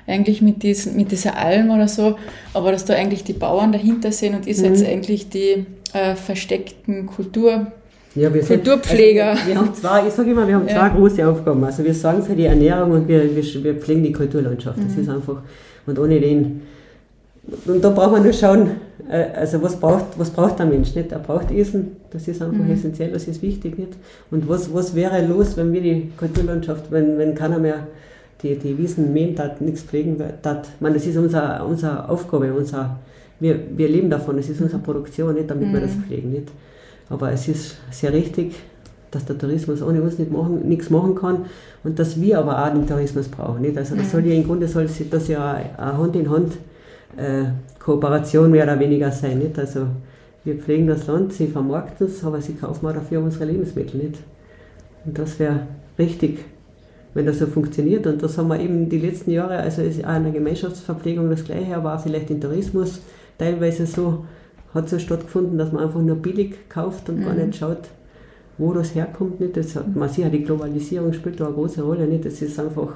eigentlich 0.10 0.42
mit, 0.42 0.64
diesen, 0.64 0.96
mit 0.96 1.12
dieser 1.12 1.38
Alm 1.38 1.70
oder 1.70 1.88
so, 1.90 2.18
aber 2.54 2.72
dass 2.72 2.86
da 2.86 2.94
eigentlich 2.94 3.26
die 3.26 3.34
Bauern 3.34 3.74
dahinter 3.74 4.12
sind 4.14 4.36
und 4.36 4.56
seid 4.56 4.78
Mhm. 4.78 4.86
eigentlich 4.86 5.30
die 5.30 5.66
äh, 5.94 6.16
versteckten 6.16 7.06
Kultur, 7.08 7.68
ja, 8.18 8.34
wir 8.34 8.44
sind, 8.44 8.64
Kulturpfleger. 8.64 9.30
Also, 9.32 9.48
wir, 9.48 9.56
haben 9.58 9.74
zwei, 9.74 10.08
ich 10.08 10.14
sage 10.14 10.32
immer, 10.32 10.48
wir 10.48 10.56
haben 10.56 10.68
Ja. 10.68 10.76
zwei 10.90 10.98
große 10.98 11.28
Aufgaben. 11.28 11.64
Also 11.64 11.84
wir 11.84 11.94
sorgen 11.94 12.24
für 12.24 12.36
die 12.36 12.46
Ernährung 12.46 12.92
und 12.92 13.08
wir, 13.08 13.24
wir, 13.36 13.44
wir 13.64 13.76
pflegen 13.76 14.04
die 14.04 14.12
Kulturlandschaft. 14.12 14.78
Das 14.78 14.96
Mhm. 14.96 15.02
ist 15.04 15.10
einfach. 15.10 15.42
Und 15.86 16.00
ohne 16.00 16.20
den. 16.20 16.62
Und 17.66 17.82
da 17.84 17.90
braucht 17.92 18.12
man 18.12 18.24
nur 18.24 18.34
schauen, 18.34 18.72
äh, 19.10 19.24
also 19.36 19.62
was 19.64 19.80
braucht, 19.80 20.06
was 20.18 20.30
braucht 20.32 20.60
der 20.60 20.66
Mensch 20.66 20.94
nicht? 20.96 21.12
Er 21.14 21.20
braucht 21.20 21.50
Essen, 21.52 21.96
das 22.12 22.28
ist 22.28 22.42
einfach 22.42 22.58
Mhm. 22.58 22.72
essentiell, 22.72 23.12
das 23.12 23.26
ist 23.28 23.42
wichtig 23.42 23.78
nicht. 23.78 23.94
Und 24.32 24.50
was, 24.50 24.74
was 24.74 24.94
wäre 24.96 25.26
los, 25.26 25.56
wenn 25.56 25.72
wir 25.72 25.82
die 25.82 26.12
Kulturlandschaft, 26.18 26.92
wenn, 26.92 27.18
wenn 27.18 27.34
keiner 27.36 27.60
mehr 27.60 27.88
die, 28.44 28.56
die 28.56 28.78
Wiesen 28.78 29.14
mähen 29.14 29.36
tat, 29.36 29.62
nichts 29.62 29.82
pflegen 29.84 30.18
tat. 30.42 30.68
Das 30.80 31.06
ist 31.08 31.18
unsere, 31.18 31.64
unsere 31.66 32.10
Aufgabe, 32.10 32.54
unser, 32.54 33.00
wir, 33.40 33.56
wir 33.76 33.88
leben 33.88 34.10
davon, 34.10 34.38
das 34.38 34.50
ist 34.50 34.60
unsere 34.62 34.82
Produktion, 34.82 35.34
nicht 35.34 35.50
damit 35.50 35.72
wir 35.72 35.80
das 35.82 35.92
pflegen. 36.06 36.32
Nicht? 36.32 36.50
Aber 37.10 37.32
es 37.32 37.48
ist 37.48 37.78
sehr 37.92 38.14
richtig, 38.14 38.56
dass 39.12 39.26
der 39.26 39.38
Tourismus 39.38 39.82
ohne 39.82 40.02
uns 40.02 40.20
nicht 40.20 40.32
machen, 40.32 40.68
nichts 40.68 40.90
machen 40.90 41.16
kann 41.16 41.46
und 41.84 41.98
dass 42.00 42.20
wir 42.20 42.40
aber 42.40 42.64
auch 42.64 42.74
den 42.74 42.88
Tourismus 42.88 43.28
brauchen. 43.30 43.62
Nicht? 43.62 43.78
Also 43.78 43.96
das 43.96 44.12
soll 44.12 44.26
ja 44.26 44.36
im 44.36 44.46
Grunde 44.46 44.68
soll 44.68 44.88
das 45.10 45.28
ja 45.28 45.54
eine 45.78 45.98
Hand 45.98 46.16
in 46.16 46.30
Hand 46.30 46.54
äh, 47.16 47.46
Kooperation 47.80 48.52
mehr 48.52 48.66
oder 48.66 48.80
weniger 48.80 49.12
sein. 49.12 49.40
Nicht? 49.40 49.58
Also 49.58 49.88
wir 50.44 50.56
pflegen 50.56 50.88
das 50.88 51.08
Land, 51.08 51.34
sie 51.34 51.48
vermarkten 51.48 52.08
es, 52.08 52.24
aber 52.24 52.42
sie 52.42 52.54
kaufen 52.54 52.86
auch 52.88 52.94
dafür 52.94 53.22
unsere 53.22 53.46
Lebensmittel 53.46 54.02
nicht. 54.02 54.20
Und 55.06 55.18
das 55.18 55.40
wäre 55.40 55.62
richtig, 55.98 56.44
wenn 57.14 57.26
das 57.26 57.40
so 57.40 57.48
funktioniert. 57.48 58.06
Und 58.08 58.22
das 58.22 58.38
haben 58.38 58.50
wir 58.50 58.60
eben 58.60 58.90
die 58.90 59.00
letzten 59.00 59.32
Jahre, 59.32 59.58
also 59.58 59.82
ist 59.82 60.06
auch 60.06 60.16
in 60.16 60.24
der 60.24 60.34
Gemeinschaftsverpflegung 60.34 61.30
das 61.30 61.44
Gleiche, 61.44 61.76
aber 61.76 61.96
auch 61.96 62.00
vielleicht 62.00 62.30
im 62.30 62.42
Tourismus 62.42 63.02
teilweise 63.38 63.86
so, 63.86 64.26
hat 64.78 64.90
so 64.90 65.00
stattgefunden, 65.00 65.58
dass 65.58 65.72
man 65.72 65.84
einfach 65.84 66.02
nur 66.02 66.16
billig 66.16 66.70
kauft 66.70 67.10
und 67.10 67.24
gar 67.24 67.34
nicht 67.34 67.58
schaut, 67.58 67.90
wo 68.58 68.74
das 68.74 68.96
herkommt. 68.96 69.40
Nicht? 69.40 69.58
Das 69.58 69.76
hat, 69.76 69.96
man 69.96 70.10
sieht 70.10 70.26
ja, 70.26 70.30
die 70.30 70.44
Globalisierung 70.44 71.14
spielt 71.14 71.40
da 71.40 71.46
eine 71.46 71.56
große 71.56 71.82
Rolle. 71.82 72.08
Nicht? 72.08 72.26
Das 72.26 72.42
ist 72.42 72.60
einfach, 72.60 72.94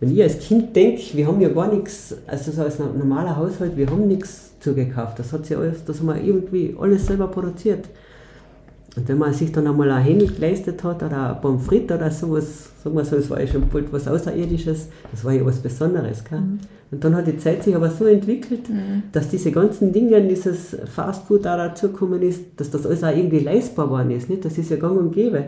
wenn 0.00 0.12
ich 0.12 0.22
als 0.22 0.38
Kind 0.38 0.74
denke, 0.74 1.02
wir 1.14 1.26
haben 1.26 1.40
ja 1.40 1.48
gar 1.48 1.72
nichts, 1.72 2.16
also 2.26 2.50
so 2.52 2.62
als 2.62 2.78
normaler 2.78 3.36
Haushalt, 3.36 3.76
wir 3.76 3.88
haben 3.88 4.08
nichts 4.08 4.52
zugekauft. 4.60 5.18
Das 5.18 5.32
hat 5.32 5.46
sich 5.46 5.56
alles, 5.56 5.84
das 5.84 6.00
haben 6.00 6.06
wir 6.06 6.22
irgendwie 6.22 6.76
alles 6.78 7.06
selber 7.06 7.28
produziert. 7.28 7.84
Und 8.96 9.08
wenn 9.08 9.18
man 9.18 9.32
sich 9.32 9.52
dann 9.52 9.66
einmal 9.66 9.90
ein 9.90 10.02
Händel 10.02 10.28
geleistet 10.28 10.82
hat 10.82 11.02
oder 11.02 11.36
ein 11.36 11.40
Pommes 11.40 11.64
frites 11.64 11.96
oder 11.96 12.10
sowas, 12.10 12.70
sagen 12.82 12.96
wir 12.96 13.04
so, 13.04 13.16
es 13.16 13.30
war 13.30 13.40
ja 13.40 13.46
schon 13.46 13.68
bald 13.68 13.92
was 13.92 14.08
Außerirdisches, 14.08 14.88
das 15.10 15.24
war 15.24 15.32
ja 15.32 15.44
was 15.44 15.58
Besonderes. 15.58 16.24
Gell? 16.24 16.42
Und 16.90 17.04
dann 17.04 17.14
hat 17.14 17.26
die 17.26 17.36
Zeit 17.36 17.62
sich 17.62 17.76
aber 17.76 17.90
so 17.90 18.06
entwickelt, 18.06 18.62
dass 19.12 19.28
diese 19.28 19.52
ganzen 19.52 19.92
Dinge, 19.92 20.22
dieses 20.22 20.76
Fastfood 20.94 21.44
da 21.44 21.56
dazugekommen 21.56 22.22
ist, 22.22 22.44
dass 22.56 22.70
das 22.70 22.86
alles 22.86 23.04
auch 23.04 23.14
irgendwie 23.14 23.40
leistbar 23.40 23.86
geworden 23.86 24.10
ist. 24.10 24.30
Nicht? 24.30 24.44
Das 24.44 24.56
ist 24.56 24.70
ja 24.70 24.76
gang 24.76 24.98
und 24.98 25.12
gäbe. 25.12 25.44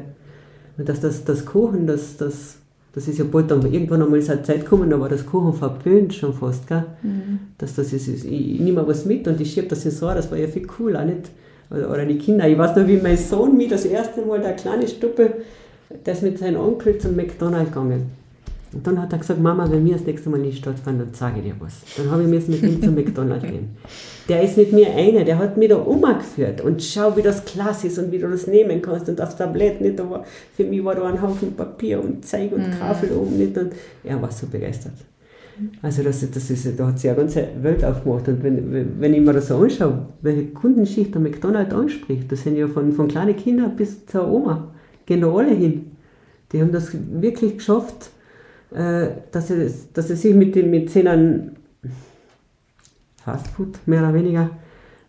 Und 0.76 0.88
dass 0.88 1.00
das, 1.00 1.24
das 1.24 1.46
Kochen, 1.46 1.86
das, 1.86 2.18
das, 2.18 2.56
das 2.92 3.08
ist 3.08 3.18
ja 3.18 3.24
bald 3.24 3.50
dann 3.50 3.72
irgendwann 3.72 4.02
einmal 4.02 4.18
ist 4.18 4.28
eine 4.28 4.42
Zeit 4.42 4.64
gekommen, 4.64 4.90
da 4.90 5.00
war 5.00 5.08
das 5.08 5.24
Kochen 5.24 5.54
verpönt 5.54 6.12
schon 6.12 6.34
fast. 6.34 6.66
Gell? 6.66 6.84
Dass 7.56 7.74
das 7.74 7.92
ist, 7.92 8.08
ist, 8.08 8.24
ich, 8.24 8.54
ich 8.54 8.60
nehme 8.60 8.86
was 8.86 9.06
mit 9.06 9.26
und 9.26 9.40
ich 9.40 9.52
schiebe 9.52 9.68
das 9.68 9.84
ins 9.84 10.02
Rohr, 10.02 10.14
das 10.14 10.30
war 10.30 10.36
ja 10.38 10.46
viel 10.46 10.66
cool, 10.78 10.96
auch 10.96 11.04
nicht? 11.04 11.30
Oder, 11.70 11.90
oder 11.90 12.04
die 12.04 12.18
Kinder, 12.18 12.48
ich 12.48 12.58
weiß 12.58 12.76
noch, 12.76 12.86
wie 12.86 12.96
mein 12.96 13.16
Sohn 13.16 13.56
mich 13.56 13.68
das 13.68 13.84
erste 13.86 14.22
Mal, 14.22 14.40
der 14.40 14.54
kleine 14.54 14.88
Stuppe, 14.88 15.34
der 16.04 16.12
ist 16.12 16.22
mit 16.22 16.38
seinem 16.38 16.60
Onkel 16.60 16.98
zum 16.98 17.16
McDonald's 17.16 17.70
gegangen. 17.70 18.19
Und 18.72 18.86
dann 18.86 19.02
hat 19.02 19.12
er 19.12 19.18
gesagt, 19.18 19.40
Mama, 19.40 19.68
wenn 19.70 19.84
wir 19.84 19.94
das 19.94 20.04
nächste 20.06 20.30
Mal 20.30 20.52
Stadt 20.52 20.78
fahren, 20.78 20.98
dann 20.98 21.12
sage 21.12 21.38
ich 21.40 21.44
dir 21.46 21.54
was. 21.58 21.80
Dann 21.96 22.10
habe 22.10 22.22
ich 22.22 22.28
müssen 22.28 22.52
mit 22.52 22.62
ihm 22.62 22.80
zum 22.82 22.94
McDonald's 22.94 23.44
gehen. 23.44 23.70
Der 24.28 24.42
ist 24.44 24.56
mit 24.56 24.72
mir 24.72 24.94
einer, 24.94 25.24
der 25.24 25.38
hat 25.38 25.56
mich 25.56 25.68
da 25.70 25.76
umgeführt 25.76 26.60
und 26.60 26.80
schau, 26.80 27.16
wie 27.16 27.22
das 27.22 27.44
Glas 27.44 27.82
ist 27.82 27.98
und 27.98 28.12
wie 28.12 28.18
du 28.18 28.28
das 28.30 28.46
nehmen 28.46 28.80
kannst 28.80 29.08
und 29.08 29.18
das 29.18 29.36
Tablett 29.36 29.80
nicht. 29.80 29.98
Da 29.98 30.08
war, 30.08 30.24
für 30.54 30.62
mich 30.62 30.84
war 30.84 30.94
da 30.94 31.08
ein 31.08 31.20
Haufen 31.20 31.52
Papier 31.56 32.00
und 32.00 32.24
Zeug 32.24 32.52
und 32.52 32.70
Kaffee 32.78 33.10
oben 33.10 33.38
nicht 33.38 33.58
und 33.58 33.72
er 34.04 34.22
war 34.22 34.30
so 34.30 34.46
begeistert. 34.46 34.92
Also 35.82 36.04
das, 36.04 36.24
das 36.30 36.48
ist, 36.48 36.78
da 36.78 36.86
hat 36.86 37.00
sich 37.00 37.10
eine 37.10 37.18
ganze 37.18 37.44
Welt 37.60 37.84
aufgemacht. 37.84 38.28
Und 38.28 38.42
wenn, 38.44 39.00
wenn- 39.00 39.14
ich 39.14 39.20
mir 39.20 39.32
das 39.32 39.48
so 39.48 39.56
anschaue, 39.56 40.06
welche 40.22 40.46
Kundenschicht 40.46 41.12
der 41.12 41.20
McDonald's 41.20 41.74
anspricht, 41.74 42.30
das 42.30 42.42
sind 42.44 42.56
ja 42.56 42.68
von, 42.68 42.92
von 42.92 43.08
kleinen 43.08 43.34
Kindern 43.34 43.74
bis 43.74 44.06
zur 44.06 44.28
Oma, 44.30 44.68
gehen 45.06 45.22
da 45.22 45.32
alle 45.32 45.50
hin. 45.54 45.90
Die 46.52 46.60
haben 46.60 46.70
das 46.70 46.92
wirklich 47.20 47.56
geschafft, 47.58 48.10
dass 48.70 49.48
sie, 49.48 49.72
dass 49.92 50.08
sie 50.08 50.16
sich 50.16 50.34
mit, 50.34 50.54
den, 50.54 50.70
mit 50.70 50.90
Zehnern 50.90 51.56
Fastfood 53.24 53.78
mehr 53.86 54.00
oder 54.00 54.14
weniger 54.14 54.50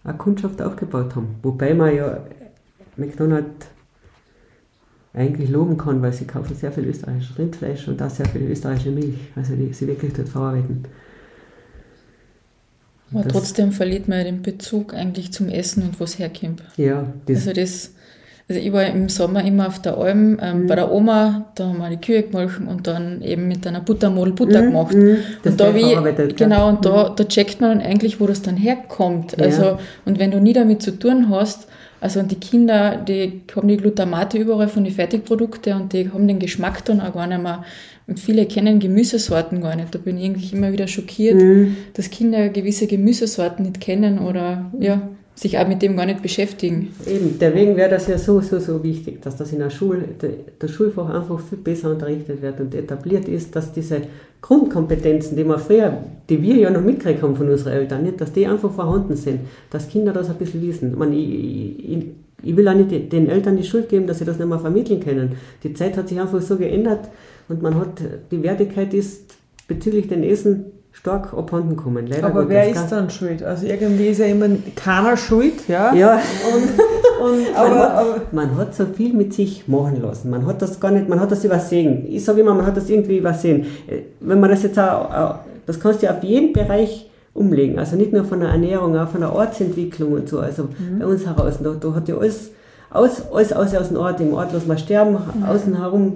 eine 0.04 0.18
Kundschaft 0.18 0.62
aufgebaut 0.62 1.16
haben. 1.16 1.36
Wobei 1.44 1.74
man 1.74 1.96
ja 1.96 2.26
McDonald's 2.98 3.68
eigentlich 5.14 5.50
loben 5.50 5.78
kann, 5.78 6.02
weil 6.02 6.14
sie 6.14 6.26
kaufen 6.26 6.56
sehr 6.56 6.72
viel 6.72 6.86
österreichisches 6.86 7.38
Rindfleisch 7.38 7.88
und 7.88 8.02
auch 8.02 8.10
sehr 8.10 8.28
viel 8.28 8.44
österreichische 8.44 8.92
Milch, 8.92 9.18
also 9.36 9.56
die 9.56 9.74
sie 9.74 9.88
wirklich 9.88 10.14
dort 10.14 10.30
verarbeiten. 10.30 10.86
Aber 13.14 13.28
trotzdem 13.28 13.74
verliert 13.74 14.08
man 14.08 14.24
den 14.24 14.42
Bezug 14.42 14.94
eigentlich 14.94 15.34
zum 15.34 15.50
Essen 15.50 15.84
und 15.84 16.00
wo 16.00 16.06
es 16.06 16.18
herkommt. 16.18 16.64
Ja, 16.78 17.14
das 17.26 17.48
also 17.48 17.54
das 17.54 17.92
also 18.52 18.60
ich 18.60 18.74
war 18.74 18.86
im 18.86 19.08
Sommer 19.08 19.46
immer 19.46 19.68
auf 19.68 19.82
der 19.82 19.98
Alm 19.98 20.38
ähm, 20.42 20.64
mhm. 20.64 20.68
bei 20.68 20.76
der 20.76 20.92
Oma, 20.92 21.46
da 21.56 21.70
haben 21.70 21.78
wir 21.78 21.90
die 21.90 22.02
Kühe 22.02 22.24
gemolken 22.24 22.68
und 22.68 22.86
dann 22.86 23.22
eben 23.22 23.48
mit 23.48 23.66
einer 23.66 23.80
Buttermodel 23.80 24.34
Butter 24.34 24.62
mhm. 24.62 24.66
gemacht. 24.66 24.94
Mhm. 24.94 25.18
und 25.46 25.60
da 25.60 25.74
wie, 25.74 26.34
genau, 26.36 26.68
und 26.68 26.86
da, 26.86 27.10
mhm. 27.10 27.16
da 27.16 27.24
checkt 27.24 27.62
man 27.62 27.80
dann 27.80 27.88
eigentlich, 27.88 28.20
wo 28.20 28.28
das 28.28 28.42
dann 28.42 28.58
herkommt. 28.58 29.38
Ja. 29.38 29.46
Also, 29.46 29.80
und 30.04 30.20
wenn 30.20 30.32
du 30.32 30.42
nie 30.42 30.52
damit 30.52 30.82
zu 30.82 30.92
tun 31.00 31.30
hast, 31.30 31.70
also 32.02 32.20
und 32.20 32.30
die 32.30 32.42
Kinder, 32.42 32.98
die 32.98 33.44
haben 33.56 33.70
die 33.70 33.78
Glutamate 33.78 34.38
überall 34.38 34.68
von 34.68 34.84
den 34.84 34.92
Fertigprodukten 34.92 35.74
und 35.74 35.94
die 35.94 36.10
haben 36.12 36.28
den 36.28 36.40
Geschmack 36.40 36.84
dann 36.84 37.00
auch 37.00 37.14
gar 37.14 37.28
nicht 37.28 37.42
mehr. 37.42 37.64
Und 38.06 38.20
viele 38.20 38.48
kennen 38.48 38.80
Gemüsesorten 38.80 39.62
gar 39.62 39.78
nicht. 39.78 39.96
Da 39.96 40.00
bin 40.00 40.18
ich 40.18 40.26
eigentlich 40.26 40.52
immer 40.52 40.74
wieder 40.74 40.88
schockiert, 40.88 41.40
mhm. 41.40 41.78
dass 41.94 42.10
Kinder 42.10 42.50
gewisse 42.50 42.88
Gemüsesorten 42.88 43.64
nicht 43.64 43.80
kennen 43.80 44.20
oder 44.20 44.72
ja 44.78 45.02
sich 45.36 45.58
auch 45.58 45.68
mit 45.68 45.82
dem 45.82 45.96
gar 45.96 46.06
nicht 46.06 46.22
beschäftigen. 46.22 46.94
Eben, 47.08 47.38
deswegen 47.40 47.76
wäre 47.76 47.90
das 47.90 48.08
ja 48.08 48.18
so, 48.18 48.42
so, 48.42 48.60
so 48.60 48.84
wichtig, 48.84 49.22
dass 49.22 49.38
das 49.38 49.52
in 49.52 49.60
der 49.60 49.70
Schule, 49.70 50.04
der, 50.62 50.68
Schulfach 50.68 51.10
einfach 51.10 51.40
viel 51.40 51.58
besser 51.58 51.90
unterrichtet 51.90 52.42
wird 52.42 52.60
und 52.60 52.76
etabliert 52.76 53.28
ist, 53.28 53.56
dass 53.56 53.72
diese 53.72 54.02
Grundkompetenzen, 54.42 55.38
die 55.38 55.46
wir 55.46 55.58
früher, 55.58 55.98
die 56.30 56.42
wir 56.42 56.58
ja 56.58 56.70
noch 56.70 56.82
mitgekriegt 56.82 57.22
haben 57.22 57.36
von 57.36 57.50
unseren 57.50 57.74
Eltern, 57.74 58.04
nicht, 58.04 58.20
dass 58.20 58.34
die 58.34 58.46
einfach 58.46 58.72
vorhanden 58.72 59.16
sind, 59.16 59.42
dass 59.70 59.88
Kinder 59.88 60.14
das 60.14 60.30
ein 60.30 60.36
bisschen 60.36 60.62
wissen. 60.62 60.92
Ich, 60.92 60.98
meine, 60.98 61.16
ich, 61.16 61.90
ich, 61.90 62.06
ich 62.44 62.56
will 62.56 62.68
auch 62.68 62.76
nicht 62.76 63.12
den 63.12 63.30
Eltern 63.30 63.58
die 63.58 63.64
Schuld 63.64 63.90
geben, 63.90 64.08
dass 64.08 64.20
sie 64.20 64.26
das 64.26 64.38
nicht 64.38 64.48
mehr 64.48 64.60
vermitteln 64.60 65.00
können. 65.00 65.38
Die 65.64 65.74
Zeit 65.74 65.96
hat 65.96 66.10
sich 66.10 66.20
einfach 66.20 66.42
so 66.42 66.58
geändert 66.58 67.10
und 67.48 67.62
man 67.62 67.76
hat, 67.76 68.02
die 68.32 68.44
Wertigkeit 68.44 68.94
ist 68.94 69.36
bezüglich 69.68 70.08
den 70.08 70.24
Essen 70.24 70.66
stark 70.92 71.34
abhanden 71.34 71.76
kommen. 71.76 72.08
Leider 72.08 72.28
Aber 72.28 72.48
wer 72.50 72.70
ist 72.70 72.90
dann 72.90 73.10
schuld? 73.10 73.44
Also 73.44 73.66
irgendwie 73.66 74.08
ist 74.08 74.20
ja 74.20 74.26
immer 74.26 74.48
keiner 74.76 75.18
schuld, 75.18 75.68
ja? 75.68 75.94
Ja. 75.94 76.22
Und, 76.54 77.26
und 77.26 77.56
aber, 77.56 77.70
man, 77.70 77.90
hat, 77.90 78.34
man 78.34 78.58
hat 78.58 78.76
so 78.76 78.86
viel 78.86 79.14
mit 79.14 79.34
sich 79.34 79.68
machen 79.68 80.02
lassen. 80.02 80.30
Man 80.30 80.46
hat 80.46 80.62
das 80.62 80.80
gar 80.80 80.92
nicht, 80.92 81.08
man 81.08 81.20
hat 81.20 81.32
das 81.32 81.44
übersehen. 81.44 82.06
Ich 82.08 82.24
sage 82.26 82.42
immer, 82.42 82.54
man 82.54 82.66
hat 82.66 82.78
das 82.78 82.90
irgendwie 82.90 83.18
übersehen. 83.18 83.66
Äh, 83.88 84.02
wenn 84.20 84.40
man 84.40 84.50
das 84.50 84.64
jetzt 84.64 84.78
auch, 84.78 85.40
das 85.66 85.80
kannst 85.80 86.04
du 86.04 86.10
auf 86.10 86.24
jeden 86.24 86.54
Bereich 86.54 87.10
umlegen. 87.34 87.80
Also 87.80 87.96
nicht 87.96 88.12
nur 88.12 88.26
von 88.26 88.42
der 88.42 88.50
Ernährung, 88.50 88.98
auch 88.98 89.08
von 89.08 89.22
der 89.22 89.34
Ortsentwicklung 89.34 90.14
und 90.14 90.30
so. 90.30 90.40
Also 90.40 90.64
mhm. 90.64 91.00
bei 91.00 91.06
uns 91.06 91.26
heraus, 91.26 91.60
da, 91.64 91.72
da 91.72 91.94
hat 91.94 92.10
ja 92.10 92.18
alles, 92.18 92.52
alles, 92.90 93.24
alles 93.32 93.54
aus, 93.54 93.74
aus 93.74 93.88
dem 93.88 93.98
Ort. 93.98 94.20
Im 94.20 94.34
Ort 94.34 94.52
lassen 94.52 94.68
wir 94.68 94.78
sterben, 94.78 95.14
mhm. 95.14 95.44
außen 95.46 95.78
herum 95.78 96.14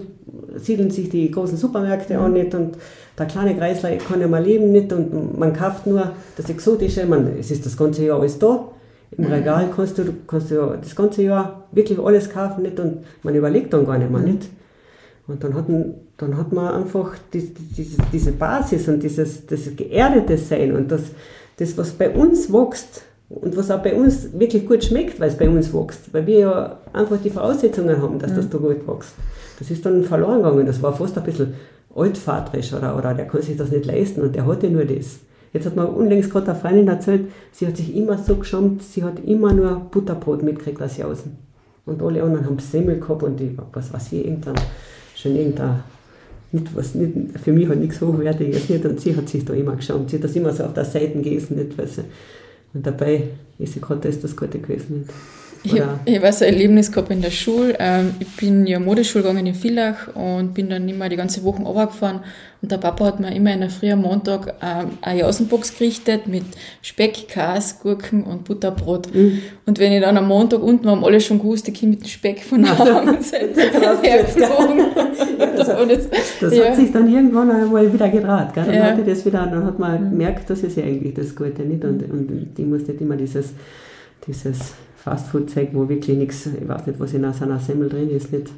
siedeln 0.57 0.91
sich 0.91 1.09
die 1.09 1.31
großen 1.31 1.57
Supermärkte 1.57 2.19
auch 2.19 2.27
nicht 2.27 2.53
und 2.55 2.77
der 3.17 3.25
kleine 3.27 3.55
Kreisler 3.55 3.95
kann 3.97 4.19
ja 4.19 4.27
mal 4.27 4.43
leben 4.43 4.71
nicht 4.71 4.91
und 4.91 5.37
man 5.37 5.53
kauft 5.53 5.87
nur 5.87 6.11
das 6.35 6.49
Exotische, 6.49 7.05
man, 7.05 7.37
es 7.39 7.51
ist 7.51 7.65
das 7.65 7.77
ganze 7.77 8.05
Jahr 8.05 8.19
alles 8.19 8.39
da. 8.39 8.69
Im 9.11 9.25
mhm. 9.25 9.31
Regal 9.31 9.69
kannst 9.73 9.97
du, 9.97 10.03
kannst 10.27 10.51
du 10.51 10.55
ja 10.55 10.77
das 10.77 10.95
ganze 10.95 11.23
Jahr 11.23 11.63
wirklich 11.71 11.99
alles 11.99 12.29
kaufen 12.29 12.63
nicht 12.63 12.79
und 12.79 12.99
man 13.23 13.35
überlegt 13.35 13.73
dann 13.73 13.85
gar 13.85 13.97
nicht 13.97 14.11
mehr 14.11 14.19
mhm. 14.19 14.33
nicht. 14.33 14.49
Und 15.27 15.43
dann 15.43 15.55
hat, 15.55 15.65
dann 16.17 16.37
hat 16.37 16.51
man 16.51 16.73
einfach 16.73 17.15
die, 17.33 17.53
die, 17.53 17.97
diese 18.11 18.31
Basis 18.31 18.87
und 18.87 19.01
dieses, 19.01 19.45
dieses 19.45 19.75
geerdete 19.75 20.37
Sein 20.37 20.75
und 20.75 20.91
das, 20.91 21.01
das, 21.57 21.77
was 21.77 21.91
bei 21.91 22.09
uns 22.09 22.51
wächst 22.51 23.03
und 23.29 23.57
was 23.57 23.71
auch 23.71 23.81
bei 23.81 23.95
uns 23.95 24.37
wirklich 24.37 24.67
gut 24.67 24.83
schmeckt, 24.83 25.19
weil 25.19 25.29
es 25.29 25.37
bei 25.37 25.49
uns 25.49 25.73
wächst, 25.73 26.13
weil 26.13 26.27
wir 26.27 26.39
ja 26.39 26.77
einfach 26.93 27.17
die 27.23 27.31
Voraussetzungen 27.31 27.99
haben, 28.01 28.19
dass 28.19 28.31
mhm. 28.31 28.35
das 28.35 28.49
da 28.49 28.57
gut 28.57 28.87
wächst. 28.87 29.13
Das 29.57 29.71
ist 29.71 29.85
dann 29.85 30.03
verloren 30.03 30.43
gegangen. 30.43 30.65
Das 30.65 30.81
war 30.81 30.93
fast 30.93 31.17
ein 31.17 31.23
bisschen 31.23 31.53
altvaterisch 31.95 32.73
oder, 32.73 32.97
oder 32.97 33.13
der 33.13 33.27
kann 33.27 33.41
sich 33.41 33.57
das 33.57 33.71
nicht 33.71 33.85
leisten 33.85 34.21
und 34.21 34.35
der 34.35 34.45
hatte 34.45 34.69
nur 34.69 34.85
das. 34.85 35.19
Jetzt 35.53 35.65
hat 35.65 35.75
mir 35.77 35.87
unlängst 35.87 36.29
gerade 36.29 36.51
eine 36.51 36.59
Freundin 36.59 36.87
erzählt, 36.89 37.31
sie 37.53 37.65
hat 37.65 37.77
sich 37.77 37.95
immer 37.95 38.17
so 38.17 38.35
geschämt, 38.35 38.83
sie 38.83 39.03
hat 39.03 39.19
immer 39.25 39.53
nur 39.53 39.79
Butterbrot 39.89 40.43
mitgekriegt 40.43 40.81
aus 40.81 40.97
Jausen. 40.97 41.37
Und 41.85 42.01
alle 42.01 42.21
anderen 42.21 42.45
haben 42.45 42.59
Semmel 42.59 42.99
gehabt 42.99 43.23
und 43.23 43.39
die, 43.39 43.57
was 43.71 43.93
weiß 43.93 44.11
ich, 44.11 44.25
irgendein, 44.25 44.55
schon 45.15 45.35
irgendein, 45.35 45.83
nicht, 46.51 46.75
was, 46.75 46.95
nicht, 46.95 47.39
für 47.39 47.53
mich 47.53 47.69
halt 47.69 47.79
nichts 47.79 48.01
Hochwertiges 48.01 48.69
nicht 48.69 48.85
und 48.85 48.99
sie 48.99 49.15
hat 49.15 49.29
sich 49.29 49.45
da 49.45 49.53
immer 49.53 49.75
geschämt. 49.75 50.09
Sie 50.09 50.17
hat 50.17 50.25
das 50.25 50.35
immer 50.35 50.51
so 50.51 50.65
auf 50.65 50.73
der 50.73 50.85
Seite 50.85 51.13
gegessen, 51.21 51.55
nicht, 51.55 51.77
weil 51.77 51.87
sie, 51.87 52.03
und 52.73 52.85
dabei 52.85 53.29
ist 53.57 53.73
sie 53.73 53.79
gerade 53.79 54.01
das, 54.01 54.19
das 54.19 54.35
Gute 54.35 54.59
gewesen. 54.59 54.99
Nicht. 54.99 55.13
Ich, 55.65 55.73
ich 55.73 56.17
habe 56.17 56.31
so 56.31 56.45
ein 56.45 56.53
Erlebnis 56.53 56.91
gehabt 56.91 57.09
in 57.09 57.21
der 57.21 57.31
Schule. 57.31 57.75
Ähm, 57.79 58.13
ich 58.19 58.35
bin 58.35 58.67
ja 58.67 58.79
Modeschule 58.79 59.23
gegangen 59.23 59.47
in 59.47 59.55
Villach 59.55 60.15
und 60.15 60.53
bin 60.53 60.69
dann 60.69 60.87
immer 60.87 61.09
die 61.09 61.15
ganze 61.15 61.43
Woche 61.43 61.63
runtergefahren. 61.63 62.21
Und 62.61 62.71
der 62.71 62.77
Papa 62.77 63.05
hat 63.05 63.19
mir 63.19 63.35
immer 63.35 63.53
in 63.53 63.59
der 63.59 63.69
Früh 63.69 63.91
am 63.91 64.01
Montag 64.01 64.55
ähm, 64.61 64.97
eine 65.01 65.19
Jausenbox 65.21 65.77
gerichtet 65.77 66.27
mit 66.27 66.45
Speck, 66.81 67.27
Käse, 67.27 67.75
Gurken 67.81 68.23
und 68.23 68.43
Butterbrot. 68.43 69.13
Mhm. 69.13 69.41
Und 69.65 69.79
wenn 69.79 69.91
ich 69.91 70.01
dann 70.01 70.17
am 70.17 70.27
Montag 70.27 70.63
unten 70.63 70.89
haben 70.89 71.03
alle 71.03 71.19
schon 71.19 71.39
gewusst, 71.39 71.67
ich 71.67 71.79
komme 71.79 71.91
mit 71.91 72.01
dem 72.01 72.07
Speck 72.07 72.43
von 72.43 72.63
der 72.63 72.77
Hand 72.77 73.25
hergeflogen. 74.03 74.85
das, 75.55 75.67
das 76.39 76.57
ja. 76.57 76.65
hat 76.65 76.75
sich 76.75 76.91
dann 76.91 77.11
irgendwann 77.11 77.51
einmal 77.51 77.91
wieder 77.91 78.09
gedraht. 78.09 78.53
Gell? 78.53 78.65
Dann 78.65 78.75
ja. 78.75 78.83
hatte 78.83 79.03
das 79.03 79.25
wieder, 79.25 79.45
dann 79.45 79.65
hat 79.65 79.79
man 79.79 80.11
gemerkt, 80.11 80.49
das 80.49 80.61
ist 80.63 80.77
ja 80.77 80.83
eigentlich 80.83 81.13
das 81.13 81.35
Gute 81.35 81.63
nicht. 81.63 81.83
Und, 81.83 82.09
und 82.09 82.55
die 82.57 82.63
muss 82.63 82.87
nicht 82.87 83.01
immer 83.01 83.15
dieses, 83.15 83.53
dieses 84.27 84.73
Fastfood-Zeug, 85.05 85.69
wo 85.73 85.87
wirklich 85.87 86.17
nichts, 86.17 86.47
ich 86.47 86.67
weiß 86.67 86.87
nicht, 86.87 86.99
was 86.99 87.13
in 87.13 87.23
einer 87.23 87.59
Semmel 87.59 87.89
drin 87.89 88.09
ist, 88.09 88.33
nicht 88.33 88.49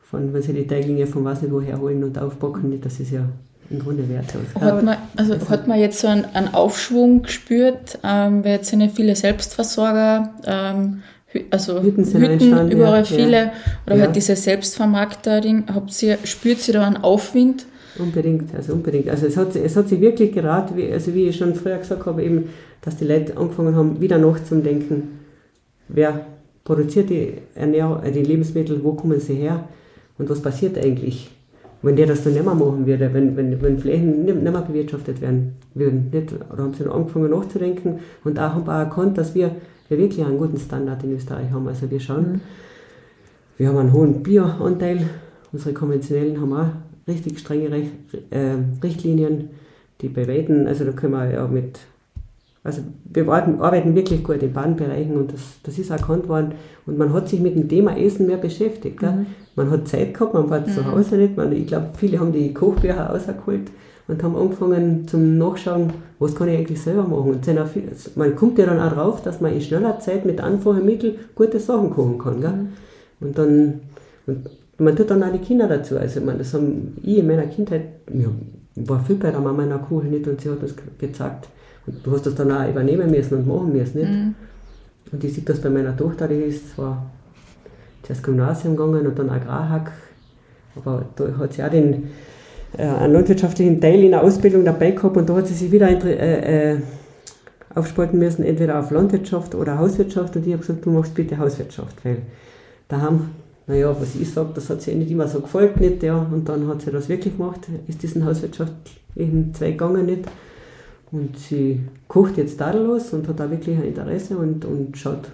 von, 0.00 0.32
wenn 0.32 0.40
sie 0.40 0.52
die 0.52 0.66
Teiglinge 0.66 1.08
von 1.08 1.24
was 1.24 1.42
nicht 1.42 1.52
woher 1.52 1.80
holen 1.80 2.04
und 2.04 2.16
aufbacken, 2.18 2.70
nicht, 2.70 2.84
das 2.84 3.00
ist 3.00 3.10
ja 3.10 3.24
im 3.68 3.80
Grunde 3.80 4.08
wertlos. 4.08 4.44
Hat 4.60 4.84
man, 4.84 4.96
also 5.16 5.36
hat 5.48 5.66
man 5.66 5.80
jetzt 5.80 5.98
so 5.98 6.06
einen, 6.06 6.24
einen 6.34 6.54
Aufschwung 6.54 7.22
gespürt, 7.22 7.98
ähm, 8.04 8.44
weil 8.44 8.52
jetzt 8.52 8.68
sind 8.70 8.80
ja 8.80 8.88
viele 8.88 9.16
Selbstversorger, 9.16 10.32
ähm, 10.46 11.02
also 11.50 11.82
Hütten, 11.82 12.04
Hütten 12.04 12.70
überall 12.70 13.00
ja, 13.00 13.04
viele, 13.04 13.36
ja. 13.36 13.52
oder 13.86 13.96
ja. 13.96 14.02
halt 14.04 14.14
diese 14.14 14.36
Selbstvermarkter-Ding, 14.36 15.64
spürt 16.22 16.60
sie 16.60 16.70
da 16.70 16.86
einen 16.86 16.98
Aufwind? 16.98 17.66
Unbedingt, 17.98 18.54
also 18.54 18.74
unbedingt. 18.74 19.08
Also 19.08 19.26
es 19.26 19.36
hat, 19.36 19.56
es 19.56 19.76
hat 19.76 19.88
sich 19.88 20.00
wirklich 20.00 20.32
gerade, 20.32 20.76
wie, 20.76 20.92
also 20.92 21.12
wie 21.12 21.26
ich 21.26 21.36
schon 21.36 21.56
früher 21.56 21.78
gesagt 21.78 22.06
habe, 22.06 22.22
eben, 22.22 22.50
dass 22.82 22.96
die 22.98 23.04
Leute 23.04 23.36
angefangen 23.36 23.74
haben, 23.74 24.00
wieder 24.00 24.18
nachzudenken, 24.18 25.21
wer 25.92 26.26
produziert 26.64 27.10
die, 27.10 27.34
Ernährung, 27.54 28.02
äh, 28.02 28.10
die 28.10 28.22
Lebensmittel, 28.22 28.82
wo 28.82 28.92
kommen 28.92 29.20
sie 29.20 29.34
her 29.34 29.68
und 30.18 30.28
was 30.28 30.40
passiert 30.40 30.78
eigentlich, 30.78 31.30
wenn 31.82 31.96
der 31.96 32.06
das 32.06 32.22
dann 32.22 32.32
nicht 32.32 32.44
mehr 32.44 32.54
machen 32.54 32.86
würde, 32.86 33.12
wenn, 33.12 33.36
wenn, 33.36 33.60
wenn 33.60 33.78
Flächen 33.78 34.24
nicht, 34.24 34.40
mehr 34.40 34.52
bewirtschaftet 34.52 35.20
werden 35.20 35.54
würden. 35.74 36.10
Nicht? 36.12 36.32
Oder 36.52 36.62
haben 36.62 36.74
sie 36.74 36.84
dann 36.84 36.92
angefangen 36.92 37.30
nachzudenken 37.30 37.98
und 38.24 38.38
auch 38.38 38.54
haben 38.54 38.68
auch 38.68 38.72
erkannt, 38.72 39.18
dass 39.18 39.34
wir 39.34 39.50
ja 39.88 39.98
wirklich 39.98 40.24
einen 40.24 40.38
guten 40.38 40.58
Standard 40.58 41.02
in 41.02 41.14
Österreich 41.14 41.50
haben. 41.50 41.66
Also 41.66 41.90
wir 41.90 42.00
schauen, 42.00 42.32
mhm. 42.32 42.40
wir 43.58 43.68
haben 43.68 43.78
einen 43.78 43.92
hohen 43.92 44.22
Bioanteil, 44.22 45.00
unsere 45.52 45.74
konventionellen 45.74 46.40
haben 46.40 46.52
auch 46.52 46.68
richtig 47.08 47.40
strenge 47.40 47.90
äh, 48.30 48.54
Richtlinien, 48.82 49.50
die 50.00 50.08
bewerten, 50.08 50.66
also 50.66 50.84
da 50.84 50.92
können 50.92 51.12
wir 51.12 51.30
ja 51.30 51.46
mit 51.46 51.80
also 52.64 52.80
wir 53.04 53.28
arbeiten 53.28 53.94
wirklich 53.94 54.22
gut 54.22 54.40
in 54.42 54.52
beiden 54.52 54.76
Bereichen 54.76 55.16
und 55.16 55.32
das, 55.32 55.40
das 55.64 55.78
ist 55.78 55.90
erkannt 55.90 56.28
worden. 56.28 56.52
Und 56.86 56.96
man 56.96 57.12
hat 57.12 57.28
sich 57.28 57.40
mit 57.40 57.56
dem 57.56 57.68
Thema 57.68 57.96
Essen 57.96 58.26
mehr 58.26 58.36
beschäftigt. 58.36 59.02
Mhm. 59.02 59.26
Man 59.56 59.70
hat 59.70 59.88
Zeit 59.88 60.14
gehabt, 60.14 60.34
man 60.34 60.48
war 60.48 60.60
mhm. 60.60 60.66
zu 60.66 60.86
Hause 60.86 61.16
nicht. 61.16 61.36
Man, 61.36 61.52
ich 61.52 61.66
glaube, 61.66 61.88
viele 61.96 62.20
haben 62.20 62.32
die 62.32 62.54
Kochbücher 62.54 63.06
rausgeholt 63.06 63.72
und 64.06 64.22
haben 64.22 64.36
angefangen 64.36 65.08
zum 65.08 65.38
Nachschauen, 65.38 65.92
was 66.20 66.36
kann 66.36 66.48
ich 66.48 66.58
eigentlich 66.58 66.80
selber 66.80 67.02
machen. 67.02 67.32
Und 67.32 67.44
viel, 67.44 67.88
man 68.14 68.36
kommt 68.36 68.58
ja 68.58 68.66
dann 68.66 68.78
auch 68.78 68.92
drauf, 68.92 69.22
dass 69.22 69.40
man 69.40 69.52
in 69.52 69.60
schneller 69.60 69.98
Zeit 69.98 70.24
mit 70.24 70.40
einfachen 70.40 70.84
Mitteln 70.84 71.16
gute 71.34 71.58
Sachen 71.58 71.90
kochen 71.90 72.18
kann. 72.18 72.38
Mhm. 72.38 72.68
Und 73.20 73.38
dann, 73.38 73.80
und 74.28 74.46
man 74.78 74.94
tut 74.94 75.10
dann 75.10 75.24
auch 75.24 75.32
die 75.32 75.38
Kinder 75.38 75.66
dazu. 75.66 75.98
Also 75.98 76.20
man, 76.20 76.38
das 76.38 76.54
haben 76.54 76.96
ich 77.02 77.18
in 77.18 77.26
meiner 77.26 77.46
Kindheit, 77.46 77.82
ja, 78.12 78.28
war 78.76 79.00
viel 79.00 79.16
bei 79.16 79.32
der 79.32 79.40
Mama 79.40 79.64
in 79.64 79.70
der 79.70 79.78
Küche 79.78 80.06
nicht 80.06 80.28
und 80.28 80.40
sie 80.40 80.48
hat 80.48 80.62
das 80.62 80.74
gezeigt 80.98 81.48
du 81.86 82.12
hast 82.12 82.26
das 82.26 82.34
dann 82.34 82.52
auch 82.52 82.68
übernehmen 82.68 83.10
müssen 83.10 83.38
und 83.38 83.46
machen 83.46 83.72
müssen, 83.72 83.98
nicht? 83.98 84.10
Mhm. 84.10 84.34
Und 85.12 85.24
ich 85.24 85.34
sehe 85.34 85.44
das 85.44 85.60
bei 85.60 85.68
meiner 85.68 85.96
Tochter, 85.96 86.28
die 86.28 86.36
ist 86.36 86.74
zwar 86.74 87.10
zuerst 88.02 88.22
Gymnasium 88.22 88.76
gegangen 88.76 89.06
und 89.06 89.18
dann 89.18 89.30
Agrarhack, 89.30 89.92
aber 90.74 91.04
da 91.16 91.36
hat 91.38 91.52
sie 91.52 91.62
auch 91.62 91.70
den, 91.70 92.10
äh, 92.76 92.82
einen 92.82 93.12
landwirtschaftlichen 93.12 93.80
Teil 93.80 94.02
in 94.02 94.12
der 94.12 94.22
Ausbildung 94.22 94.64
dabei 94.64 94.92
gehabt 94.92 95.16
und 95.16 95.28
da 95.28 95.36
hat 95.36 95.46
sie 95.46 95.54
sich 95.54 95.70
wieder 95.70 95.88
äh, 95.88 96.72
äh, 96.72 96.78
aufspalten 97.74 98.18
müssen, 98.18 98.42
entweder 98.42 98.78
auf 98.78 98.90
Landwirtschaft 98.90 99.54
oder 99.54 99.78
Hauswirtschaft 99.78 100.36
und 100.36 100.46
ich 100.46 100.52
habe 100.52 100.62
gesagt, 100.62 100.86
du 100.86 100.90
machst 100.90 101.14
bitte 101.14 101.36
Hauswirtschaft, 101.36 102.04
weil 102.04 102.18
da 102.88 103.00
haben, 103.00 103.30
naja, 103.66 103.94
was 103.98 104.14
ich 104.14 104.32
sage, 104.32 104.50
das 104.54 104.70
hat 104.70 104.82
sie 104.82 104.94
nicht 104.94 105.10
immer 105.10 105.28
so 105.28 105.40
gefällt, 105.40 105.78
nicht, 105.78 106.02
ja, 106.02 106.26
und 106.32 106.48
dann 106.48 106.66
hat 106.68 106.82
sie 106.82 106.90
das 106.90 107.08
wirklich 107.08 107.36
gemacht, 107.36 107.60
ist 107.86 108.02
diesen 108.02 108.24
Hauswirtschaftlichen 108.24 109.54
Zweig 109.54 109.72
gegangen 109.72 110.06
nicht 110.06 110.24
und 111.12 111.38
sie 111.38 111.80
kocht 112.08 112.38
jetzt 112.38 112.58
tadellos 112.58 113.12
und 113.12 113.28
hat 113.28 113.38
da 113.38 113.50
wirklich 113.50 113.76
ein 113.76 113.84
Interesse 113.84 114.36
und, 114.36 114.64
und 114.64 114.96
schaut, 114.96 115.28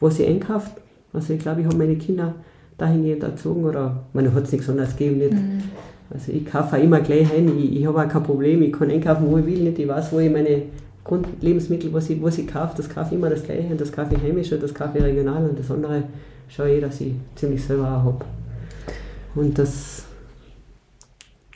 was 0.00 0.16
sie 0.16 0.26
einkauft. 0.26 0.72
Also 1.12 1.34
ich 1.34 1.38
glaube, 1.38 1.60
ich 1.60 1.66
habe 1.66 1.76
meine 1.76 1.96
Kinder 1.96 2.34
dahingehend 2.78 3.22
erzogen 3.22 3.64
oder 3.64 4.04
man 4.14 4.32
hat 4.34 4.44
es 4.44 4.52
nichts 4.52 4.68
anderes 4.68 4.96
gegeben. 4.96 5.18
Nicht. 5.18 5.32
Mhm. 5.32 5.62
Also 6.10 6.32
ich 6.32 6.46
kaufe 6.46 6.76
auch 6.76 6.82
immer 6.82 7.00
gleich 7.00 7.30
ein, 7.34 7.58
ich, 7.58 7.76
ich 7.76 7.86
habe 7.86 8.02
auch 8.02 8.08
kein 8.08 8.22
Problem, 8.22 8.62
ich 8.62 8.72
kann 8.72 8.90
einkaufen, 8.90 9.26
wo 9.30 9.36
ich 9.36 9.46
will, 9.46 9.62
nicht. 9.62 9.78
ich 9.78 9.86
weiß, 9.86 10.12
wo 10.12 10.18
ich 10.18 10.32
meine 10.32 10.62
Grundlebensmittel, 11.04 11.92
was 11.92 12.08
ich, 12.08 12.22
was 12.22 12.38
ich 12.38 12.46
kaufe, 12.46 12.74
das 12.76 12.88
kaufe 12.88 13.08
ich 13.08 13.18
immer 13.18 13.28
das 13.28 13.42
gleiche 13.42 13.68
und 13.68 13.80
das 13.80 13.92
kaufe 13.92 14.14
ich 14.14 14.22
heimisch 14.22 14.50
und 14.52 14.62
das 14.62 14.72
kaufe 14.72 14.96
ich 14.96 15.04
regional 15.04 15.44
und 15.44 15.58
das 15.58 15.70
andere 15.70 16.04
schaue 16.48 16.70
ich, 16.70 16.80
dass 16.80 17.00
ich 17.00 17.12
ziemlich 17.34 17.62
selber 17.62 17.84
auch 17.84 18.04
habe. 18.04 18.24
Und 19.34 19.58
das 19.58 20.04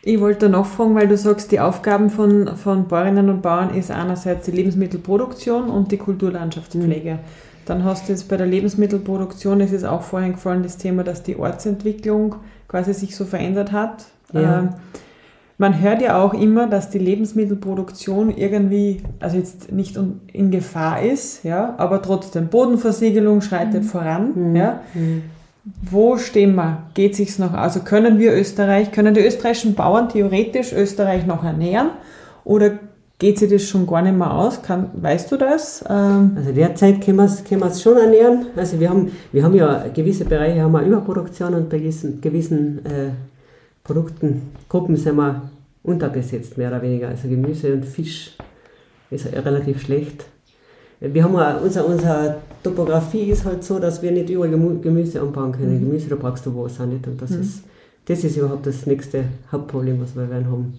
ich 0.04 0.20
wollte 0.20 0.48
nachfragen, 0.48 0.94
weil 0.94 1.06
du 1.06 1.16
sagst, 1.16 1.52
die 1.52 1.60
Aufgaben 1.60 2.10
von, 2.10 2.56
von 2.56 2.88
Bäuerinnen 2.88 3.30
und 3.30 3.40
Bauern 3.40 3.74
ist 3.74 3.90
einerseits 3.90 4.46
die 4.46 4.50
Lebensmittelproduktion 4.50 5.70
und 5.70 5.92
die 5.92 5.96
Kulturlandschaftspflege. 5.96 7.14
Mhm. 7.14 7.18
Dann 7.66 7.84
hast 7.84 8.08
du 8.08 8.12
jetzt 8.12 8.28
bei 8.28 8.36
der 8.36 8.46
Lebensmittelproduktion, 8.46 9.60
es 9.60 9.70
ist 9.70 9.84
auch 9.84 10.02
vorhin 10.02 10.32
gefallen, 10.32 10.64
das 10.64 10.76
Thema, 10.76 11.04
dass 11.04 11.22
die 11.22 11.36
Ortsentwicklung 11.36 12.34
quasi 12.66 12.92
sich 12.92 13.14
so 13.14 13.24
verändert 13.24 13.70
hat. 13.70 14.06
Ja. 14.32 14.58
Ähm, 14.58 14.68
man 15.58 15.80
hört 15.80 16.02
ja 16.02 16.20
auch 16.20 16.34
immer, 16.34 16.66
dass 16.66 16.90
die 16.90 16.98
Lebensmittelproduktion 16.98 18.36
irgendwie, 18.36 19.02
also 19.20 19.36
jetzt 19.36 19.70
nicht 19.70 19.96
in 20.32 20.50
Gefahr 20.50 21.02
ist, 21.02 21.44
ja, 21.44 21.76
aber 21.78 22.02
trotzdem 22.02 22.48
Bodenversiegelung 22.48 23.42
schreitet 23.42 23.84
mhm. 23.84 23.86
voran, 23.86 24.32
mhm. 24.34 24.56
ja. 24.56 24.80
Wo 25.64 26.16
stehen 26.18 26.56
wir? 26.56 26.84
Geht 26.94 27.14
sich's 27.14 27.38
noch? 27.38 27.52
Also 27.52 27.80
können 27.80 28.18
wir 28.18 28.34
Österreich, 28.34 28.90
können 28.90 29.14
die 29.14 29.20
österreichischen 29.20 29.74
Bauern 29.74 30.08
theoretisch 30.08 30.72
Österreich 30.72 31.24
noch 31.26 31.44
ernähren? 31.44 31.90
Oder 32.44 32.78
geht 33.18 33.38
sich 33.38 33.48
das 33.48 33.62
schon 33.62 33.86
gar 33.86 34.02
nicht 34.02 34.16
mehr 34.16 34.32
aus? 34.32 34.62
Kann, 34.62 34.90
weißt 34.94 35.30
du 35.30 35.36
das? 35.36 35.84
Ähm 35.88 36.32
also 36.34 36.50
derzeit 36.50 37.00
können 37.00 37.18
wir 37.18 37.66
es 37.68 37.82
schon 37.82 37.96
ernähren. 37.96 38.46
Also 38.56 38.80
wir 38.80 38.90
haben, 38.90 39.12
wir 39.30 39.44
haben 39.44 39.54
ja 39.54 39.86
gewisse 39.94 40.24
Bereiche 40.24 40.62
haben 40.62 40.72
wir 40.72 40.82
Überproduktion 40.82 41.54
und 41.54 41.68
bei 41.68 41.78
gewissen, 41.78 42.20
gewissen 42.20 42.84
äh, 42.84 43.10
Produkten, 43.84 44.50
Gruppen 44.68 44.96
sind 44.96 45.16
wir 45.16 45.42
unterbesetzt, 45.84 46.58
mehr 46.58 46.70
oder 46.70 46.82
weniger. 46.82 47.08
Also 47.08 47.28
Gemüse 47.28 47.72
und 47.72 47.84
Fisch 47.84 48.36
ist 49.10 49.26
relativ 49.32 49.80
schlecht. 49.80 50.24
Wir 51.04 51.24
haben 51.24 51.34
auch, 51.34 51.60
unsere, 51.60 51.84
unsere 51.84 52.36
Topografie 52.62 53.30
ist 53.30 53.44
halt 53.44 53.64
so, 53.64 53.80
dass 53.80 54.00
wir 54.02 54.12
nicht 54.12 54.30
überall 54.30 54.50
Gemüse 54.50 55.20
anbauen 55.20 55.50
können. 55.50 55.80
Mhm. 55.80 55.88
Gemüse, 55.88 56.08
da 56.08 56.16
brauchst 56.16 56.46
du 56.46 56.54
Wasser 56.54 56.86
nicht. 56.86 57.04
Und 57.08 57.20
das, 57.20 57.30
mhm. 57.30 57.40
ist, 57.40 57.64
das 58.06 58.22
ist 58.22 58.36
überhaupt 58.36 58.66
das 58.66 58.86
nächste 58.86 59.24
Hauptproblem, 59.50 60.00
was 60.00 60.14
wir 60.14 60.30
werden 60.30 60.46
haben. 60.46 60.74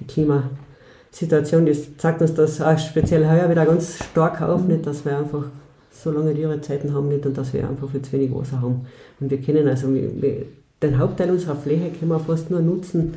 Die 0.00 0.06
Klimasituation, 0.06 1.66
das 1.66 1.94
zeigt 1.98 2.22
uns 2.22 2.32
das 2.32 2.60
auch 2.62 2.78
speziell 2.78 3.28
heuer 3.28 3.50
wieder 3.50 3.66
ganz 3.66 4.02
stark 4.02 4.40
auf, 4.40 4.62
mhm. 4.62 4.68
nicht, 4.68 4.86
dass 4.86 5.04
wir 5.04 5.18
einfach 5.18 5.44
so 5.90 6.10
lange 6.10 6.32
Dürrezeiten 6.32 6.94
haben 6.94 7.08
nicht 7.08 7.26
und 7.26 7.36
dass 7.36 7.52
wir 7.52 7.68
einfach 7.68 7.90
viel 7.90 8.00
zu 8.00 8.12
wenig 8.12 8.34
Wasser 8.34 8.62
haben. 8.62 8.86
Und 9.20 9.30
wir 9.30 9.42
können 9.42 9.68
also 9.68 9.92
wir, 9.92 10.46
den 10.82 10.98
Hauptteil 10.98 11.30
unserer 11.30 11.56
Fläche 11.56 11.90
können 11.90 12.10
wir 12.10 12.20
fast 12.20 12.50
nur 12.50 12.60
nutzen 12.60 13.12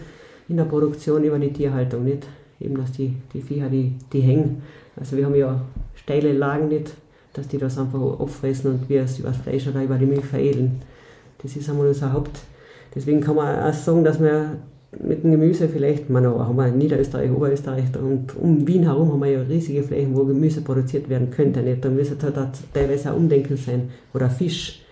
in 0.50 0.58
der 0.58 0.66
Produktion 0.66 1.24
über 1.24 1.40
die 1.40 1.54
Tierhaltung, 1.54 2.04
nicht? 2.04 2.28
Eben, 2.60 2.76
dass 2.76 2.92
die, 2.92 3.16
die 3.34 3.42
Viecher, 3.42 3.70
die, 3.70 3.94
die 4.12 4.20
hängen. 4.20 4.62
Also 4.98 5.16
wir 5.16 5.26
haben 5.26 5.36
ja 5.36 5.62
steile 6.04 6.34
Lagen 6.34 6.68
nicht, 6.68 6.94
dass 7.34 7.48
die 7.48 7.58
das 7.58 7.78
einfach 7.78 8.00
auffressen 8.00 8.72
und 8.72 8.90
wir 8.90 9.04
es 9.04 9.20
über 9.20 9.30
das 9.30 9.38
Fleisch 9.38 9.68
oder 9.68 9.84
über 9.84 9.98
die 9.98 10.06
Milch 10.06 10.26
veredeln. 10.26 10.82
Das 11.42 11.56
ist 11.56 11.70
einmal 11.70 11.88
unser 11.88 12.14
Haupt. 12.14 12.40
Deswegen 12.94 13.22
kann 13.22 13.36
man 13.36 13.60
auch 13.60 13.74
sagen, 13.74 14.04
dass 14.04 14.20
wir 14.22 14.58
mit 15.02 15.24
dem 15.24 15.32
Gemüse 15.32 15.68
vielleicht, 15.68 16.10
man 16.10 16.26
haben 16.26 16.56
wir 16.56 16.68
Niederösterreich, 16.68 17.32
Oberösterreich 17.32 17.86
und 18.00 18.36
um 18.38 18.68
Wien 18.68 18.84
herum 18.84 19.12
haben 19.12 19.22
wir 19.22 19.32
ja 19.32 19.42
riesige 19.42 19.82
Flächen, 19.82 20.16
wo 20.16 20.24
Gemüse 20.24 20.62
produziert 20.62 21.10
werden 21.10 21.32
könnte. 21.32 21.62
Nicht? 21.62 21.84
Da 21.84 21.90
müsste 21.90 22.22
halt 22.22 22.38
auch 22.38 22.48
teilweise 22.72 23.12
auch 23.12 23.18
Umdenken 23.18 23.58
sein. 23.58 23.90
Oder 24.14 24.30
Fisch, 24.30 24.84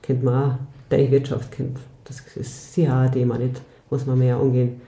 kennt 0.00 0.22
man 0.22 0.34
auch, 0.34 0.54
Teichwirtschaft 0.88 1.52
kennt. 1.52 1.78
Das 2.04 2.22
ist 2.36 2.72
sicher 2.72 2.96
ein 2.96 3.12
Thema, 3.12 3.36
nicht? 3.36 3.60
muss 3.90 4.06
man 4.06 4.18
mehr 4.18 4.36
angehen. 4.36 4.80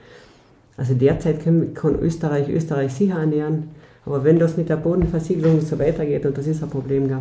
Also 0.77 0.95
derzeit 0.95 1.43
kann 1.43 1.99
Österreich 2.01 2.49
Österreich 2.49 2.93
sicher 2.93 3.19
ernähren. 3.19 3.69
Aber 4.05 4.23
wenn 4.23 4.37
das 4.37 4.57
mit 4.57 4.69
der 4.69 4.77
Bodenversiegelung 4.77 5.61
so 5.61 5.79
weitergeht, 5.79 6.25
und 6.25 6.37
das 6.37 6.47
ist 6.47 6.61
ein 6.61 6.69
Problem, 6.69 7.07
gell, 7.07 7.19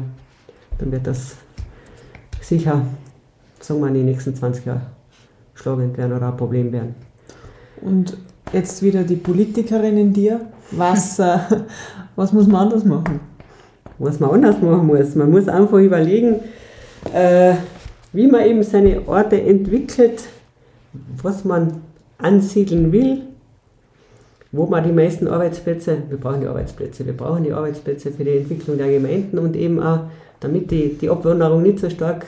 dann 0.78 0.90
wird 0.90 1.06
das 1.06 1.36
sicher, 2.40 2.82
sagen 3.60 3.80
wir, 3.80 3.88
in 3.88 3.94
den 3.94 4.06
nächsten 4.06 4.34
20 4.34 4.66
Jahren 4.66 4.82
schlagend 5.54 5.96
werden 5.96 6.16
oder 6.16 6.28
ein 6.28 6.36
Problem 6.36 6.72
werden. 6.72 6.94
Und 7.80 8.16
jetzt 8.52 8.82
wieder 8.82 9.04
die 9.04 9.16
Politikerin 9.16 9.96
in 9.96 10.12
dir. 10.12 10.40
Was, 10.72 11.18
äh, 11.18 11.38
was 12.16 12.32
muss 12.32 12.46
man 12.46 12.62
anders 12.62 12.84
machen? 12.84 13.20
Was 13.98 14.18
man 14.18 14.30
anders 14.30 14.60
machen 14.60 14.86
muss. 14.86 15.14
Man 15.14 15.30
muss 15.30 15.48
einfach 15.48 15.78
überlegen, 15.78 16.36
äh, 17.12 17.54
wie 18.12 18.26
man 18.26 18.44
eben 18.44 18.62
seine 18.62 19.06
Orte 19.06 19.40
entwickelt, 19.40 20.24
was 21.22 21.44
man 21.44 21.82
ansiedeln 22.18 22.92
will 22.92 23.22
wo 24.52 24.66
man 24.66 24.84
die 24.84 24.92
meisten 24.92 25.26
Arbeitsplätze, 25.28 26.02
wir 26.10 26.18
brauchen 26.18 26.42
die 26.42 26.46
Arbeitsplätze, 26.46 27.06
wir 27.06 27.16
brauchen 27.16 27.44
die 27.44 27.52
Arbeitsplätze 27.52 28.12
für 28.12 28.22
die 28.22 28.36
Entwicklung 28.36 28.76
der 28.76 28.90
Gemeinden 28.90 29.38
und 29.38 29.56
eben 29.56 29.80
auch, 29.80 30.00
damit 30.40 30.70
die, 30.70 30.94
die 30.94 31.08
Abwanderung 31.08 31.62
nicht 31.62 31.78
so 31.78 31.88
stark 31.88 32.26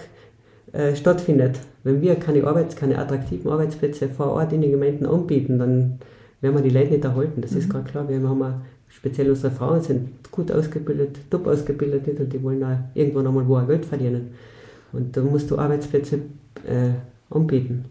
äh, 0.73 0.97
stattfindet. 0.97 1.59
Wenn 1.83 2.01
wir 2.01 2.15
keine, 2.15 2.47
Arbeits-, 2.47 2.77
keine 2.77 2.99
attraktiven 2.99 3.51
Arbeitsplätze 3.51 4.09
vor 4.09 4.33
Ort 4.33 4.55
in 4.55 4.63
den 4.63 4.71
Gemeinden 4.71 5.05
anbieten, 5.05 5.59
dann 5.59 5.99
werden 6.41 6.57
wir 6.57 6.63
die 6.63 6.71
Leute 6.71 6.93
nicht 6.93 7.05
erhalten. 7.05 7.43
Das 7.43 7.53
mhm. 7.53 7.59
ist 7.59 7.71
gerade 7.71 7.91
klar. 7.91 8.09
Wir 8.09 8.17
haben 8.17 8.43
auch, 8.43 8.55
speziell 8.89 9.29
unsere 9.29 9.53
Frauen 9.53 9.83
sind 9.83 10.09
gut 10.31 10.51
ausgebildet, 10.51 11.19
top 11.31 11.47
ausgebildet 11.47 12.19
und 12.19 12.33
die 12.33 12.43
wollen 12.43 12.65
auch 12.65 12.79
irgendwann 12.95 13.27
einmal 13.27 13.47
wo 13.47 13.57
Geld 13.67 13.85
verdienen. 13.85 14.31
Und 14.93 15.15
da 15.15 15.21
musst 15.21 15.51
du 15.51 15.59
Arbeitsplätze 15.59 16.17
äh, 16.67 16.93
anbieten. 17.29 17.85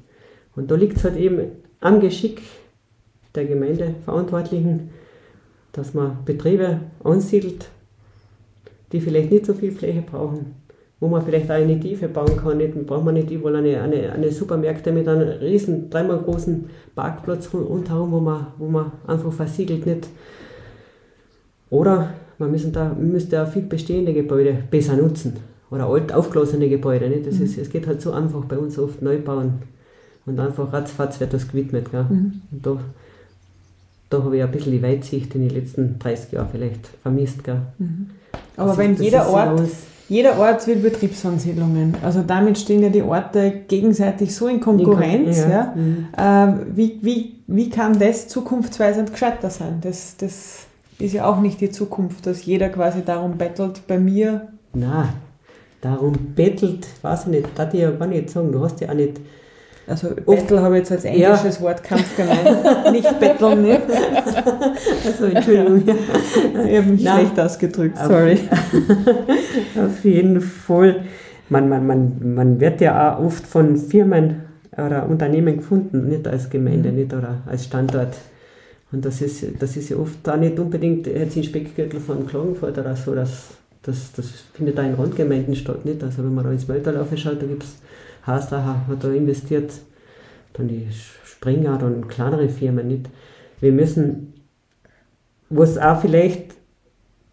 Und 0.55 0.71
da 0.71 0.75
liegt 0.75 0.97
es 0.97 1.03
halt 1.03 1.17
eben 1.17 1.39
am 1.81 1.99
Geschick 1.99 2.41
der 3.35 3.45
Gemeindeverantwortlichen, 3.45 4.91
dass 5.71 5.93
man 5.93 6.17
Betriebe 6.25 6.79
ansiedelt, 7.03 7.69
die 8.91 9.01
vielleicht 9.01 9.31
nicht 9.31 9.45
so 9.45 9.53
viel 9.53 9.71
Fläche 9.71 10.03
brauchen, 10.03 10.55
wo 10.99 11.07
man 11.07 11.23
vielleicht 11.23 11.49
auch 11.49 11.55
eine 11.55 11.79
Tiefe 11.79 12.07
bauen 12.07 12.37
kann. 12.37 12.57
Nicht, 12.57 12.85
braucht 12.85 13.03
man 13.03 13.15
nicht 13.15 13.31
überall 13.31 13.57
eine, 13.57 13.81
eine, 13.81 14.11
eine 14.11 14.31
Supermärkte 14.31 14.91
mit 14.91 15.07
einem 15.07 15.27
riesen, 15.39 15.89
dreimal 15.89 16.19
großen 16.19 16.69
Parkplatz 16.95 17.49
rundherum, 17.53 18.11
wo 18.11 18.19
man, 18.19 18.47
wo 18.57 18.67
man 18.67 18.91
einfach 19.07 19.33
versiegelt 19.33 19.85
nicht. 19.85 20.07
Oder 21.69 22.13
man 22.37 22.51
müssen 22.51 22.71
da, 22.71 22.93
müsste 22.93 23.41
auch 23.41 23.47
viel 23.47 23.63
bestehende 23.63 24.13
Gebäude 24.13 24.57
besser 24.69 24.95
nutzen. 24.95 25.37
Oder 25.71 25.87
alt 25.87 26.13
aufgelassene 26.13 26.69
Gebäude. 26.69 27.09
Nicht? 27.09 27.25
Das 27.25 27.39
mhm. 27.39 27.45
ist, 27.45 27.57
es 27.57 27.69
geht 27.71 27.87
halt 27.87 27.99
so 27.99 28.11
einfach 28.11 28.45
bei 28.45 28.59
uns 28.59 28.77
oft 28.77 29.01
neu 29.01 29.17
bauen. 29.17 29.53
Und 30.25 30.39
einfach 30.39 30.71
ratzfatz 30.71 31.19
wird 31.19 31.33
das 31.33 31.47
gewidmet. 31.47 31.89
Gell? 31.89 32.05
Mhm. 32.07 32.41
Und 32.51 32.65
da 32.65 32.77
da 34.13 34.23
habe 34.23 34.37
ich 34.37 34.43
ein 34.43 34.51
bisschen 34.51 34.71
die 34.71 34.83
Weitsicht 34.83 35.33
in 35.35 35.47
den 35.47 35.49
letzten 35.49 35.99
30 35.99 36.31
Jahren 36.31 36.47
vielleicht 36.51 36.87
vermisst. 37.01 37.43
Gell? 37.43 37.61
Mhm. 37.79 38.09
Aber 38.57 38.69
also 38.69 38.81
wenn 38.81 38.95
jeder 38.95 39.29
Ort, 39.29 39.61
jeder 40.07 40.37
Ort 40.37 40.67
will 40.67 40.77
Betriebsansiedlungen, 40.77 41.95
also 42.03 42.23
damit 42.25 42.57
stehen 42.57 42.83
ja 42.83 42.89
die 42.89 43.01
Orte 43.01 43.63
gegenseitig 43.67 44.35
so 44.35 44.47
in 44.47 44.59
Konkurrenz. 44.59 45.43
In 45.43 45.49
ja. 45.49 45.49
ja. 45.49 45.73
Mhm. 45.75 46.07
Äh, 46.15 46.75
wie, 46.75 46.99
wie, 47.01 47.35
wie 47.47 47.69
kann 47.69 47.97
das 47.97 48.27
zukunftsweisend 48.27 49.11
gescheiter 49.11 49.49
sein? 49.49 49.79
Das, 49.81 50.17
das 50.17 50.65
ist 50.99 51.13
ja 51.13 51.25
auch 51.25 51.39
nicht 51.39 51.59
die 51.61 51.71
Zukunft, 51.71 52.27
dass 52.27 52.45
jeder 52.45 52.69
quasi 52.69 53.03
darum 53.03 53.37
bettelt, 53.37 53.81
bei 53.87 53.99
mir. 53.99 54.49
Na, 54.73 55.09
darum 55.81 56.13
bettelt, 56.35 56.87
weiß 57.01 57.23
ich 57.23 57.27
nicht, 57.27 57.47
das 57.55 57.73
ich 57.73 57.81
ja 57.81 57.91
gar 57.91 58.07
nicht 58.07 58.29
sagen. 58.29 58.51
Du 58.51 58.63
hast 58.63 58.79
ja 58.81 58.89
auch 58.89 58.93
nicht 58.93 59.19
also 59.85 60.09
Bettel 60.15 60.61
habe 60.61 60.75
ich 60.75 60.79
jetzt 60.79 60.91
als 60.93 61.05
englisches 61.05 61.57
ja. 61.57 61.61
Wort 61.61 61.83
Kampf 61.83 62.15
gemeint, 62.15 62.91
nicht 62.91 63.19
Betteln. 63.19 63.61
Ne? 63.63 63.81
Also 65.05 65.25
Entschuldigung, 65.25 65.83
ja. 65.85 65.95
ich 66.65 66.77
habe 66.77 66.91
mich 66.91 67.03
Nein. 67.03 67.19
schlecht 67.19 67.39
ausgedrückt, 67.39 67.97
sorry. 67.97 68.39
Auf, 68.49 69.83
auf 69.85 70.05
jeden 70.05 70.39
Fall. 70.39 71.03
Man, 71.49 71.67
man, 71.67 71.85
man, 71.85 72.33
man 72.35 72.59
wird 72.59 72.79
ja 72.81 73.15
auch 73.15 73.25
oft 73.25 73.45
von 73.45 73.75
Firmen 73.77 74.43
oder 74.77 75.07
Unternehmen 75.07 75.57
gefunden, 75.57 76.07
nicht 76.07 76.27
als 76.27 76.49
Gemeinde, 76.49 76.89
mhm. 76.89 76.95
nicht 76.95 77.13
oder 77.13 77.39
als 77.45 77.65
Standort. 77.65 78.15
Und 78.91 79.03
das 79.03 79.21
ist, 79.21 79.43
das 79.59 79.75
ist 79.75 79.89
ja 79.89 79.97
oft 79.97 80.27
auch 80.29 80.37
nicht 80.37 80.57
unbedingt 80.57 81.07
jetzt 81.07 81.35
in 81.35 81.43
Speckgürtel 81.43 81.99
von 81.99 82.25
Klagenfurt 82.27 82.77
oder 82.77 82.95
so, 82.95 83.13
das, 83.13 83.49
das, 83.81 84.13
das 84.15 84.29
findet 84.53 84.77
da 84.77 84.83
in 84.83 84.93
Randgemeinden 84.93 85.55
statt, 85.55 85.83
nicht? 85.83 86.03
Also 86.03 86.23
wenn 86.23 86.33
man 86.33 86.45
da 86.45 86.51
ins 86.51 86.67
Mölltal 86.67 87.05
schaut, 87.15 87.41
da 87.41 87.45
gibt 87.45 87.63
es 87.63 87.75
Haslacher 88.23 88.87
hat 88.87 89.03
da 89.03 89.11
investiert, 89.11 89.73
dann 90.53 90.67
die 90.67 90.87
Springer, 91.25 91.77
dann 91.77 92.07
kleinere 92.07 92.49
Firmen 92.49 92.87
nicht. 92.87 93.09
Wir 93.59 93.71
müssen, 93.71 94.33
was 95.49 95.77
auch 95.77 96.01
vielleicht 96.01 96.55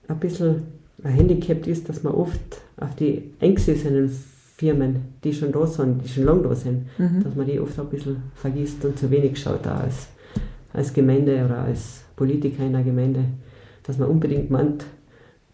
ein 0.08 0.18
bisschen 0.18 0.62
ein 1.02 1.12
Handicap 1.12 1.66
ist, 1.66 1.88
dass 1.88 2.02
man 2.02 2.14
oft 2.14 2.40
auf 2.76 2.94
die 2.96 3.32
eingesessenen 3.40 4.10
Firmen, 4.56 5.14
die 5.24 5.32
schon 5.32 5.52
da 5.52 5.66
sind, 5.66 6.04
die 6.04 6.08
schon 6.08 6.24
lange 6.24 6.42
da 6.42 6.54
sind, 6.54 6.86
mhm. 6.98 7.22
dass 7.24 7.34
man 7.34 7.46
die 7.46 7.60
oft 7.60 7.78
ein 7.78 7.88
bisschen 7.88 8.22
vergisst 8.34 8.84
und 8.84 8.98
zu 8.98 9.10
wenig 9.10 9.40
schaut 9.40 9.64
da 9.64 9.78
als, 9.78 10.08
als 10.72 10.92
Gemeinde 10.92 11.44
oder 11.44 11.60
als 11.60 12.02
Politiker 12.16 12.64
in 12.64 12.72
der 12.72 12.82
Gemeinde, 12.82 13.24
dass 13.84 13.96
man 13.96 14.08
unbedingt 14.08 14.50
meint, 14.50 14.84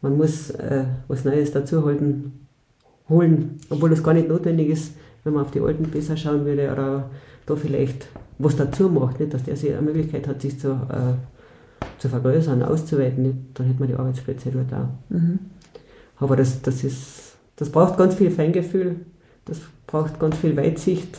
man 0.01 0.17
muss 0.17 0.51
äh, 0.51 0.85
was 1.09 1.25
Neues 1.25 1.53
dazuholen, 1.53 2.47
holen, 3.09 3.61
obwohl 3.71 3.91
das 3.91 4.03
gar 4.03 4.15
nicht 4.15 4.29
notwendig 4.29 4.69
ist, 4.69 4.95
wenn 5.27 5.35
man 5.35 5.45
auf 5.45 5.51
die 5.51 5.61
Alten 5.61 5.91
besser 5.91 6.17
schauen 6.17 6.45
würde 6.45 6.71
oder 6.73 7.11
da 7.47 7.57
vielleicht 7.57 8.07
was 8.39 8.57
dazu 8.57 8.89
macht, 8.89 9.19
nicht? 9.19 9.35
dass 9.35 9.43
der 9.43 9.57
sich 9.57 9.73
eine 9.73 9.83
Möglichkeit 9.83 10.29
hat, 10.29 10.41
sich 10.41 10.59
zu, 10.59 10.69
äh, 10.69 11.15
zu 11.99 12.09
vergrößern, 12.09 12.63
auszuweiten, 12.63 13.23
nicht? 13.23 13.37
dann 13.55 13.67
hätte 13.67 13.81
man 13.81 13.89
die 13.89 13.95
Arbeitsplätze 13.95 14.51
dort 14.51 14.73
auch. 14.73 14.89
Mhm. 15.09 15.39
Aber 16.19 16.37
das, 16.37 16.63
das, 16.63 16.85
ist, 16.85 17.37
das 17.57 17.71
braucht 17.71 17.99
ganz 17.99 18.15
viel 18.15 18.31
Feingefühl, 18.31 18.97
das 19.47 19.61
braucht 19.87 20.21
ganz 20.21 20.37
viel 20.37 20.57
Weitsicht. 20.57 21.19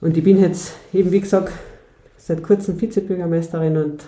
Und 0.00 0.16
ich 0.16 0.24
bin 0.24 0.40
jetzt 0.40 0.74
eben, 0.92 1.12
wie 1.12 1.20
gesagt, 1.20 1.52
seit 2.16 2.42
kurzem 2.42 2.80
Vizebürgermeisterin 2.80 3.76
und 3.76 4.04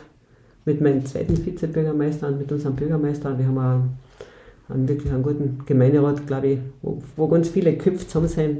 mit 0.64 0.80
meinem 0.80 1.06
zweiten 1.06 1.44
Vizebürgermeister 1.44 2.28
und 2.28 2.38
mit 2.38 2.50
unserem 2.50 2.74
Bürgermeister, 2.74 3.38
wir 3.38 3.46
haben 3.46 3.58
auch 3.58 4.09
einen 4.72 4.88
wirklich 4.88 5.12
einen 5.12 5.22
guten 5.22 5.60
Gemeinderat, 5.66 6.26
glaube 6.26 6.46
ich, 6.48 6.58
wo, 6.82 6.98
wo 7.16 7.28
ganz 7.28 7.48
viele 7.48 7.76
Köpfe 7.76 8.06
zusammen 8.06 8.28
sind. 8.28 8.58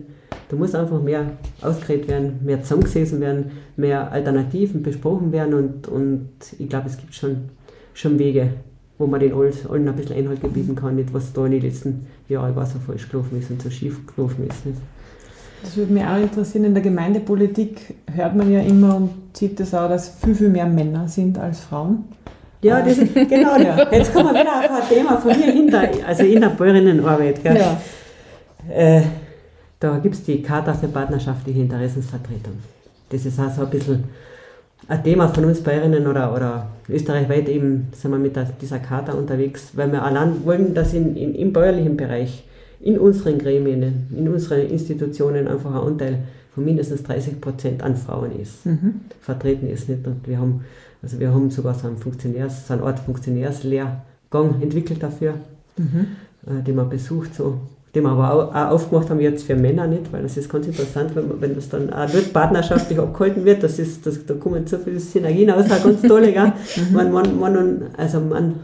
Da 0.48 0.56
muss 0.56 0.74
einfach 0.74 1.00
mehr 1.02 1.26
ausgeredet 1.60 2.08
werden, 2.08 2.40
mehr 2.44 2.62
zusammengesessen 2.62 3.20
werden, 3.20 3.52
mehr 3.76 4.10
Alternativen 4.10 4.82
besprochen 4.82 5.32
werden 5.32 5.54
und, 5.54 5.88
und 5.88 6.28
ich 6.58 6.68
glaube, 6.68 6.88
es 6.88 6.96
gibt 6.96 7.14
schon, 7.14 7.50
schon 7.94 8.18
Wege, 8.18 8.50
wo 8.98 9.06
man 9.06 9.20
den 9.20 9.32
allen 9.32 9.88
ein 9.88 9.96
bisschen 9.96 10.16
Einhalt 10.16 10.40
gebieten 10.40 10.74
kann, 10.74 10.96
nicht 10.96 11.12
was 11.14 11.32
da 11.32 11.46
in 11.46 11.52
den 11.52 11.62
letzten 11.62 12.06
Jahren 12.28 12.54
so 12.66 12.78
falsch 12.78 13.08
gelaufen 13.08 13.38
ist 13.38 13.50
und 13.50 13.62
so 13.62 13.70
schief 13.70 14.00
gelaufen 14.14 14.46
ist. 14.48 14.66
Nicht? 14.66 14.78
Das 15.62 15.76
würde 15.76 15.92
mich 15.92 16.04
auch 16.04 16.16
interessieren. 16.16 16.64
In 16.64 16.74
der 16.74 16.82
Gemeindepolitik 16.82 17.94
hört 18.12 18.34
man 18.34 18.50
ja 18.50 18.60
immer 18.60 18.96
und 18.96 19.10
sieht 19.34 19.60
das 19.60 19.74
auch, 19.74 19.88
dass 19.88 20.08
viel, 20.08 20.34
viel 20.34 20.48
mehr 20.48 20.66
Männer 20.66 21.08
sind 21.08 21.38
als 21.38 21.60
Frauen. 21.60 22.04
Ja, 22.62 22.82
das 22.82 22.98
ist, 22.98 23.14
genau. 23.14 23.56
Ja. 23.56 23.88
Jetzt 23.92 24.12
kommen 24.12 24.34
wir 24.34 24.40
wieder 24.40 24.58
auf 24.58 24.82
ein 24.82 24.88
Thema 24.88 25.16
von 25.18 25.38
mir 25.38 25.52
hinter, 25.52 25.88
also 26.06 26.24
in 26.24 26.40
der 26.40 26.48
Bäuerinnenarbeit. 26.50 27.42
Gell? 27.42 27.56
Ja. 27.56 27.80
Äh, 28.72 29.02
da 29.78 29.98
gibt 29.98 30.14
es 30.14 30.22
die 30.22 30.42
Charta 30.42 30.74
für 30.74 30.88
partnerschaftliche 30.88 31.60
Interessensvertretung. 31.60 32.58
Das 33.08 33.24
ist 33.24 33.40
auch 33.40 33.50
so 33.50 33.62
ein 33.62 33.70
bisschen 33.70 34.04
ein 34.88 35.02
Thema 35.04 35.28
von 35.28 35.44
uns 35.44 35.62
Bayerinnen 35.62 36.06
oder, 36.06 36.34
oder 36.34 36.66
österreichweit 36.88 37.48
eben, 37.48 37.88
sind 37.92 38.10
wir 38.10 38.18
mit 38.18 38.36
der, 38.36 38.44
dieser 38.60 38.78
Charta 38.78 39.12
unterwegs, 39.12 39.70
weil 39.74 39.90
wir 39.92 40.02
allein 40.02 40.44
wollen, 40.44 40.74
dass 40.74 40.92
in, 40.94 41.16
in, 41.16 41.34
im 41.34 41.52
bäuerlichen 41.52 41.96
Bereich, 41.96 42.44
in 42.80 42.98
unseren 42.98 43.38
Gremien, 43.38 44.08
in 44.16 44.28
unseren 44.28 44.60
Institutionen 44.60 45.46
einfach 45.46 45.70
ein 45.70 45.88
Anteil 45.88 46.18
von 46.54 46.64
mindestens 46.64 47.02
30 47.04 47.40
Prozent 47.40 47.82
an 47.82 47.96
Frauen 47.96 48.38
ist, 48.40 48.66
mhm. 48.66 49.02
vertreten 49.20 49.68
ist. 49.68 49.88
Nicht? 49.88 50.06
Und 50.06 50.26
wir 50.26 50.38
haben, 50.38 50.64
also 51.02 51.18
wir 51.18 51.32
haben 51.32 51.50
sogar 51.50 51.74
so 51.74 51.86
einen, 51.86 51.96
Funktionärs, 51.96 52.66
so 52.66 52.74
einen 52.74 52.82
Art 52.82 52.98
Funktionärslehrgang 52.98 54.60
entwickelt 54.60 55.02
dafür, 55.02 55.34
mhm. 55.76 56.06
äh, 56.46 56.62
den 56.62 56.76
man 56.76 56.88
besucht, 56.88 57.34
so 57.34 57.60
den 57.94 58.04
wir 58.04 58.10
aber 58.10 58.32
auch, 58.32 58.54
auch 58.54 58.70
aufgemacht 58.74 59.10
haben 59.10 59.20
jetzt 59.20 59.44
für 59.44 59.56
Männer 59.56 59.86
nicht, 59.86 60.12
weil 60.12 60.22
das 60.22 60.36
ist 60.36 60.48
ganz 60.48 60.66
interessant, 60.66 61.14
wenn, 61.16 61.40
wenn 61.40 61.54
das 61.54 61.68
dann 61.68 61.92
auch 61.92 62.08
dort 62.08 62.32
partnerschaftlich 62.32 62.98
abgehalten 62.98 63.44
wird, 63.44 63.62
das 63.62 63.78
ist, 63.78 64.06
das, 64.06 64.24
da 64.26 64.34
kommen 64.34 64.66
so 64.66 64.78
viele 64.78 65.00
Synergien 65.00 65.50
aus, 65.50 65.70
auch 65.70 65.82
ganz 65.82 66.02
tolle, 66.02 66.32
gell? 66.32 66.52
Mhm. 66.76 67.12
Mann, 67.12 67.40
Mann 67.40 67.56
und, 67.56 67.82
also 67.96 68.20
Mann 68.20 68.54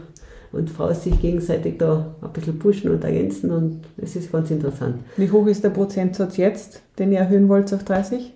und 0.53 0.69
Frau 0.69 0.93
sich 0.93 1.19
gegenseitig 1.21 1.77
da 1.77 2.15
ein 2.21 2.31
bisschen 2.31 2.57
pushen 2.57 2.89
und 2.89 3.03
ergänzen 3.03 3.51
und 3.51 3.81
es 3.97 4.15
ist 4.15 4.31
ganz 4.31 4.49
interessant. 4.49 4.95
Wie 5.17 5.29
hoch 5.29 5.45
ist 5.47 5.63
der 5.63 5.69
Prozentsatz 5.71 6.37
jetzt, 6.37 6.81
den 6.97 7.11
ihr 7.11 7.19
erhöhen 7.19 7.49
wollt 7.49 7.73
auf 7.73 7.83
30? 7.83 8.33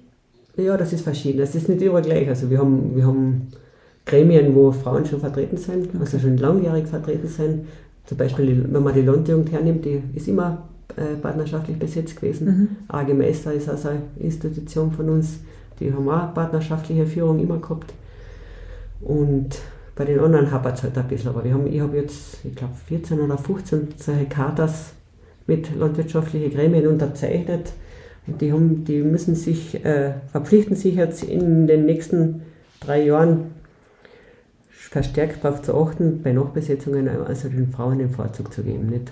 Ja, 0.58 0.76
das 0.76 0.92
ist 0.92 1.04
verschieden, 1.04 1.40
das 1.40 1.56
ist 1.56 1.70
nicht 1.70 1.82
überall 1.82 2.02
gleich, 2.02 2.28
also 2.28 2.50
wir 2.50 2.60
haben, 2.60 2.96
wir 2.96 3.08
haben 3.08 3.48
Gremien, 4.06 4.56
wo 4.56 4.72
Frauen 4.72 5.06
schon 5.06 5.20
vertreten 5.20 5.58
sind, 5.58 5.88
also 5.88 5.90
okay. 5.90 6.00
also 6.00 6.20
schon 6.20 6.38
langjährig 6.38 6.88
vertreten 6.88 7.28
sind, 7.28 7.66
zum 8.06 8.18
Beispiel, 8.18 8.66
wenn 8.70 8.84
man 8.84 8.94
die 8.94 9.02
Landjugend 9.02 9.52
hernimmt, 9.52 9.86
die 9.86 10.02
ist 10.16 10.28
immer 10.28 10.68
äh, 10.98 11.16
partnerschaftlich 11.22 11.78
besetzt 11.78 12.20
gewesen. 12.20 12.46
Mhm. 12.46 12.68
AG 12.90 13.14
Meister 13.14 13.54
ist 13.54 13.70
also 13.70 13.90
eine 13.90 14.02
Institution 14.20 14.92
von 14.92 15.10
uns, 15.10 15.40
die 15.80 15.94
haben 15.94 16.10
auch 16.10 16.34
partnerschaftliche 16.34 17.06
Führung 17.06 17.40
immer 17.40 17.58
gehabt. 17.58 17.94
Und 19.02 19.60
bei 19.96 20.06
den 20.06 20.20
anderen 20.20 20.52
hapert 20.52 20.78
es 20.78 20.84
halt 20.84 20.98
ein 20.98 21.08
bisschen, 21.08 21.30
aber 21.30 21.44
wir 21.44 21.54
haben, 21.54 21.68
ich 21.68 21.80
habe 21.80 21.98
jetzt, 21.98 22.44
ich 22.44 22.56
glaube, 22.56 22.74
14 22.88 23.20
oder 23.20 23.38
15 23.38 23.90
solche 23.98 24.26
Chartas 24.26 24.94
mit 25.48 25.76
landwirtschaftlichen 25.76 26.54
Gremien 26.54 26.88
unterzeichnet. 26.88 27.74
Und 28.28 28.42
die, 28.42 28.52
haben, 28.52 28.86
die 28.86 29.02
müssen 29.02 29.36
sich, 29.36 29.84
äh, 29.84 30.14
verpflichten 30.32 30.76
sich 30.76 30.96
jetzt 30.96 31.24
in 31.24 31.68
den 31.68 31.86
nächsten 31.86 32.44
drei 32.80 33.04
Jahren 33.04 33.52
verstärkt 34.92 35.44
darauf 35.44 35.62
zu 35.62 35.74
achten, 35.74 36.22
bei 36.22 36.34
Nachbesetzungen 36.34 37.08
also 37.08 37.48
den 37.48 37.70
Frauen 37.72 38.00
den 38.00 38.10
Vorzug 38.10 38.54
zu 38.54 38.62
geben. 38.62 38.88
Nicht? 38.88 39.12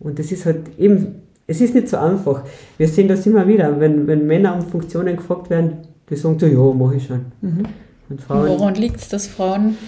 Und 0.00 0.18
das 0.18 0.32
ist 0.32 0.44
halt 0.44 0.78
eben, 0.78 1.22
es 1.46 1.60
ist 1.60 1.74
nicht 1.76 1.88
so 1.88 1.96
einfach. 1.96 2.42
Wir 2.76 2.88
sehen 2.88 3.06
das 3.06 3.24
immer 3.24 3.46
wieder, 3.46 3.78
wenn, 3.78 4.08
wenn 4.08 4.26
Männer 4.26 4.56
um 4.56 4.62
Funktionen 4.62 5.16
gefragt 5.16 5.48
werden, 5.48 5.86
die 6.10 6.16
sagen 6.16 6.38
so, 6.40 6.46
ja, 6.46 6.74
mache 6.74 6.96
ich 6.96 7.06
schon. 7.06 7.26
Mhm. 7.40 7.62
Und 8.08 8.20
Frauen, 8.20 8.48
Woran 8.48 8.74
liegt 8.74 9.00
es, 9.00 9.08
dass 9.08 9.28
Frauen... 9.28 9.78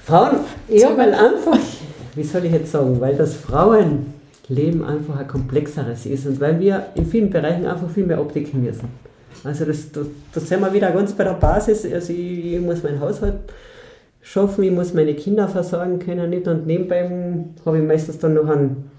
Frauen, 0.00 0.38
ja, 0.68 0.96
weil 0.96 1.14
einfach, 1.14 1.58
wie 2.16 2.22
soll 2.24 2.44
ich 2.44 2.52
jetzt 2.52 2.72
sagen, 2.72 3.00
weil 3.00 3.14
das 3.14 3.34
Frauenleben 3.34 4.84
einfach 4.84 5.18
ein 5.18 5.28
komplexeres 5.28 6.04
ist 6.06 6.26
und 6.26 6.40
weil 6.40 6.58
wir 6.58 6.86
in 6.96 7.06
vielen 7.06 7.30
Bereichen 7.30 7.66
einfach 7.66 7.88
viel 7.90 8.06
mehr 8.06 8.18
abdecken 8.18 8.64
müssen. 8.64 8.88
Also 9.44 9.64
das, 9.64 9.92
das, 9.92 10.06
das 10.32 10.48
sind 10.48 10.60
wir 10.60 10.72
wieder 10.72 10.90
ganz 10.90 11.12
bei 11.12 11.22
der 11.22 11.34
Basis. 11.34 11.84
Also 11.92 12.12
ich, 12.12 12.54
ich 12.54 12.60
muss 12.60 12.82
meinen 12.82 13.00
Haushalt 13.00 13.34
schaffen, 14.26 14.64
ich 14.64 14.72
muss 14.72 14.92
meine 14.92 15.14
Kinder 15.14 15.46
versorgen 15.46 15.98
können 15.98 16.30
nicht 16.30 16.48
und 16.48 16.66
nebenbei 16.66 17.08
habe 17.64 17.78
ich 17.78 17.84
meistens 17.84 18.18
dann 18.18 18.34
noch 18.34 18.48
einen 18.48 18.90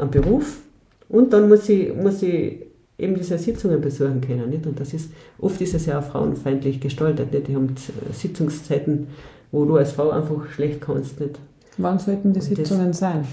einen 0.00 0.10
Beruf 0.10 0.60
und 1.08 1.32
dann 1.32 1.48
muss 1.48 1.68
ich, 1.68 1.94
muss 1.94 2.22
ich 2.22 2.62
eben 2.98 3.14
diese 3.14 3.38
Sitzungen 3.38 3.80
besuchen 3.80 4.20
können. 4.20 4.50
Nicht? 4.50 4.66
Und 4.66 4.78
das 4.78 4.94
ist, 4.94 5.10
oft 5.38 5.60
ist 5.60 5.74
es 5.74 5.86
ja 5.86 5.98
auch 5.98 6.04
frauenfeindlich 6.04 6.80
gestaltet. 6.80 7.32
Nicht? 7.32 7.48
Die 7.48 7.54
haben 7.54 7.74
Sitzungszeiten, 8.12 9.08
wo 9.52 9.64
du 9.64 9.76
als 9.76 9.92
Frau 9.92 10.10
einfach 10.10 10.50
schlecht 10.50 10.80
kannst. 10.80 11.20
Nicht? 11.20 11.38
Wann 11.78 11.98
sollten 11.98 12.32
die 12.32 12.40
Sitzungen 12.40 12.88
das, 12.88 12.98
sein? 12.98 13.26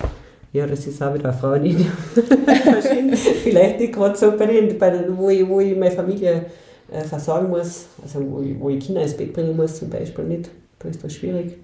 Ja, 0.53 0.65
das 0.65 0.87
ist 0.87 1.01
auch 1.03 1.13
wieder 1.13 1.29
eine 1.29 1.37
Frauenideal. 1.37 1.91
Vielleicht 3.43 3.79
nicht 3.79 3.93
gerade 3.93 4.17
so 4.17 4.31
bei 4.37 4.45
den, 4.45 4.77
bei 4.77 4.89
den 4.89 5.17
wo, 5.17 5.29
ich, 5.29 5.47
wo 5.47 5.59
ich 5.59 5.77
meine 5.77 5.93
Familie 5.93 6.45
äh, 6.89 7.01
versorgen 7.03 7.49
muss, 7.49 7.87
also 8.01 8.25
wo 8.31 8.41
ich, 8.41 8.59
wo 8.59 8.69
ich 8.69 8.79
Kinder 8.79 9.01
ins 9.01 9.15
Bett 9.15 9.33
bringen 9.33 9.55
muss 9.55 9.75
zum 9.75 9.89
Beispiel 9.89 10.23
nicht. 10.23 10.49
Da 10.79 10.89
ist 10.89 11.03
das 11.03 11.13
schwierig. 11.13 11.57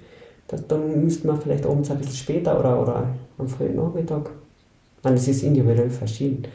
Das, 0.48 0.68
dann 0.68 1.04
müsste 1.04 1.28
man 1.28 1.40
vielleicht 1.42 1.66
abends 1.66 1.90
ein 1.92 1.98
bisschen 1.98 2.16
später 2.16 2.60
oder, 2.60 2.82
oder 2.82 3.08
am 3.38 3.48
frühen 3.48 3.76
Nachmittag 3.76 4.30
meine, 5.04 5.18
es 5.18 5.28
ist 5.28 5.44
individuell 5.44 5.90
verschieden. 5.90 6.48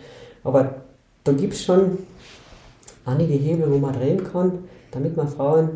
Aber 0.42 0.82
da 1.24 1.32
gibt 1.32 1.52
es 1.52 1.62
schon 1.62 1.98
einige 3.04 3.34
Hebel, 3.34 3.70
wo 3.70 3.78
man 3.78 3.92
drehen 3.92 4.24
kann, 4.24 4.64
damit 4.90 5.16
man 5.16 5.28
Frauen, 5.28 5.70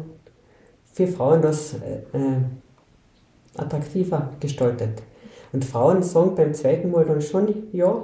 für 0.93 1.07
Frauen 1.07 1.43
das 1.43 1.74
äh, 1.74 2.16
äh, 2.16 2.41
attraktiver 3.57 4.30
gestaltet. 4.41 5.03
Und 5.53 5.64
Frauen 5.64 6.03
sagen 6.03 6.35
beim 6.35 6.55
zweiten 6.55 6.91
Mal 6.91 7.05
dann 7.05 7.20
schon, 7.20 7.49
ja, 7.72 8.03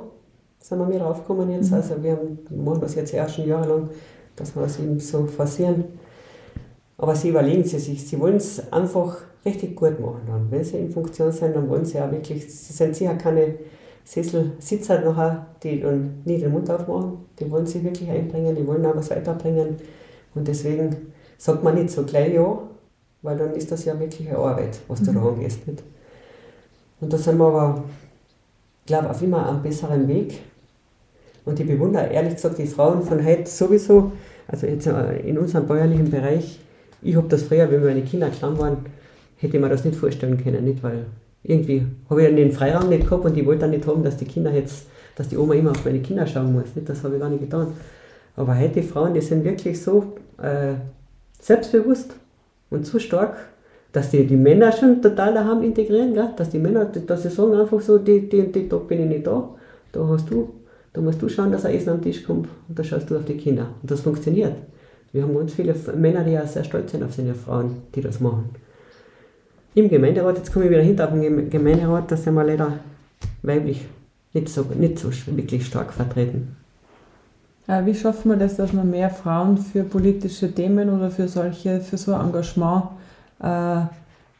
sind 0.60 0.78
wir 0.78 0.86
mir 0.86 0.98
draufgekommen 0.98 1.50
jetzt. 1.50 1.70
Mhm. 1.70 1.76
Also 1.76 2.02
wir 2.02 2.18
machen 2.50 2.80
das 2.80 2.94
jetzt 2.94 3.12
ja 3.12 3.28
schon 3.28 3.46
jahrelang, 3.46 3.88
dass 4.36 4.54
wir 4.54 4.62
das 4.62 4.78
eben 4.78 5.00
so 5.00 5.26
forcieren. 5.26 5.84
Aber 6.98 7.14
sie 7.14 7.30
überlegen 7.30 7.64
sie 7.64 7.78
sich, 7.78 8.06
sie 8.06 8.20
wollen 8.20 8.36
es 8.36 8.72
einfach 8.72 9.18
richtig 9.44 9.76
gut 9.76 9.98
machen. 10.00 10.22
Dann. 10.26 10.50
Wenn 10.50 10.64
sie 10.64 10.78
in 10.78 10.90
Funktion 10.90 11.32
sind, 11.32 11.56
dann 11.56 11.68
wollen 11.68 11.84
sie 11.84 12.00
auch 12.00 12.10
wirklich, 12.10 12.52
sie 12.52 12.72
sind 12.72 12.94
sicher 12.94 13.14
keine 13.14 13.54
Sessel 14.08 14.52
sitzt 14.58 14.88
halt 14.88 15.04
nachher, 15.04 15.44
die 15.62 15.80
dann 15.80 16.22
nie 16.24 16.38
den 16.38 16.50
Mund 16.50 16.70
aufmachen, 16.70 17.18
die 17.38 17.50
wollen 17.50 17.66
sich 17.66 17.84
wirklich 17.84 18.08
einbringen, 18.08 18.56
die 18.56 18.66
wollen 18.66 18.84
auch 18.86 18.96
was 18.96 19.10
weiterbringen. 19.10 19.76
Und 20.34 20.48
deswegen 20.48 21.12
sagt 21.36 21.62
man 21.62 21.74
nicht 21.74 21.90
so 21.90 22.04
gleich 22.04 22.32
ja, 22.32 22.58
weil 23.20 23.36
dann 23.36 23.52
ist 23.52 23.70
das 23.70 23.84
ja 23.84 24.00
wirklich 24.00 24.26
eine 24.30 24.38
Arbeit, 24.38 24.78
was 24.88 25.02
du 25.02 25.10
mhm. 25.10 25.14
da 25.14 25.28
angehst. 25.28 25.66
Nicht? 25.66 25.82
Und 27.02 27.12
da 27.12 27.18
sind 27.18 27.36
wir 27.36 27.48
aber, 27.48 27.84
glaube 28.86 29.04
ich, 29.04 29.10
auf 29.10 29.20
immer 29.20 29.46
am 29.46 29.62
besseren 29.62 30.08
Weg. 30.08 30.40
Und 31.44 31.60
ich 31.60 31.66
bewundere 31.66 32.06
ehrlich 32.06 32.36
gesagt 32.36 32.56
die 32.56 32.66
Frauen 32.66 33.02
von 33.02 33.22
heute 33.22 33.46
sowieso, 33.46 34.12
also 34.46 34.66
jetzt 34.66 34.86
äh, 34.86 35.18
in 35.18 35.36
unserem 35.36 35.66
bäuerlichen 35.66 36.10
Bereich, 36.10 36.60
ich 37.02 37.16
habe 37.16 37.28
das 37.28 37.42
früher, 37.42 37.70
wenn 37.70 37.84
meine 37.84 38.02
Kinder 38.02 38.28
klein 38.30 38.58
waren, 38.58 38.78
hätte 39.36 39.56
ich 39.56 39.62
mir 39.62 39.68
das 39.68 39.84
nicht 39.84 39.96
vorstellen 39.96 40.42
können, 40.42 40.64
nicht? 40.64 40.82
weil 40.82 41.06
irgendwie 41.42 41.86
habe 42.10 42.22
ich 42.22 42.28
dann 42.28 42.36
den 42.36 42.52
Freiraum 42.52 42.88
nicht 42.88 43.04
gehabt 43.04 43.24
und 43.24 43.36
ich 43.36 43.46
wollte 43.46 43.62
dann 43.62 43.70
nicht 43.70 43.86
haben, 43.86 44.02
dass 44.02 44.16
die 44.16 44.24
Kinder 44.24 44.52
jetzt, 44.52 44.86
dass 45.16 45.28
die 45.28 45.36
Oma 45.36 45.54
immer 45.54 45.70
auf 45.70 45.84
meine 45.84 46.00
Kinder 46.00 46.26
schauen 46.26 46.52
muss. 46.52 46.74
Nicht? 46.74 46.88
Das 46.88 47.02
habe 47.04 47.14
ich 47.14 47.20
gar 47.20 47.30
nicht 47.30 47.40
getan. 47.40 47.68
Aber 48.36 48.58
heute 48.58 48.82
Frauen, 48.82 49.14
die 49.14 49.20
sind 49.20 49.44
wirklich 49.44 49.80
so 49.80 50.14
äh, 50.42 50.74
selbstbewusst 51.40 52.14
und 52.70 52.86
so 52.86 52.98
stark, 52.98 53.36
dass 53.92 54.10
die, 54.10 54.26
die 54.26 54.36
Männer 54.36 54.70
schon 54.72 55.00
total 55.00 55.34
daheim 55.34 55.62
integrieren, 55.62 56.14
gell? 56.14 56.30
dass 56.36 56.50
die 56.50 56.58
Männer, 56.58 56.84
dass 56.84 57.22
sie 57.22 57.30
sagen 57.30 57.54
einfach 57.54 57.80
so, 57.80 57.98
die, 57.98 58.28
die, 58.28 58.52
die 58.52 58.68
Tag 58.68 58.86
bin 58.86 59.00
ich 59.00 59.08
nicht 59.08 59.26
da, 59.26 59.48
da 59.92 60.06
hast 60.06 60.30
du, 60.30 60.50
da 60.92 61.00
musst 61.00 61.22
du 61.22 61.28
schauen, 61.28 61.50
dass 61.50 61.64
ein 61.64 61.74
Essen 61.74 61.90
am 61.90 62.02
Tisch 62.02 62.22
kommt 62.24 62.48
und 62.68 62.78
da 62.78 62.84
schaust 62.84 63.08
du 63.10 63.16
auf 63.16 63.24
die 63.24 63.36
Kinder. 63.36 63.68
Und 63.80 63.90
das 63.90 64.00
funktioniert. 64.00 64.54
Wir 65.12 65.22
haben 65.22 65.34
ganz 65.34 65.54
viele 65.54 65.74
Männer, 65.96 66.24
die 66.24 66.32
ja 66.32 66.46
sehr 66.46 66.64
stolz 66.64 66.92
sind 66.92 67.02
auf 67.02 67.14
seine 67.14 67.34
Frauen, 67.34 67.82
die 67.94 68.00
das 68.00 68.20
machen 68.20 68.50
im 69.78 69.88
Gemeinderat, 69.88 70.38
jetzt 70.38 70.52
komme 70.52 70.64
ich 70.64 70.70
wieder 70.70 70.82
hinter 70.82 71.04
auf 71.04 71.12
den 71.12 71.50
Gemeinderat, 71.50 72.10
da 72.10 72.16
sind 72.16 72.34
wir 72.34 72.44
leider 72.44 72.72
weiblich 73.42 73.86
nicht 74.32 74.48
so, 74.48 74.62
nicht 74.62 74.98
so 74.98 75.10
wirklich 75.26 75.66
stark 75.66 75.92
vertreten. 75.92 76.56
Äh, 77.66 77.84
wie 77.86 77.94
schaffen 77.94 78.30
wir 78.30 78.36
das, 78.36 78.56
dass 78.56 78.72
wir 78.72 78.84
mehr 78.84 79.10
Frauen 79.10 79.56
für 79.56 79.84
politische 79.84 80.52
Themen 80.52 80.90
oder 80.90 81.10
für 81.10 81.28
solche, 81.28 81.80
für 81.80 81.96
so 81.96 82.14
ein 82.14 82.26
Engagement 82.26 82.84
äh, 83.40 83.82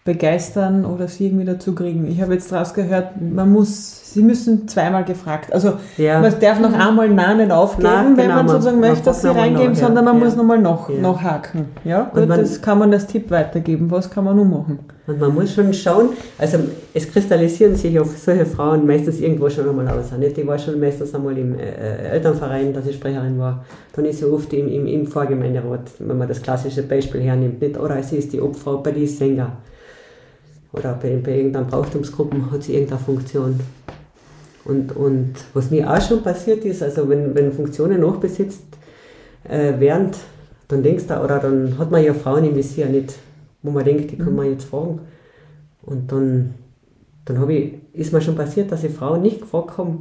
begeistern 0.08 0.86
oder 0.86 1.06
sie 1.06 1.26
irgendwie 1.26 1.44
dazu 1.44 1.74
kriegen. 1.74 2.10
Ich 2.10 2.22
habe 2.22 2.32
jetzt 2.32 2.50
daraus 2.50 2.72
gehört, 2.72 3.20
man 3.20 3.52
muss, 3.52 4.14
sie 4.14 4.22
müssen 4.22 4.66
zweimal 4.66 5.04
gefragt. 5.04 5.52
Also 5.52 5.74
ja. 5.98 6.18
man 6.20 6.32
darf 6.40 6.58
noch 6.60 6.72
einmal 6.72 7.10
Nein 7.10 7.36
nicht 7.36 7.50
aufgeben, 7.50 8.16
wenn 8.16 8.28
genau, 8.28 8.36
man 8.36 8.48
sozusagen 8.48 8.80
man 8.80 8.88
möchte, 8.88 9.04
dass 9.04 9.20
sie 9.20 9.28
reingeben, 9.28 9.72
noch, 9.72 9.78
sondern 9.78 10.06
man 10.06 10.18
ja. 10.18 10.24
muss 10.24 10.34
nochmal 10.34 10.60
noch, 10.60 10.88
ja. 10.88 10.98
noch 10.98 11.20
haken. 11.20 11.66
Ja, 11.84 12.04
gut, 12.04 12.26
man, 12.26 12.40
das 12.40 12.62
kann 12.62 12.78
man 12.78 12.90
als 12.90 13.06
Tipp 13.06 13.30
weitergeben. 13.30 13.90
Was 13.90 14.08
kann 14.08 14.24
man 14.24 14.36
nun 14.36 14.50
machen? 14.50 14.78
Und 15.06 15.20
man 15.20 15.34
muss 15.34 15.52
schon 15.52 15.74
schauen, 15.74 16.08
also 16.38 16.58
es 16.94 17.10
kristallisieren 17.10 17.76
sich 17.76 18.00
auf 18.00 18.16
solche 18.16 18.46
Frauen 18.46 18.86
meistens 18.86 19.20
irgendwo 19.20 19.50
schon 19.50 19.68
einmal 19.68 19.88
aus. 19.88 20.10
Nicht? 20.12 20.38
Ich 20.38 20.46
war 20.46 20.58
schon 20.58 20.80
meistens 20.80 21.14
einmal 21.14 21.36
im 21.36 21.58
äh, 21.58 21.64
äh, 21.64 22.08
Elternverein, 22.12 22.72
dass 22.72 22.86
ich 22.86 22.96
Sprecherin 22.96 23.38
war. 23.38 23.62
Dann 23.92 24.06
ist 24.06 24.20
sie 24.20 24.24
oft 24.24 24.50
im, 24.54 24.68
im, 24.68 24.86
im 24.86 25.06
Vorgemeinderat, 25.06 25.90
wenn 25.98 26.16
man 26.16 26.28
das 26.28 26.40
klassische 26.40 26.82
Beispiel 26.82 27.20
hernimmt. 27.20 27.60
Nicht? 27.60 27.78
Oder 27.78 28.02
sie 28.02 28.16
ist 28.16 28.32
die 28.32 28.40
Obfrau 28.40 28.78
bei 28.78 28.92
den 28.92 29.06
Sänger 29.06 29.52
oder 30.72 30.94
bei, 30.94 31.16
bei 31.16 31.36
irgendeiner 31.36 31.66
Brauchtumsgruppe 31.66 32.50
hat 32.50 32.62
sie 32.62 32.74
irgendeine 32.74 33.00
Funktion. 33.00 33.60
Und, 34.64 34.94
und 34.94 35.34
was 35.54 35.70
mir 35.70 35.90
auch 35.90 36.00
schon 36.00 36.22
passiert 36.22 36.64
ist, 36.64 36.82
also 36.82 37.08
wenn, 37.08 37.34
wenn 37.34 37.52
Funktionen 37.52 38.00
nachbesetzt 38.00 38.64
äh, 39.44 39.78
werden, 39.80 40.10
dann 40.68 40.82
denkst 40.82 41.06
du, 41.06 41.22
oder 41.22 41.38
dann 41.38 41.78
hat 41.78 41.90
man 41.90 42.04
ja 42.04 42.12
Frauen 42.12 42.44
im 42.44 42.54
Visier 42.54 42.86
nicht, 42.86 43.14
wo 43.62 43.70
man 43.70 43.84
denkt, 43.84 44.10
die 44.10 44.18
kann 44.18 44.34
man 44.34 44.50
jetzt 44.50 44.64
fragen. 44.64 45.00
Und 45.82 46.12
dann, 46.12 46.54
dann 47.24 47.48
ich, 47.48 47.74
ist 47.94 48.12
mir 48.12 48.20
schon 48.20 48.36
passiert, 48.36 48.70
dass 48.70 48.84
ich 48.84 48.92
Frauen 48.92 49.22
nicht 49.22 49.40
gefragt 49.40 49.78
habe, 49.78 49.98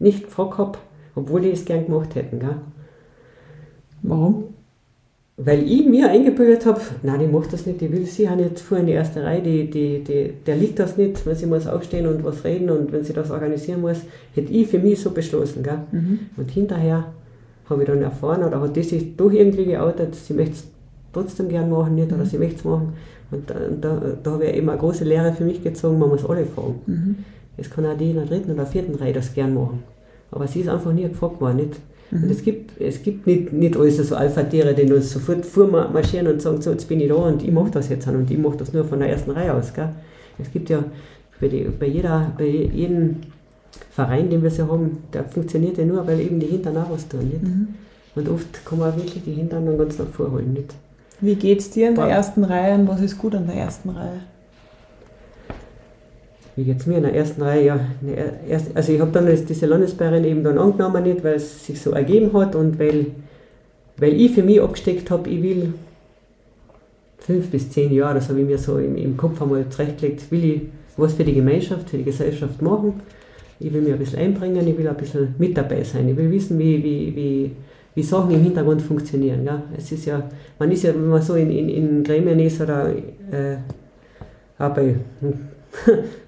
nicht 0.00 0.24
gefragt 0.24 0.58
habe, 0.58 0.78
obwohl 1.14 1.42
die 1.42 1.52
es 1.52 1.64
gern 1.64 1.86
gemacht 1.86 2.16
hätten. 2.16 2.40
Gell? 2.40 2.56
Warum? 4.02 4.47
Weil 5.40 5.70
ich 5.70 5.86
mir 5.86 6.10
eingebildet 6.10 6.66
habe, 6.66 6.80
nein, 7.04 7.20
die 7.20 7.28
macht 7.28 7.52
das 7.52 7.64
nicht, 7.64 7.80
die 7.80 7.92
will 7.92 8.04
sie 8.04 8.24
ja 8.24 8.34
nicht 8.34 8.58
vor 8.58 8.78
in 8.78 8.86
die 8.86 8.92
erste 8.92 9.22
Reihe, 9.22 9.40
die, 9.40 9.70
die, 9.70 10.02
die, 10.02 10.32
der 10.44 10.56
liegt 10.56 10.80
das 10.80 10.96
nicht, 10.96 11.24
wenn 11.24 11.36
sie 11.36 11.46
muss 11.46 11.68
aufstehen 11.68 12.08
und 12.08 12.24
was 12.24 12.42
reden 12.44 12.68
und 12.70 12.90
wenn 12.90 13.04
sie 13.04 13.12
das 13.12 13.30
organisieren 13.30 13.80
muss, 13.80 13.98
hätte 14.34 14.52
ich 14.52 14.66
für 14.66 14.80
mich 14.80 15.00
so 15.00 15.12
beschlossen. 15.12 15.62
Gell? 15.62 15.78
Mhm. 15.92 16.18
Und 16.36 16.50
hinterher 16.50 17.12
habe 17.70 17.82
ich 17.82 17.88
dann 17.88 18.02
erfahren, 18.02 18.42
oder 18.42 18.60
hat 18.60 18.74
die 18.74 18.82
sich 18.82 19.16
doch 19.16 19.30
irgendwie 19.30 19.66
geoutet, 19.66 20.16
sie 20.16 20.34
möchte 20.34 20.54
es 20.54 20.64
trotzdem 21.12 21.48
gern 21.48 21.70
machen, 21.70 21.94
nicht, 21.94 22.12
oder 22.12 22.24
mhm. 22.24 22.28
sie 22.28 22.38
möchte 22.38 22.56
es 22.56 22.64
machen. 22.64 22.94
Und 23.30 23.48
da, 23.48 23.54
da, 23.80 24.00
da 24.20 24.30
habe 24.32 24.44
ich 24.44 24.56
eben 24.56 24.68
eine 24.68 24.78
große 24.78 25.04
Lehre 25.04 25.32
für 25.32 25.44
mich 25.44 25.62
gezogen, 25.62 26.00
man 26.00 26.08
muss 26.08 26.28
alle 26.28 26.46
fragen. 26.46 26.80
Mhm. 26.86 27.16
Es 27.56 27.70
kann 27.70 27.86
auch 27.86 27.96
die 27.96 28.10
in 28.10 28.16
der 28.16 28.26
dritten 28.26 28.50
oder 28.50 28.66
vierten 28.66 28.96
Reihe 28.96 29.12
das 29.12 29.34
gern 29.34 29.54
machen. 29.54 29.84
Aber 30.32 30.48
sie 30.48 30.60
ist 30.62 30.68
einfach 30.68 30.92
nie 30.92 31.08
gefragt 31.08 31.40
worden, 31.40 31.56
nicht? 31.56 31.76
Mhm. 32.10 32.22
Und 32.22 32.30
es 32.30 32.42
gibt, 32.42 32.80
es 32.80 33.02
gibt 33.02 33.26
nicht, 33.26 33.52
nicht 33.52 33.76
alles 33.76 33.96
so 33.96 34.16
Alpha-Tiere, 34.16 34.74
die 34.74 34.92
uns 34.92 35.10
sofort 35.10 35.44
vormarschieren 35.44 36.26
und 36.26 36.40
sagen, 36.40 36.60
so, 36.62 36.70
jetzt 36.70 36.88
bin 36.88 37.00
ich 37.00 37.08
da 37.08 37.14
und 37.14 37.42
ich 37.42 37.50
mache 37.50 37.70
das 37.70 37.88
jetzt 37.88 38.08
an 38.08 38.16
und 38.16 38.30
ich 38.30 38.38
mache 38.38 38.56
das 38.56 38.72
nur 38.72 38.84
von 38.84 39.00
der 39.00 39.10
ersten 39.10 39.30
Reihe 39.30 39.54
aus. 39.54 39.72
Gell? 39.74 39.90
Es 40.38 40.50
gibt 40.50 40.70
ja 40.70 40.84
bei, 41.40 41.48
die, 41.48 41.64
bei, 41.64 41.86
jeder, 41.86 42.32
bei 42.36 42.46
jedem 42.46 43.16
Verein, 43.90 44.30
den 44.30 44.42
wir 44.42 44.50
so 44.50 44.66
haben, 44.68 44.98
der 45.12 45.24
funktioniert 45.24 45.78
ja 45.78 45.84
nur, 45.84 46.06
weil 46.06 46.20
eben 46.20 46.40
die 46.40 46.46
Hintern 46.46 46.76
auch 46.76 46.90
was 46.90 47.08
tun. 47.08 47.28
Nicht? 47.28 47.42
Mhm. 47.42 47.68
Und 48.14 48.28
oft 48.28 48.64
kann 48.64 48.78
man 48.78 48.96
wirklich 48.96 49.22
die 49.24 49.32
Hintern 49.32 49.66
dann 49.66 49.78
ganz 49.78 49.98
nach 49.98 50.06
vorholen. 50.06 50.52
Nicht? 50.54 50.74
Wie 51.20 51.34
geht 51.34 51.60
es 51.60 51.70
dir 51.70 51.88
in 51.88 51.94
der 51.94 52.06
ersten 52.06 52.44
Reihe 52.44 52.74
und 52.74 52.88
was 52.88 53.00
ist 53.00 53.18
gut 53.18 53.34
an 53.34 53.46
der 53.46 53.56
ersten 53.56 53.90
Reihe? 53.90 54.20
Wie 56.58 56.64
geht's 56.64 56.86
mir 56.86 56.96
in 56.96 57.04
der 57.04 57.14
ersten 57.14 57.40
Reihe? 57.40 57.66
Ja, 57.66 57.78
also 58.74 58.92
ich 58.92 59.00
habe 59.00 59.12
dann 59.12 59.26
diese 59.26 59.66
Landesbärin 59.66 60.24
eben 60.24 60.42
dann 60.42 60.58
angenommen, 60.58 61.04
nicht, 61.04 61.22
weil 61.22 61.36
es 61.36 61.64
sich 61.64 61.80
so 61.80 61.92
ergeben 61.92 62.32
hat 62.32 62.56
und 62.56 62.80
weil, 62.80 63.06
weil 63.96 64.20
ich 64.20 64.32
für 64.32 64.42
mich 64.42 64.60
abgesteckt 64.60 65.08
habe, 65.12 65.30
ich 65.30 65.40
will 65.40 65.74
fünf 67.18 67.48
bis 67.50 67.70
zehn 67.70 67.92
Jahre, 67.92 68.14
das 68.14 68.28
habe 68.28 68.40
ich 68.40 68.46
mir 68.46 68.58
so 68.58 68.78
im, 68.78 68.96
im 68.96 69.16
Kopf 69.16 69.40
einmal 69.40 69.68
zurechtgelegt, 69.68 70.28
will 70.32 70.44
ich 70.44 70.62
was 70.96 71.14
für 71.14 71.22
die 71.22 71.34
Gemeinschaft, 71.34 71.90
für 71.90 71.98
die 71.98 72.02
Gesellschaft 72.02 72.60
machen. 72.60 73.02
Ich 73.60 73.72
will 73.72 73.82
mich 73.82 73.92
ein 73.92 73.98
bisschen 74.00 74.18
einbringen, 74.18 74.66
ich 74.66 74.76
will 74.76 74.88
ein 74.88 74.96
bisschen 74.96 75.36
mit 75.38 75.56
dabei 75.56 75.84
sein. 75.84 76.08
Ich 76.08 76.16
will 76.16 76.28
wissen, 76.28 76.58
wie, 76.58 76.82
wie, 76.82 77.14
wie, 77.14 77.50
wie 77.94 78.02
Sachen 78.02 78.32
im 78.32 78.42
Hintergrund 78.42 78.82
funktionieren. 78.82 79.44
Ja? 79.44 79.62
Es 79.76 79.92
ist 79.92 80.06
ja, 80.06 80.28
man 80.58 80.72
ist 80.72 80.82
ja, 80.82 80.92
wenn 80.92 81.08
man 81.08 81.22
so 81.22 81.36
in, 81.36 81.52
in, 81.52 81.68
in 81.68 82.02
Gremien 82.02 82.40
ist 82.40 82.60
oder 82.60 82.88
äh, 82.90 83.58
auch 84.58 84.74
bei 84.74 84.96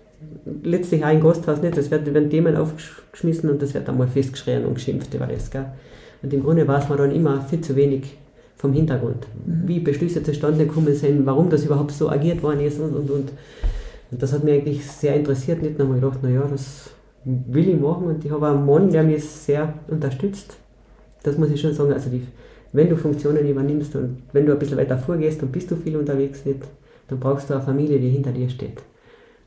letztlich 0.62 1.04
auch 1.04 1.12
im 1.12 1.20
Gasthaus 1.20 1.60
nicht. 1.62 1.76
Es 1.76 1.90
werden 1.90 2.30
Themen 2.30 2.56
aufgeschmissen 2.56 3.50
und 3.50 3.62
das 3.62 3.74
wird 3.74 3.88
einmal 3.88 4.08
festgeschrien 4.08 4.64
und 4.64 4.74
geschimpft 4.74 5.12
über 5.14 5.26
das. 5.26 5.50
Gell? 5.50 5.66
Und 6.22 6.32
im 6.32 6.42
Grunde 6.42 6.66
weiß 6.66 6.88
man 6.88 6.98
dann 6.98 7.14
immer 7.14 7.42
viel 7.42 7.60
zu 7.60 7.76
wenig 7.76 8.16
vom 8.56 8.72
Hintergrund, 8.72 9.26
mhm. 9.46 9.66
wie 9.66 9.80
Beschlüsse 9.80 10.22
zustande 10.22 10.66
gekommen 10.66 10.94
sind, 10.94 11.24
warum 11.24 11.48
das 11.48 11.64
überhaupt 11.64 11.92
so 11.92 12.10
agiert 12.10 12.42
worden 12.42 12.60
ist 12.60 12.78
und 12.78 12.94
und 12.94 13.10
und. 13.10 13.32
Und 14.10 14.22
das 14.22 14.32
hat 14.32 14.44
mich 14.44 14.54
eigentlich 14.54 14.86
sehr 14.86 15.14
interessiert. 15.14 15.62
Nicht 15.62 15.78
nur 15.78 15.94
gedacht, 15.94 16.22
naja, 16.22 16.42
das 16.50 16.90
will 17.24 17.68
ich 17.68 17.80
machen 17.80 18.06
und 18.06 18.24
ich 18.24 18.30
habe 18.30 18.48
einen 18.48 18.66
Mann, 18.66 18.90
der 18.90 19.02
mich 19.02 19.24
sehr 19.24 19.74
unterstützt. 19.88 20.56
Das 21.22 21.38
muss 21.38 21.50
ich 21.50 21.60
schon 21.60 21.72
sagen. 21.72 21.92
Also 21.92 22.10
die, 22.10 22.26
wenn 22.72 22.88
du 22.88 22.96
Funktionen 22.96 23.46
übernimmst 23.48 23.94
und 23.96 24.22
wenn 24.32 24.46
du 24.46 24.52
ein 24.52 24.58
bisschen 24.58 24.78
weiter 24.78 24.98
vorgehst, 24.98 25.40
dann 25.42 25.50
bist 25.50 25.70
du 25.70 25.76
viel 25.76 25.96
unterwegs 25.96 26.44
nicht, 26.44 26.60
dann 27.08 27.20
brauchst 27.20 27.48
du 27.48 27.54
eine 27.54 27.62
Familie, 27.62 27.98
die 27.98 28.08
hinter 28.08 28.32
dir 28.32 28.48
steht. 28.48 28.82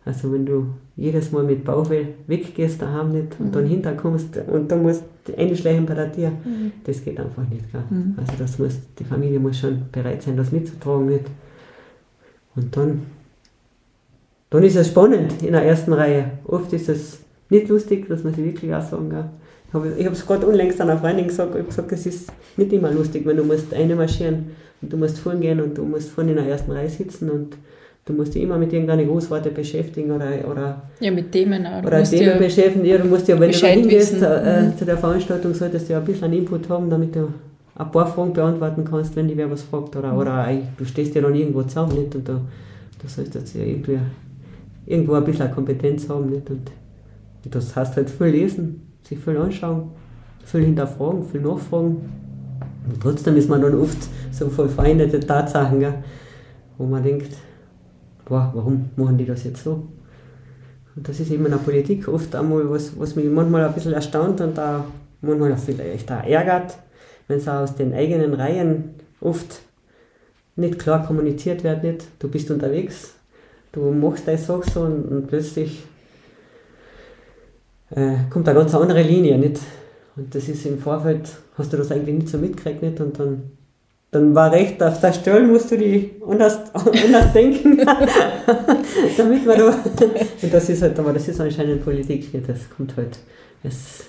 Also 0.06 0.32
wenn 0.34 0.46
du 0.46 0.68
jedes 0.96 1.32
Mal 1.32 1.44
mit 1.44 1.64
Bauchweh 1.64 2.06
weggehst 2.28 2.82
daheim 2.82 3.12
nicht 3.12 3.40
und 3.40 3.48
mhm. 3.48 3.52
dann 3.52 3.66
hinterkommst 3.66 4.38
und 4.48 4.70
dann 4.70 4.84
musst 4.84 5.04
du 5.26 5.38
einschleichen 5.38 5.86
bei 5.86 5.94
der 5.94 6.12
Tür, 6.12 6.30
mhm. 6.30 6.74
das 6.84 7.04
geht 7.04 7.20
einfach 7.20 7.48
nicht. 7.50 7.72
Gell? 7.72 7.84
Mhm. 7.90 8.16
Also 8.18 8.34
das 8.38 8.60
muss, 8.60 8.80
die 9.00 9.06
Familie 9.06 9.40
muss 9.40 9.60
schon 9.60 9.84
bereit 9.92 10.22
sein, 10.22 10.36
das 10.36 10.52
mitzutragen. 10.52 11.06
Nicht? 11.08 11.26
Und 12.56 12.76
dann, 12.76 13.04
dann 14.50 14.64
ist 14.64 14.76
es 14.76 14.90
spannend 14.90 15.42
in 15.42 15.54
der 15.54 15.64
ersten 15.64 15.94
Reihe. 15.94 16.32
Oft 16.46 16.74
ist 16.74 16.90
es 16.90 17.20
nicht 17.50 17.70
lustig, 17.70 18.08
das 18.10 18.24
muss 18.24 18.34
ich 18.34 18.44
wirklich 18.44 18.74
auch 18.74 18.82
sagen. 18.82 19.10
Gell? 19.10 19.30
Ich 19.98 20.06
habe 20.06 20.16
es 20.16 20.26
gerade 20.26 20.46
unlängst 20.46 20.80
einer 20.82 20.98
Freundin 20.98 21.28
gesagt, 21.28 21.52
ich 21.52 21.58
habe 21.58 21.68
gesagt, 21.68 21.92
es 21.94 22.06
ist 22.06 22.32
nicht 22.58 22.74
immer 22.74 22.92
lustig, 22.92 23.26
wenn 23.26 23.38
du 23.38 23.44
musst 23.44 23.74
eine 23.74 23.96
marschieren 23.96 24.52
und 24.82 24.94
du 24.94 24.98
musst 24.98 25.18
vorn 25.18 25.40
gehen 25.40 25.60
und 25.62 25.78
du 25.78 25.84
musst 25.84 26.10
vorne 26.10 26.32
in 26.32 26.38
der 26.38 26.46
ersten 26.46 26.72
Reihe 26.72 26.90
sitzen 26.90 27.32
und 27.32 27.58
Du 28.06 28.12
musst 28.12 28.36
dich 28.36 28.44
immer 28.44 28.58
mit 28.58 28.74
irgendeiner 28.74 29.06
Großworte 29.06 29.50
beschäftigen 29.50 30.12
oder, 30.12 30.30
oder, 30.52 30.82
ja, 31.00 31.10
mit 31.10 31.32
Themen 31.32 31.66
auch. 31.66 31.84
oder 31.84 32.04
Themen 32.04 32.38
beschäftigen. 32.38 33.02
Du 33.02 33.08
musst 33.08 33.30
ja, 33.30 33.40
wenn 33.40 33.52
du 33.52 33.58
da 33.58 33.68
hingehst 33.68 34.22
äh, 34.22 34.62
mhm. 34.64 34.78
zu 34.78 34.84
der 34.84 34.98
Veranstaltung, 34.98 35.54
solltest 35.54 35.88
du 35.88 35.94
ja 35.94 36.00
ein 36.00 36.06
bisschen 36.06 36.26
einen 36.26 36.34
Input 36.34 36.68
haben, 36.68 36.90
damit 36.90 37.16
du 37.16 37.30
ein 37.76 37.92
paar 37.92 38.08
Fragen 38.08 38.34
beantworten 38.34 38.84
kannst, 38.84 39.16
wenn 39.16 39.30
dich 39.30 39.38
wer 39.38 39.50
was 39.50 39.62
fragt. 39.62 39.96
Oder, 39.96 40.12
mhm. 40.12 40.20
oder 40.20 40.50
du 40.78 40.84
stehst 40.84 41.16
ja 41.16 41.22
dann 41.22 41.34
irgendwo 41.34 41.64
zusammen 41.64 41.98
nicht? 41.98 42.14
und 42.14 42.28
da, 42.28 42.42
da 43.02 43.08
solltest 43.08 43.56
du 43.56 43.60
ja 43.60 43.66
irgendwie 43.66 44.00
irgendwo 44.86 45.14
ein 45.14 45.24
bisschen 45.24 45.50
Kompetenz 45.52 46.10
haben. 46.10 46.30
Nicht? 46.30 46.50
Und, 46.50 46.72
und 47.46 47.56
das 47.56 47.74
heißt 47.74 47.96
halt 47.96 48.10
viel 48.10 48.28
lesen, 48.28 48.82
sich 49.02 49.18
viel 49.18 49.38
anschauen, 49.38 49.92
viel 50.44 50.66
hinterfragen, 50.66 51.24
viel 51.24 51.40
nachfragen. 51.40 52.02
Und 52.86 53.02
trotzdem 53.02 53.38
ist 53.38 53.50
man 53.50 53.62
dann 53.62 53.80
oft 53.80 53.98
so 54.32 54.50
voll 54.50 54.68
vereinerte 54.68 55.22
Tatsachen, 55.22 55.80
gell? 55.80 55.94
wo 56.78 56.86
man 56.86 57.02
denkt, 57.02 57.34
boah, 58.26 58.52
warum 58.54 58.90
machen 58.96 59.18
die 59.18 59.26
das 59.26 59.44
jetzt 59.44 59.64
so? 59.64 59.88
Und 60.96 61.08
das 61.08 61.20
ist 61.20 61.32
eben 61.32 61.46
in 61.46 61.52
der 61.52 61.58
Politik 61.58 62.08
oft 62.08 62.36
einmal 62.36 62.70
was, 62.70 63.00
was 63.00 63.16
mich 63.16 63.26
manchmal 63.26 63.66
ein 63.66 63.74
bisschen 63.74 63.94
erstaunt 63.94 64.42
und 64.42 64.58
da 64.58 64.86
manchmal 65.22 65.58
vielleicht 65.58 66.12
auch 66.12 66.24
ärgert, 66.24 66.78
wenn 67.28 67.38
es 67.38 67.48
aus 67.48 67.76
den 67.76 67.94
eigenen 67.94 68.34
Reihen 68.34 68.96
oft 69.22 69.62
nicht 70.56 70.78
klar 70.78 71.06
kommuniziert 71.06 71.64
wird, 71.64 71.84
nicht, 71.84 72.06
du 72.20 72.28
bist 72.28 72.52
unterwegs, 72.52 73.14
du 73.72 73.92
machst 73.92 74.28
deine 74.28 74.38
Sache 74.38 74.70
so 74.70 74.82
und, 74.82 75.06
und 75.06 75.28
plötzlich 75.28 75.84
äh, 77.90 78.16
kommt 78.30 78.48
eine 78.48 78.60
ganz 78.60 78.76
andere 78.76 79.02
Linie, 79.02 79.38
nicht? 79.38 79.60
Und 80.16 80.36
das 80.36 80.48
ist 80.48 80.66
im 80.66 80.78
Vorfeld, 80.78 81.28
hast 81.58 81.74
du 81.74 81.78
das 81.78 81.92
eigentlich 81.92 82.16
nicht 82.16 82.30
so 82.30 82.38
mitgekriegt, 82.38 82.84
nicht? 82.84 83.00
Und 83.02 83.20
dann 83.20 83.52
dann 84.14 84.36
war 84.36 84.52
recht, 84.52 84.82
auf 84.82 85.00
der 85.00 85.12
Stelle 85.12 85.48
musst 85.48 85.72
du 85.72 85.78
die 85.78 86.12
anders, 86.28 86.60
anders 86.74 87.34
denken, 87.34 87.78
damit 89.18 89.46
man 89.46 89.58
da, 89.58 89.68
und 89.68 89.84
das 90.54 90.70
ist 90.70 90.82
halt, 90.82 90.98
aber 91.00 91.14
das 91.14 91.28
ist 91.28 91.42
anscheinend 91.42 91.84
Politik, 91.84 92.30
das 92.46 92.70
kommt 92.70 92.96
halt, 92.96 93.18
es, 93.64 94.06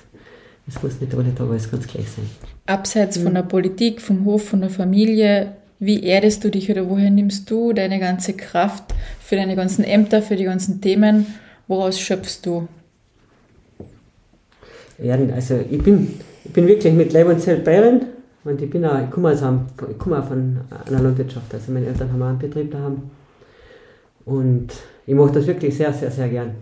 es 0.69 0.83
muss 0.83 1.01
nicht 1.01 1.15
alle 1.15 1.35
Tage 1.35 1.51
alles 1.51 1.71
ganz 1.71 1.87
gleich 1.87 2.09
sein. 2.09 2.29
Abseits 2.67 3.17
von 3.17 3.33
mhm. 3.33 3.37
der 3.37 3.43
Politik, 3.43 4.01
vom 4.01 4.25
Hof, 4.25 4.49
von 4.49 4.61
der 4.61 4.71
Familie, 4.71 5.53
wie 5.79 6.03
erdest 6.05 6.45
du 6.45 6.51
dich 6.51 6.71
oder 6.71 6.89
woher 6.89 7.11
nimmst 7.11 7.51
du 7.51 7.73
deine 7.73 7.99
ganze 7.99 8.35
Kraft 8.35 8.85
für 9.21 9.37
deine 9.37 9.57
ganzen 9.57 9.85
Ämter, 9.85 10.23
für 10.23 10.37
die 10.37 10.45
ganzen 10.45 10.81
Themen, 10.81 11.27
woraus 11.67 11.99
schöpfst 11.99 12.41
du? 12.45 12.69
Ja, 15.03 15.19
also 15.35 15.59
ich 15.71 15.83
bin, 15.83 16.21
ich 16.45 16.53
bin 16.53 16.69
wirklich 16.69 16.93
mit 16.93 17.13
Leib 17.13 17.29
und 17.29 17.41
Zelt 17.41 17.65
Bayern 17.65 18.03
und 18.45 18.61
ich, 18.61 18.71
bin 18.71 18.85
auch, 18.85 19.03
ich 19.03 19.11
komme 19.11 19.29
also 19.29 19.61
ich 19.89 20.01
auch 20.01 20.25
von 20.25 20.61
einer 20.87 21.01
Landwirtschaft. 21.01 21.53
Also 21.55 21.73
meine 21.73 21.87
Eltern 21.87 22.13
haben 22.13 22.23
auch 22.23 22.29
einen 22.29 22.39
Betrieb 22.39 22.71
daheim. 22.71 23.11
Und 24.27 24.69
ich 25.07 25.15
mache 25.15 25.33
das 25.33 25.47
wirklich 25.47 25.77
sehr, 25.77 25.93
sehr, 25.93 26.11
sehr 26.11 26.29
gern. 26.29 26.55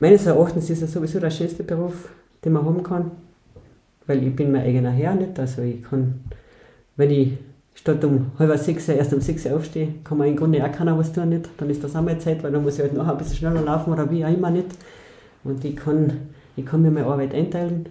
Meines 0.00 0.26
Erachtens 0.26 0.70
ist 0.70 0.82
es 0.82 0.92
sowieso 0.92 1.20
der 1.20 1.30
schönste 1.30 1.62
Beruf, 1.62 2.08
den 2.44 2.52
man 2.52 2.64
haben 2.64 2.82
kann. 2.82 3.10
weil 4.06 4.26
ich 4.26 4.34
bin 4.34 4.50
mein 4.50 4.62
eigener 4.64 4.90
Herr 4.90 5.14
nicht. 5.14 5.38
Also 5.38 5.62
ich 5.62 5.82
kann, 5.82 6.20
wenn 6.96 7.10
ich 7.10 7.38
statt 7.74 8.04
um 8.04 8.32
halb 8.38 8.58
sechs 8.58 8.88
erst 8.88 9.12
um 9.12 9.20
sechs 9.20 9.46
aufstehe, 9.46 9.94
kann 10.02 10.18
man 10.18 10.26
im 10.26 10.36
Grunde 10.36 10.64
auch 10.64 10.72
keiner 10.72 10.98
was 10.98 11.12
tun 11.12 11.28
nicht. 11.28 11.48
Dann 11.58 11.70
ist 11.70 11.84
das 11.84 11.94
auch 11.94 12.02
mal 12.02 12.18
Zeit, 12.18 12.42
weil 12.42 12.50
dann 12.50 12.62
muss 12.62 12.74
ich 12.74 12.80
halt 12.80 12.94
noch 12.94 13.06
ein 13.06 13.18
bisschen 13.18 13.36
schneller 13.36 13.62
laufen 13.62 13.92
oder 13.92 14.10
wie 14.10 14.24
auch 14.24 14.32
immer 14.32 14.50
nicht. 14.50 14.66
Und 15.44 15.64
ich 15.64 15.76
kann, 15.76 16.12
ich 16.56 16.66
kann 16.66 16.82
mir 16.82 16.90
meine 16.90 17.06
Arbeit 17.06 17.34
einteilen. 17.34 17.88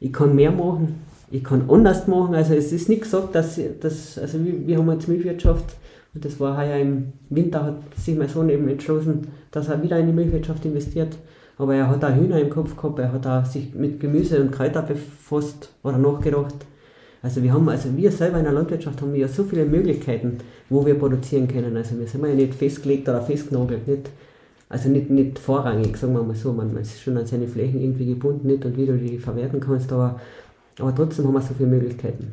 Ich 0.00 0.12
kann 0.12 0.34
mehr 0.34 0.50
machen. 0.50 1.09
Ich 1.30 1.44
kann 1.44 1.68
anders 1.68 2.08
machen. 2.08 2.34
Also 2.34 2.54
es 2.54 2.72
ist 2.72 2.88
nicht 2.88 3.02
gesagt, 3.02 3.34
dass, 3.34 3.60
dass 3.80 4.18
also 4.18 4.44
wir, 4.44 4.66
wir 4.66 4.78
haben 4.78 4.90
jetzt 4.90 5.08
Milchwirtschaft 5.08 5.76
und 6.14 6.24
das 6.24 6.40
war 6.40 6.56
heuer 6.56 6.78
im 6.78 7.12
Winter, 7.28 7.64
hat 7.64 7.76
sich 7.96 8.16
mein 8.16 8.28
Sohn 8.28 8.48
eben 8.48 8.68
entschlossen, 8.68 9.28
dass 9.52 9.68
er 9.68 9.82
wieder 9.82 9.98
in 9.98 10.06
die 10.06 10.12
Milchwirtschaft 10.12 10.64
investiert. 10.64 11.16
Aber 11.56 11.74
er 11.74 11.88
hat 11.88 12.04
auch 12.04 12.14
Hühner 12.14 12.40
im 12.40 12.50
Kopf 12.50 12.74
gehabt, 12.74 12.98
er 12.98 13.12
hat 13.12 13.26
auch 13.26 13.44
sich 13.44 13.74
mit 13.74 14.00
Gemüse 14.00 14.40
und 14.40 14.50
Kräuter 14.50 14.82
befasst 14.82 15.70
oder 15.84 15.98
nachgedacht. 15.98 16.54
Also 17.22 17.42
wir 17.42 17.52
haben, 17.52 17.68
also 17.68 17.94
wir 17.96 18.10
selber 18.10 18.38
in 18.38 18.44
der 18.44 18.54
Landwirtschaft 18.54 19.00
haben 19.02 19.12
wir 19.12 19.20
ja 19.20 19.28
so 19.28 19.44
viele 19.44 19.66
Möglichkeiten, 19.66 20.38
wo 20.70 20.86
wir 20.86 20.94
produzieren 20.94 21.46
können. 21.46 21.76
Also 21.76 21.98
wir 21.98 22.06
sind 22.06 22.24
ja 22.24 22.34
nicht 22.34 22.54
festgelegt 22.54 23.08
oder 23.08 23.20
festgenagelt, 23.20 23.86
nicht, 23.86 24.08
also 24.70 24.88
nicht, 24.88 25.10
nicht 25.10 25.38
vorrangig, 25.38 25.96
sagen 25.98 26.14
wir 26.14 26.22
mal 26.22 26.34
so. 26.34 26.52
Man, 26.52 26.74
ist 26.78 27.00
schon 27.00 27.18
an 27.18 27.26
seine 27.26 27.46
Flächen 27.46 27.82
irgendwie 27.82 28.06
gebunden 28.06 28.46
nicht 28.46 28.64
und 28.64 28.76
wie 28.78 28.86
du 28.86 28.96
die 28.96 29.18
verwerten 29.18 29.60
kannst, 29.60 29.92
aber, 29.92 30.18
aber 30.80 30.94
trotzdem 30.94 31.26
haben 31.26 31.34
wir 31.34 31.40
so 31.40 31.54
viele 31.54 31.68
Möglichkeiten. 31.68 32.32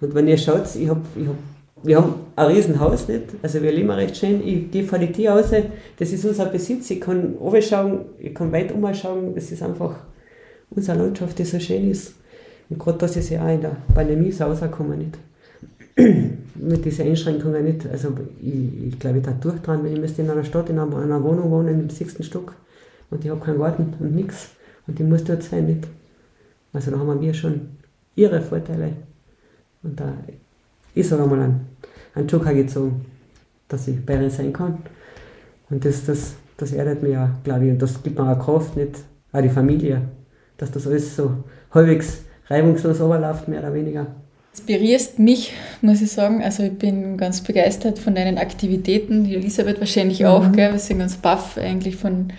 Und 0.00 0.14
wenn 0.14 0.28
ihr 0.28 0.38
schaut, 0.38 0.74
ich 0.74 0.88
habe 0.88 1.00
ich 1.16 1.26
hab 1.26 1.36
wir 1.82 1.96
haben 1.96 2.14
ein 2.36 2.46
Riesenhaus 2.46 3.08
nicht, 3.08 3.24
also 3.42 3.62
wir 3.62 3.72
leben 3.72 3.90
recht 3.90 4.16
schön. 4.16 4.46
Ich 4.46 4.70
gehe 4.70 4.84
vor 4.84 4.98
die 4.98 5.12
Tür 5.12 5.32
raus, 5.32 5.50
das 5.98 6.12
ist 6.12 6.24
unser 6.24 6.46
Besitz. 6.46 6.90
Ich 6.90 7.00
kann 7.00 7.36
schauen, 7.62 8.00
ich 8.18 8.34
kann 8.34 8.52
weit 8.52 8.72
umschauen. 8.72 9.34
Das 9.34 9.50
ist 9.50 9.62
einfach 9.62 9.94
unsere 10.68 10.98
Landschaft, 10.98 11.38
die 11.38 11.44
so 11.44 11.58
schön 11.58 11.90
ist. 11.90 12.14
Und 12.68 12.78
gerade 12.78 12.98
das 12.98 13.16
ist 13.16 13.30
ja 13.30 13.44
auch 13.44 13.52
in 13.52 13.62
der 13.62 13.76
Pandemie 13.94 14.30
so 14.30 14.44
rausgekommen 14.44 14.98
nicht. 14.98 15.18
Mit 16.54 16.84
diesen 16.84 17.06
Einschränkungen 17.06 17.64
nicht. 17.64 17.86
Also 17.90 18.12
ich, 18.42 18.88
ich 18.88 18.98
glaube, 18.98 19.18
ich 19.18 19.24
da 19.24 19.32
durch 19.32 19.58
dran, 19.60 19.82
wenn 19.82 19.94
ich 19.94 20.00
müsste 20.00 20.20
in 20.22 20.30
einer 20.30 20.44
Stadt, 20.44 20.68
in 20.68 20.78
einer, 20.78 20.96
einer 20.98 21.22
Wohnung 21.22 21.50
wohnen, 21.50 21.80
im 21.80 21.90
sechsten 21.90 22.22
Stock 22.22 22.54
und 23.10 23.24
ich 23.24 23.30
habe 23.30 23.40
keinen 23.40 23.58
Garten 23.58 23.94
und 23.98 24.14
nichts 24.14 24.50
und 24.86 25.00
ich 25.00 25.06
muss 25.06 25.24
dort 25.24 25.42
sein 25.42 25.66
nicht. 25.66 25.88
Also 26.72 26.90
da 26.90 26.98
haben 26.98 27.20
wir 27.20 27.34
schon 27.34 27.79
ihre 28.20 28.40
Vorteile. 28.40 28.92
Und 29.82 29.98
da 29.98 30.12
ist 30.94 31.12
auch 31.12 31.20
einmal 31.20 31.40
ein, 31.40 31.60
ein 32.14 32.26
Joker 32.26 32.52
gezogen, 32.52 33.06
dass 33.68 33.88
ich 33.88 34.04
bei 34.04 34.20
ihr 34.20 34.30
sein 34.30 34.52
kann. 34.52 34.78
Und 35.70 35.84
das, 35.84 36.04
das, 36.04 36.34
das 36.56 36.72
erdet 36.72 37.02
mir 37.02 37.10
ja, 37.10 37.30
glaube 37.44 37.66
ich, 37.66 37.72
und 37.72 37.80
das 37.80 38.02
gibt 38.02 38.18
mir 38.18 38.30
auch 38.30 38.44
Kraft, 38.44 38.76
nicht 38.76 38.96
auch 39.32 39.40
die 39.40 39.48
Familie, 39.48 40.02
dass 40.58 40.70
das 40.70 40.86
alles 40.86 41.16
so 41.16 41.44
halbwegs 41.70 42.24
reibungslos 42.48 42.98
überläuft, 43.00 43.48
mehr 43.48 43.60
oder 43.60 43.72
weniger. 43.72 44.06
Inspirierst 44.52 45.20
mich, 45.20 45.52
muss 45.80 46.02
ich 46.02 46.10
sagen. 46.10 46.42
Also 46.42 46.64
ich 46.64 46.76
bin 46.76 47.16
ganz 47.16 47.40
begeistert 47.40 48.00
von 48.00 48.16
deinen 48.16 48.36
Aktivitäten. 48.36 49.24
Die 49.24 49.36
Elisabeth 49.36 49.78
wahrscheinlich 49.78 50.26
auch, 50.26 50.48
mhm. 50.48 50.52
gell? 50.52 50.72
Wir 50.72 50.78
sind 50.80 50.98
ganz 50.98 51.16
baff 51.16 51.56
eigentlich 51.56 51.94
von 51.94 52.32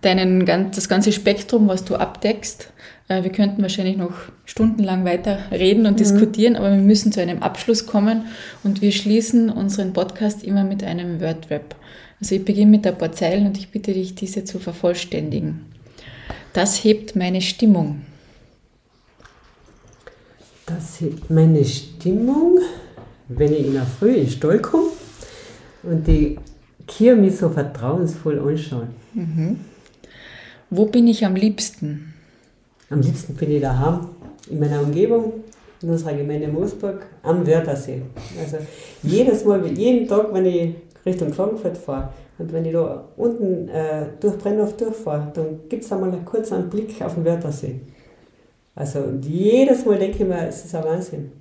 deinen, 0.00 0.46
das 0.46 0.88
ganze 0.88 1.10
Spektrum, 1.10 1.66
was 1.66 1.84
du 1.84 1.96
abdeckst. 1.96 2.72
Äh, 3.08 3.22
wir 3.22 3.30
könnten 3.30 3.62
wahrscheinlich 3.62 3.96
noch 3.96 4.14
stundenlang 4.44 5.04
weiter 5.04 5.38
reden 5.50 5.86
und 5.86 5.94
mhm. 5.94 5.96
diskutieren, 5.96 6.56
aber 6.56 6.72
wir 6.72 6.82
müssen 6.82 7.12
zu 7.12 7.20
einem 7.20 7.42
Abschluss 7.42 7.86
kommen 7.86 8.26
und 8.64 8.82
wir 8.82 8.92
schließen 8.92 9.50
unseren 9.50 9.92
Podcast 9.92 10.42
immer 10.42 10.64
mit 10.64 10.82
einem 10.82 11.20
Wordrap. 11.20 11.76
Also 12.20 12.34
ich 12.34 12.44
beginne 12.44 12.70
mit 12.70 12.86
ein 12.86 12.96
paar 12.96 13.12
Zeilen 13.12 13.46
und 13.46 13.58
ich 13.58 13.70
bitte 13.70 13.92
dich, 13.92 14.14
diese 14.14 14.44
zu 14.44 14.58
vervollständigen. 14.58 15.66
Das 16.52 16.82
hebt 16.82 17.14
meine 17.14 17.42
Stimmung. 17.42 18.02
Das 20.64 21.00
hebt 21.00 21.30
meine 21.30 21.64
Stimmung, 21.64 22.58
wenn 23.28 23.52
ich 23.52 23.66
in 23.66 23.74
der 23.74 23.86
Früh 23.86 24.14
in 24.14 24.28
Stall 24.28 24.58
komme 24.58 24.88
und 25.82 26.06
die 26.06 26.38
Kier 26.88 27.14
mich 27.14 27.36
so 27.36 27.50
vertrauensvoll 27.50 28.38
anschauen. 28.40 28.88
Mhm. 29.14 29.60
Wo 30.70 30.86
bin 30.86 31.06
ich 31.06 31.24
am 31.24 31.36
liebsten? 31.36 32.14
Am 32.88 33.00
liebsten 33.00 33.34
bin 33.34 33.50
ich 33.50 33.60
daheim, 33.60 34.08
in 34.48 34.60
meiner 34.60 34.80
Umgebung, 34.80 35.44
in 35.82 35.90
unserer 35.90 36.14
Gemeinde 36.14 36.48
Moosburg, 36.48 37.06
am 37.22 37.46
Wörthersee. 37.46 38.02
Also 38.40 38.58
jedes 39.02 39.44
Mal, 39.44 39.66
jeden 39.66 40.06
Tag, 40.06 40.32
wenn 40.32 40.46
ich 40.46 40.74
Richtung 41.04 41.30
Klagenfurt 41.32 41.76
fahre 41.76 42.10
und 42.38 42.52
wenn 42.52 42.64
ich 42.64 42.72
da 42.72 43.04
unten 43.16 43.68
äh, 43.68 44.06
durch 44.20 44.38
Brennhof 44.38 44.76
durchfahre, 44.76 45.32
dann 45.34 45.68
gibt 45.68 45.84
es 45.84 45.92
einmal 45.92 46.12
einen 46.12 46.24
kurzen 46.24 46.70
Blick 46.70 47.00
auf 47.02 47.14
den 47.14 47.24
Wörthersee. 47.24 47.80
Also 48.74 49.00
jedes 49.22 49.84
Mal 49.84 49.98
denke 49.98 50.22
ich 50.22 50.28
mir, 50.28 50.46
es 50.46 50.64
ist 50.64 50.74
ein 50.74 50.84
Wahnsinn, 50.84 51.32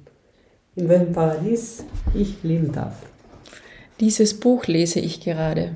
in 0.75 0.89
welchem 0.89 1.11
Paradies 1.11 1.83
ich 2.15 2.41
leben 2.43 2.71
darf. 2.71 2.95
Dieses 3.99 4.33
Buch 4.33 4.65
lese 4.65 4.99
ich 4.99 5.21
gerade. 5.21 5.75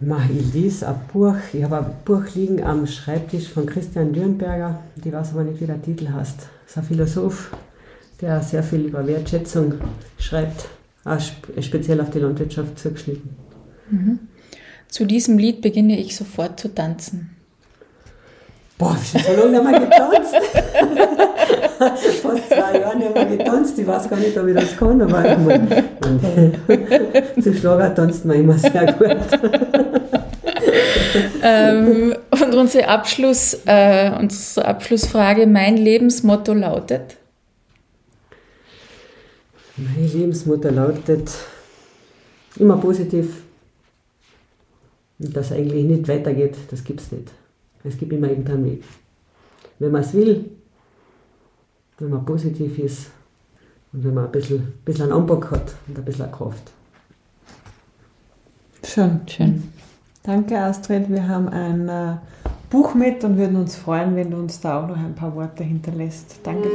Ich 0.00 0.52
lese 0.52 0.88
ein 0.88 1.00
Buch, 1.12 1.36
ich 1.52 1.62
habe 1.62 1.78
ein 1.78 1.94
Buch 2.04 2.24
liegen 2.34 2.62
am 2.64 2.86
Schreibtisch 2.86 3.48
von 3.48 3.64
Christian 3.64 4.12
Dürnberger, 4.12 4.82
ich 5.02 5.12
weiß 5.12 5.32
aber 5.32 5.44
nicht, 5.44 5.60
wie 5.60 5.66
der 5.66 5.80
Titel 5.80 6.08
heißt. 6.12 6.38
Das 6.38 6.48
ist 6.70 6.78
ein 6.78 6.84
Philosoph, 6.84 7.56
der 8.20 8.42
sehr 8.42 8.64
viel 8.64 8.86
über 8.86 9.06
Wertschätzung 9.06 9.74
schreibt, 10.18 10.68
auch 11.04 11.20
speziell 11.60 12.00
auf 12.00 12.10
die 12.10 12.18
Landwirtschaft 12.18 12.78
zugeschnitten. 12.78 13.36
Mhm. 13.90 14.18
Zu 14.88 15.04
diesem 15.04 15.38
Lied 15.38 15.60
beginne 15.60 15.98
ich 15.98 16.16
sofort 16.16 16.58
zu 16.58 16.74
tanzen. 16.74 17.36
Boah, 18.76 18.96
ich 19.00 19.14
habe 19.14 19.24
so 19.24 19.48
lange 19.48 19.70
nicht 19.70 19.70
mehr 19.70 19.80
getanzt. 19.80 20.34
Fast 22.22 22.48
zwei 22.48 22.78
Jahre 22.78 22.98
nicht 22.98 23.14
mehr 23.14 23.26
getanzt. 23.26 23.78
Ich 23.78 23.86
weiß 23.86 24.08
gar 24.08 24.18
nicht, 24.18 24.36
ob 24.36 24.46
ich 24.46 24.54
das 24.54 24.76
kann, 24.76 25.00
aber 25.00 25.30
ich 25.30 25.38
meine, 25.38 25.84
zu 27.42 27.54
Schlager 27.54 27.94
tanzt 27.94 28.24
man 28.24 28.36
immer 28.36 28.58
sehr 28.58 28.92
gut. 28.92 29.12
ähm, 31.42 32.14
und 32.30 32.54
unsere, 32.54 32.88
Abschluss, 32.88 33.60
äh, 33.66 34.10
unsere 34.18 34.66
Abschlussfrage, 34.66 35.46
mein 35.46 35.76
Lebensmotto 35.76 36.52
lautet? 36.52 37.16
Mein 39.76 40.10
Lebensmotto 40.12 40.68
lautet 40.68 41.30
immer 42.56 42.76
positiv. 42.76 43.42
Und 45.18 45.36
dass 45.36 45.52
eigentlich 45.52 45.84
nicht 45.84 46.08
weitergeht, 46.08 46.56
das 46.70 46.84
gibt 46.84 47.00
es 47.00 47.12
nicht. 47.12 47.30
Es 47.84 47.98
gibt 47.98 48.12
immer 48.12 48.28
irgendeinen 48.28 48.64
Weg. 48.64 48.82
Wenn 49.78 49.92
man 49.92 50.02
es 50.02 50.14
will, 50.14 50.46
wenn 51.98 52.10
man 52.10 52.24
positiv 52.24 52.78
ist 52.78 53.10
und 53.92 54.04
wenn 54.04 54.14
man 54.14 54.26
ein 54.26 54.32
bisschen, 54.32 54.72
bisschen 54.84 55.04
einen 55.04 55.12
Anbock 55.12 55.50
hat 55.50 55.74
und 55.86 55.98
ein 55.98 56.04
bisschen 56.04 56.30
Kraft. 56.30 56.72
Schön. 58.84 59.20
Schön. 59.26 59.72
Danke, 60.22 60.58
Astrid. 60.58 61.10
Wir 61.10 61.28
haben 61.28 61.48
ein 61.48 61.88
äh, 61.88 62.16
Buch 62.70 62.94
mit 62.94 63.24
und 63.24 63.36
würden 63.36 63.56
uns 63.56 63.76
freuen, 63.76 64.16
wenn 64.16 64.30
du 64.30 64.38
uns 64.38 64.60
da 64.60 64.82
auch 64.82 64.88
noch 64.88 64.96
ein 64.96 65.14
paar 65.14 65.34
Worte 65.34 65.64
hinterlässt. 65.64 66.40
Danke. 66.42 66.68